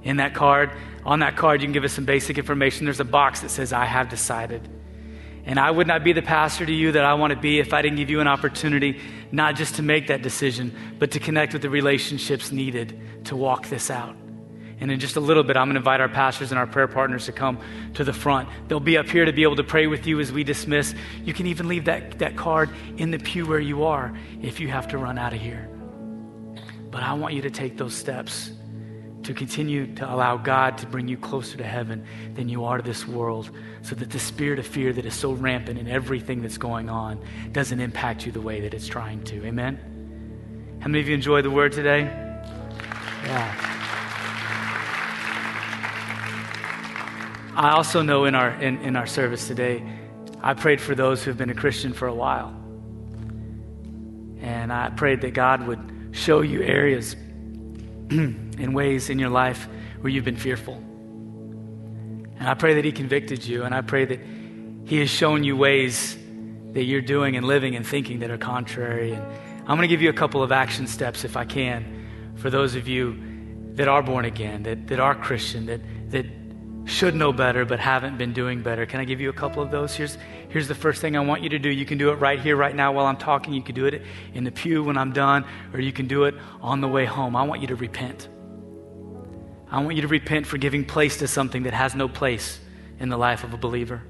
In 0.02 0.18
that 0.18 0.34
card, 0.34 0.70
on 1.06 1.20
that 1.20 1.38
card, 1.38 1.62
you 1.62 1.66
can 1.66 1.72
give 1.72 1.82
us 1.82 1.94
some 1.94 2.04
basic 2.04 2.36
information. 2.36 2.84
There's 2.84 3.00
a 3.00 3.06
box 3.06 3.40
that 3.40 3.48
says, 3.48 3.72
I 3.72 3.86
have 3.86 4.10
decided. 4.10 4.68
And 5.46 5.58
I 5.58 5.70
would 5.70 5.86
not 5.86 6.04
be 6.04 6.12
the 6.12 6.20
pastor 6.20 6.66
to 6.66 6.72
you 6.72 6.92
that 6.92 7.06
I 7.06 7.14
want 7.14 7.32
to 7.32 7.38
be 7.38 7.58
if 7.58 7.72
I 7.72 7.80
didn't 7.80 7.96
give 7.96 8.10
you 8.10 8.20
an 8.20 8.28
opportunity 8.28 9.00
not 9.32 9.56
just 9.56 9.76
to 9.76 9.82
make 9.82 10.08
that 10.08 10.20
decision, 10.20 10.76
but 10.98 11.12
to 11.12 11.18
connect 11.18 11.54
with 11.54 11.62
the 11.62 11.70
relationships 11.70 12.52
needed 12.52 13.00
to 13.24 13.34
walk 13.34 13.70
this 13.70 13.90
out. 13.90 14.14
And 14.82 14.90
in 14.90 14.98
just 14.98 15.14
a 15.14 15.20
little 15.20 15.44
bit, 15.44 15.56
I'm 15.56 15.68
going 15.68 15.74
to 15.74 15.78
invite 15.78 16.00
our 16.00 16.08
pastors 16.08 16.50
and 16.50 16.58
our 16.58 16.66
prayer 16.66 16.88
partners 16.88 17.26
to 17.26 17.32
come 17.32 17.60
to 17.94 18.02
the 18.02 18.12
front. 18.12 18.48
They'll 18.66 18.80
be 18.80 18.98
up 18.98 19.06
here 19.06 19.24
to 19.24 19.32
be 19.32 19.44
able 19.44 19.54
to 19.54 19.62
pray 19.62 19.86
with 19.86 20.08
you 20.08 20.18
as 20.18 20.32
we 20.32 20.42
dismiss. 20.42 20.92
You 21.24 21.32
can 21.32 21.46
even 21.46 21.68
leave 21.68 21.84
that, 21.84 22.18
that 22.18 22.36
card 22.36 22.68
in 22.96 23.12
the 23.12 23.18
pew 23.20 23.46
where 23.46 23.60
you 23.60 23.84
are 23.84 24.12
if 24.42 24.58
you 24.58 24.66
have 24.66 24.88
to 24.88 24.98
run 24.98 25.18
out 25.18 25.34
of 25.34 25.40
here. 25.40 25.68
But 26.90 27.04
I 27.04 27.12
want 27.12 27.34
you 27.34 27.42
to 27.42 27.50
take 27.50 27.76
those 27.76 27.94
steps 27.94 28.50
to 29.22 29.32
continue 29.32 29.94
to 29.94 30.12
allow 30.12 30.36
God 30.36 30.78
to 30.78 30.86
bring 30.88 31.06
you 31.06 31.16
closer 31.16 31.56
to 31.58 31.64
heaven 31.64 32.04
than 32.34 32.48
you 32.48 32.64
are 32.64 32.78
to 32.78 32.82
this 32.82 33.06
world 33.06 33.52
so 33.82 33.94
that 33.94 34.10
the 34.10 34.18
spirit 34.18 34.58
of 34.58 34.66
fear 34.66 34.92
that 34.92 35.06
is 35.06 35.14
so 35.14 35.30
rampant 35.30 35.78
in 35.78 35.86
everything 35.86 36.42
that's 36.42 36.58
going 36.58 36.90
on 36.90 37.24
doesn't 37.52 37.78
impact 37.78 38.26
you 38.26 38.32
the 38.32 38.40
way 38.40 38.60
that 38.62 38.74
it's 38.74 38.88
trying 38.88 39.22
to. 39.22 39.46
Amen? 39.46 39.78
How 40.80 40.88
many 40.88 40.98
of 40.98 41.08
you 41.08 41.14
enjoyed 41.14 41.44
the 41.44 41.52
word 41.52 41.70
today? 41.70 42.00
Yeah. 43.22 43.91
I 47.54 47.72
also 47.72 48.00
know 48.00 48.24
in 48.24 48.34
our, 48.34 48.50
in, 48.50 48.78
in 48.78 48.96
our 48.96 49.06
service 49.06 49.46
today, 49.46 49.82
I 50.42 50.54
prayed 50.54 50.80
for 50.80 50.94
those 50.94 51.22
who've 51.22 51.36
been 51.36 51.50
a 51.50 51.54
Christian 51.54 51.92
for 51.92 52.08
a 52.08 52.14
while. 52.14 52.48
And 54.40 54.72
I 54.72 54.88
prayed 54.88 55.20
that 55.20 55.34
God 55.34 55.66
would 55.66 56.10
show 56.12 56.40
you 56.40 56.62
areas 56.62 57.12
in 58.10 58.72
ways 58.72 59.10
in 59.10 59.18
your 59.18 59.28
life 59.28 59.68
where 60.00 60.10
you've 60.10 60.24
been 60.24 60.36
fearful. 60.36 60.74
And 60.74 62.48
I 62.48 62.54
pray 62.54 62.74
that 62.74 62.84
He 62.84 62.92
convicted 62.92 63.44
you, 63.44 63.64
and 63.64 63.74
I 63.74 63.82
pray 63.82 64.06
that 64.06 64.20
He 64.84 64.98
has 64.98 65.10
shown 65.10 65.44
you 65.44 65.54
ways 65.54 66.16
that 66.72 66.84
you're 66.84 67.02
doing 67.02 67.36
and 67.36 67.46
living 67.46 67.76
and 67.76 67.86
thinking 67.86 68.20
that 68.20 68.30
are 68.30 68.38
contrary. 68.38 69.12
And 69.12 69.22
I'm 69.60 69.76
going 69.76 69.82
to 69.82 69.88
give 69.88 70.00
you 70.00 70.08
a 70.08 70.14
couple 70.14 70.42
of 70.42 70.52
action 70.52 70.86
steps, 70.86 71.24
if 71.24 71.36
I 71.36 71.44
can, 71.44 72.34
for 72.36 72.48
those 72.48 72.74
of 72.76 72.88
you 72.88 73.16
that 73.74 73.88
are 73.88 74.02
born 74.02 74.24
again, 74.24 74.62
that, 74.62 74.86
that 74.88 75.00
are 75.00 75.14
Christian, 75.14 75.66
that 75.66 75.80
should 76.84 77.14
know 77.14 77.32
better 77.32 77.64
but 77.64 77.78
haven't 77.78 78.18
been 78.18 78.32
doing 78.32 78.62
better. 78.62 78.86
Can 78.86 79.00
I 79.00 79.04
give 79.04 79.20
you 79.20 79.30
a 79.30 79.32
couple 79.32 79.62
of 79.62 79.70
those? 79.70 79.94
Here's, 79.94 80.18
here's 80.48 80.68
the 80.68 80.74
first 80.74 81.00
thing 81.00 81.16
I 81.16 81.20
want 81.20 81.42
you 81.42 81.48
to 81.50 81.58
do. 81.58 81.68
You 81.68 81.86
can 81.86 81.98
do 81.98 82.10
it 82.10 82.16
right 82.16 82.40
here, 82.40 82.56
right 82.56 82.74
now 82.74 82.92
while 82.92 83.06
I'm 83.06 83.16
talking. 83.16 83.54
You 83.54 83.62
can 83.62 83.74
do 83.74 83.86
it 83.86 84.02
in 84.34 84.44
the 84.44 84.52
pew 84.52 84.82
when 84.84 84.98
I'm 84.98 85.12
done, 85.12 85.44
or 85.72 85.80
you 85.80 85.92
can 85.92 86.06
do 86.08 86.24
it 86.24 86.34
on 86.60 86.80
the 86.80 86.88
way 86.88 87.04
home. 87.04 87.36
I 87.36 87.44
want 87.44 87.60
you 87.60 87.68
to 87.68 87.76
repent. 87.76 88.28
I 89.70 89.82
want 89.82 89.96
you 89.96 90.02
to 90.02 90.08
repent 90.08 90.46
for 90.46 90.58
giving 90.58 90.84
place 90.84 91.18
to 91.18 91.28
something 91.28 91.62
that 91.62 91.72
has 91.72 91.94
no 91.94 92.08
place 92.08 92.60
in 92.98 93.08
the 93.08 93.16
life 93.16 93.44
of 93.44 93.54
a 93.54 93.56
believer. 93.56 94.02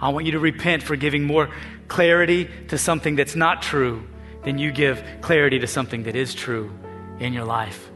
I 0.00 0.08
want 0.08 0.26
you 0.26 0.32
to 0.32 0.40
repent 0.40 0.82
for 0.82 0.96
giving 0.96 1.24
more 1.24 1.50
clarity 1.86 2.48
to 2.68 2.78
something 2.78 3.14
that's 3.14 3.36
not 3.36 3.62
true 3.62 4.06
than 4.42 4.58
you 4.58 4.72
give 4.72 5.02
clarity 5.20 5.60
to 5.60 5.66
something 5.66 6.02
that 6.04 6.16
is 6.16 6.34
true 6.34 6.76
in 7.20 7.32
your 7.32 7.44
life. 7.44 7.90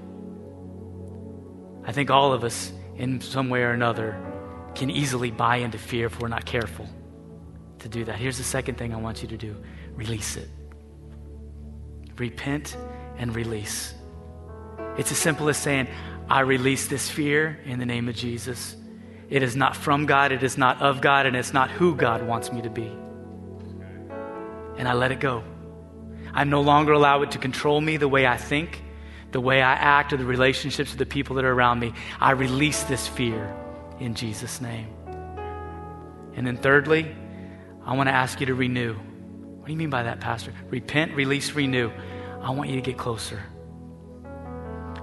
I 1.84 1.92
think 1.92 2.10
all 2.10 2.32
of 2.32 2.44
us 2.44 2.72
in 2.98 3.20
some 3.20 3.48
way 3.48 3.62
or 3.62 3.70
another 3.70 4.20
can 4.74 4.90
easily 4.90 5.30
buy 5.30 5.56
into 5.56 5.78
fear 5.78 6.06
if 6.06 6.20
we're 6.20 6.28
not 6.28 6.44
careful 6.44 6.86
to 7.78 7.88
do 7.88 8.04
that. 8.04 8.16
Here's 8.16 8.38
the 8.38 8.44
second 8.44 8.76
thing 8.76 8.92
I 8.92 8.96
want 8.96 9.22
you 9.22 9.28
to 9.28 9.36
do 9.36 9.56
release 9.94 10.36
it. 10.36 10.48
Repent 12.16 12.76
and 13.16 13.34
release. 13.34 13.94
It's 14.96 15.12
as 15.12 15.18
simple 15.18 15.48
as 15.48 15.56
saying, 15.56 15.88
I 16.28 16.40
release 16.40 16.88
this 16.88 17.08
fear 17.08 17.58
in 17.64 17.78
the 17.78 17.86
name 17.86 18.08
of 18.08 18.14
Jesus. 18.14 18.76
It 19.30 19.42
is 19.42 19.54
not 19.56 19.76
from 19.76 20.06
God, 20.06 20.32
it 20.32 20.42
is 20.42 20.58
not 20.58 20.80
of 20.82 21.00
God, 21.00 21.26
and 21.26 21.36
it's 21.36 21.52
not 21.52 21.70
who 21.70 21.94
God 21.94 22.22
wants 22.22 22.52
me 22.52 22.62
to 22.62 22.70
be. 22.70 22.90
And 24.76 24.88
I 24.88 24.94
let 24.94 25.12
it 25.12 25.20
go. 25.20 25.44
I 26.32 26.44
no 26.44 26.60
longer 26.60 26.92
allow 26.92 27.22
it 27.22 27.32
to 27.32 27.38
control 27.38 27.80
me 27.80 27.96
the 27.96 28.08
way 28.08 28.26
I 28.26 28.36
think 28.36 28.82
the 29.32 29.40
way 29.40 29.62
I 29.62 29.74
act 29.74 30.12
or 30.12 30.16
the 30.16 30.24
relationships 30.24 30.90
with 30.90 30.98
the 30.98 31.06
people 31.06 31.36
that 31.36 31.44
are 31.44 31.52
around 31.52 31.80
me. 31.80 31.92
I 32.20 32.32
release 32.32 32.84
this 32.84 33.06
fear 33.06 33.54
in 34.00 34.14
Jesus' 34.14 34.60
name. 34.60 34.88
And 36.34 36.46
then, 36.46 36.56
thirdly, 36.56 37.14
I 37.84 37.96
want 37.96 38.08
to 38.08 38.14
ask 38.14 38.40
you 38.40 38.46
to 38.46 38.54
renew. 38.54 38.94
What 38.94 39.66
do 39.66 39.72
you 39.72 39.78
mean 39.78 39.90
by 39.90 40.04
that, 40.04 40.20
Pastor? 40.20 40.52
Repent, 40.70 41.14
release, 41.14 41.52
renew. 41.52 41.90
I 42.40 42.50
want 42.50 42.70
you 42.70 42.76
to 42.76 42.82
get 42.82 42.96
closer. 42.96 43.42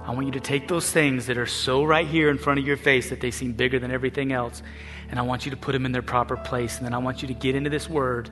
I 0.06 0.12
want 0.12 0.26
you 0.26 0.32
to 0.32 0.40
take 0.40 0.68
those 0.68 0.90
things 0.90 1.26
that 1.26 1.36
are 1.36 1.46
so 1.46 1.84
right 1.84 2.06
here 2.06 2.30
in 2.30 2.38
front 2.38 2.60
of 2.60 2.66
your 2.66 2.76
face 2.76 3.10
that 3.10 3.20
they 3.20 3.32
seem 3.32 3.52
bigger 3.52 3.80
than 3.80 3.90
everything 3.90 4.32
else, 4.32 4.62
and 5.10 5.18
I 5.18 5.22
want 5.22 5.44
you 5.44 5.50
to 5.50 5.56
put 5.56 5.72
them 5.72 5.84
in 5.84 5.92
their 5.92 6.02
proper 6.02 6.36
place. 6.36 6.78
And 6.78 6.86
then 6.86 6.94
I 6.94 6.98
want 6.98 7.22
you 7.22 7.28
to 7.28 7.34
get 7.34 7.56
into 7.56 7.70
this 7.70 7.90
word 7.90 8.30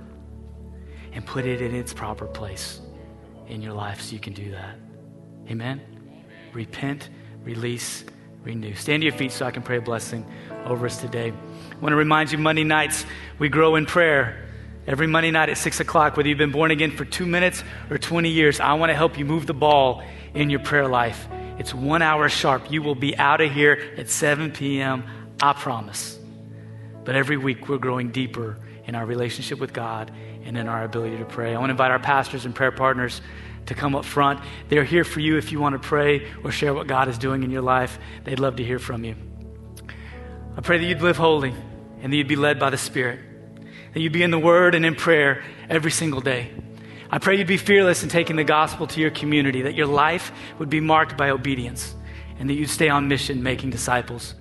and 1.12 1.26
put 1.26 1.46
it 1.46 1.60
in 1.60 1.74
its 1.74 1.92
proper 1.92 2.26
place 2.26 2.80
in 3.48 3.60
your 3.60 3.72
life 3.72 4.00
so 4.00 4.12
you 4.12 4.20
can 4.20 4.32
do 4.32 4.52
that. 4.52 4.78
Amen? 5.48 5.80
Repent, 6.52 7.08
release, 7.42 8.04
renew. 8.42 8.74
Stand 8.74 9.02
to 9.02 9.06
your 9.06 9.16
feet 9.16 9.32
so 9.32 9.46
I 9.46 9.50
can 9.50 9.62
pray 9.62 9.78
a 9.78 9.82
blessing 9.82 10.26
over 10.64 10.86
us 10.86 11.00
today. 11.00 11.30
I 11.30 11.76
want 11.76 11.92
to 11.92 11.96
remind 11.96 12.32
you 12.32 12.38
Monday 12.38 12.64
nights, 12.64 13.04
we 13.38 13.48
grow 13.48 13.76
in 13.76 13.86
prayer. 13.86 14.40
Every 14.86 15.06
Monday 15.06 15.30
night 15.30 15.48
at 15.48 15.56
6 15.56 15.80
o'clock, 15.80 16.16
whether 16.16 16.28
you've 16.28 16.36
been 16.36 16.52
born 16.52 16.70
again 16.70 16.90
for 16.90 17.06
two 17.06 17.24
minutes 17.24 17.64
or 17.88 17.96
20 17.96 18.28
years, 18.28 18.60
I 18.60 18.74
want 18.74 18.90
to 18.90 18.94
help 18.94 19.18
you 19.18 19.24
move 19.24 19.46
the 19.46 19.54
ball 19.54 20.02
in 20.34 20.50
your 20.50 20.60
prayer 20.60 20.86
life. 20.86 21.26
It's 21.58 21.72
one 21.72 22.02
hour 22.02 22.28
sharp. 22.28 22.70
You 22.70 22.82
will 22.82 22.94
be 22.94 23.16
out 23.16 23.40
of 23.40 23.50
here 23.50 23.94
at 23.96 24.10
7 24.10 24.52
p.m., 24.52 25.04
I 25.40 25.52
promise. 25.54 26.18
But 27.04 27.16
every 27.16 27.36
week, 27.36 27.68
we're 27.68 27.78
growing 27.78 28.10
deeper 28.10 28.58
in 28.86 28.94
our 28.94 29.06
relationship 29.06 29.58
with 29.58 29.72
God 29.72 30.10
and 30.44 30.58
in 30.58 30.68
our 30.68 30.84
ability 30.84 31.16
to 31.18 31.24
pray. 31.24 31.54
I 31.54 31.58
want 31.58 31.68
to 31.68 31.72
invite 31.72 31.90
our 31.90 31.98
pastors 31.98 32.44
and 32.44 32.54
prayer 32.54 32.72
partners 32.72 33.20
to 33.66 33.74
come 33.74 33.94
up 33.94 34.04
front. 34.04 34.40
They're 34.68 34.84
here 34.84 35.04
for 35.04 35.20
you 35.20 35.36
if 35.36 35.52
you 35.52 35.60
want 35.60 35.74
to 35.74 35.78
pray 35.78 36.30
or 36.42 36.50
share 36.50 36.74
what 36.74 36.86
God 36.86 37.08
is 37.08 37.18
doing 37.18 37.42
in 37.42 37.50
your 37.50 37.62
life. 37.62 37.98
They'd 38.24 38.40
love 38.40 38.56
to 38.56 38.64
hear 38.64 38.78
from 38.78 39.04
you. 39.04 39.16
I 40.56 40.60
pray 40.60 40.78
that 40.78 40.84
you'd 40.84 41.02
live 41.02 41.16
holy 41.16 41.54
and 42.02 42.12
that 42.12 42.16
you'd 42.16 42.28
be 42.28 42.36
led 42.36 42.58
by 42.58 42.70
the 42.70 42.78
Spirit, 42.78 43.20
that 43.92 44.00
you'd 44.00 44.12
be 44.12 44.22
in 44.22 44.30
the 44.30 44.38
Word 44.38 44.74
and 44.74 44.84
in 44.84 44.94
prayer 44.94 45.42
every 45.68 45.90
single 45.90 46.20
day. 46.20 46.50
I 47.10 47.18
pray 47.18 47.38
you'd 47.38 47.46
be 47.46 47.56
fearless 47.56 48.02
in 48.02 48.08
taking 48.08 48.36
the 48.36 48.44
gospel 48.44 48.86
to 48.88 49.00
your 49.00 49.10
community, 49.10 49.62
that 49.62 49.74
your 49.74 49.86
life 49.86 50.32
would 50.58 50.70
be 50.70 50.80
marked 50.80 51.16
by 51.16 51.30
obedience, 51.30 51.94
and 52.38 52.50
that 52.50 52.54
you'd 52.54 52.70
stay 52.70 52.88
on 52.88 53.08
mission 53.08 53.42
making 53.42 53.70
disciples. 53.70 54.34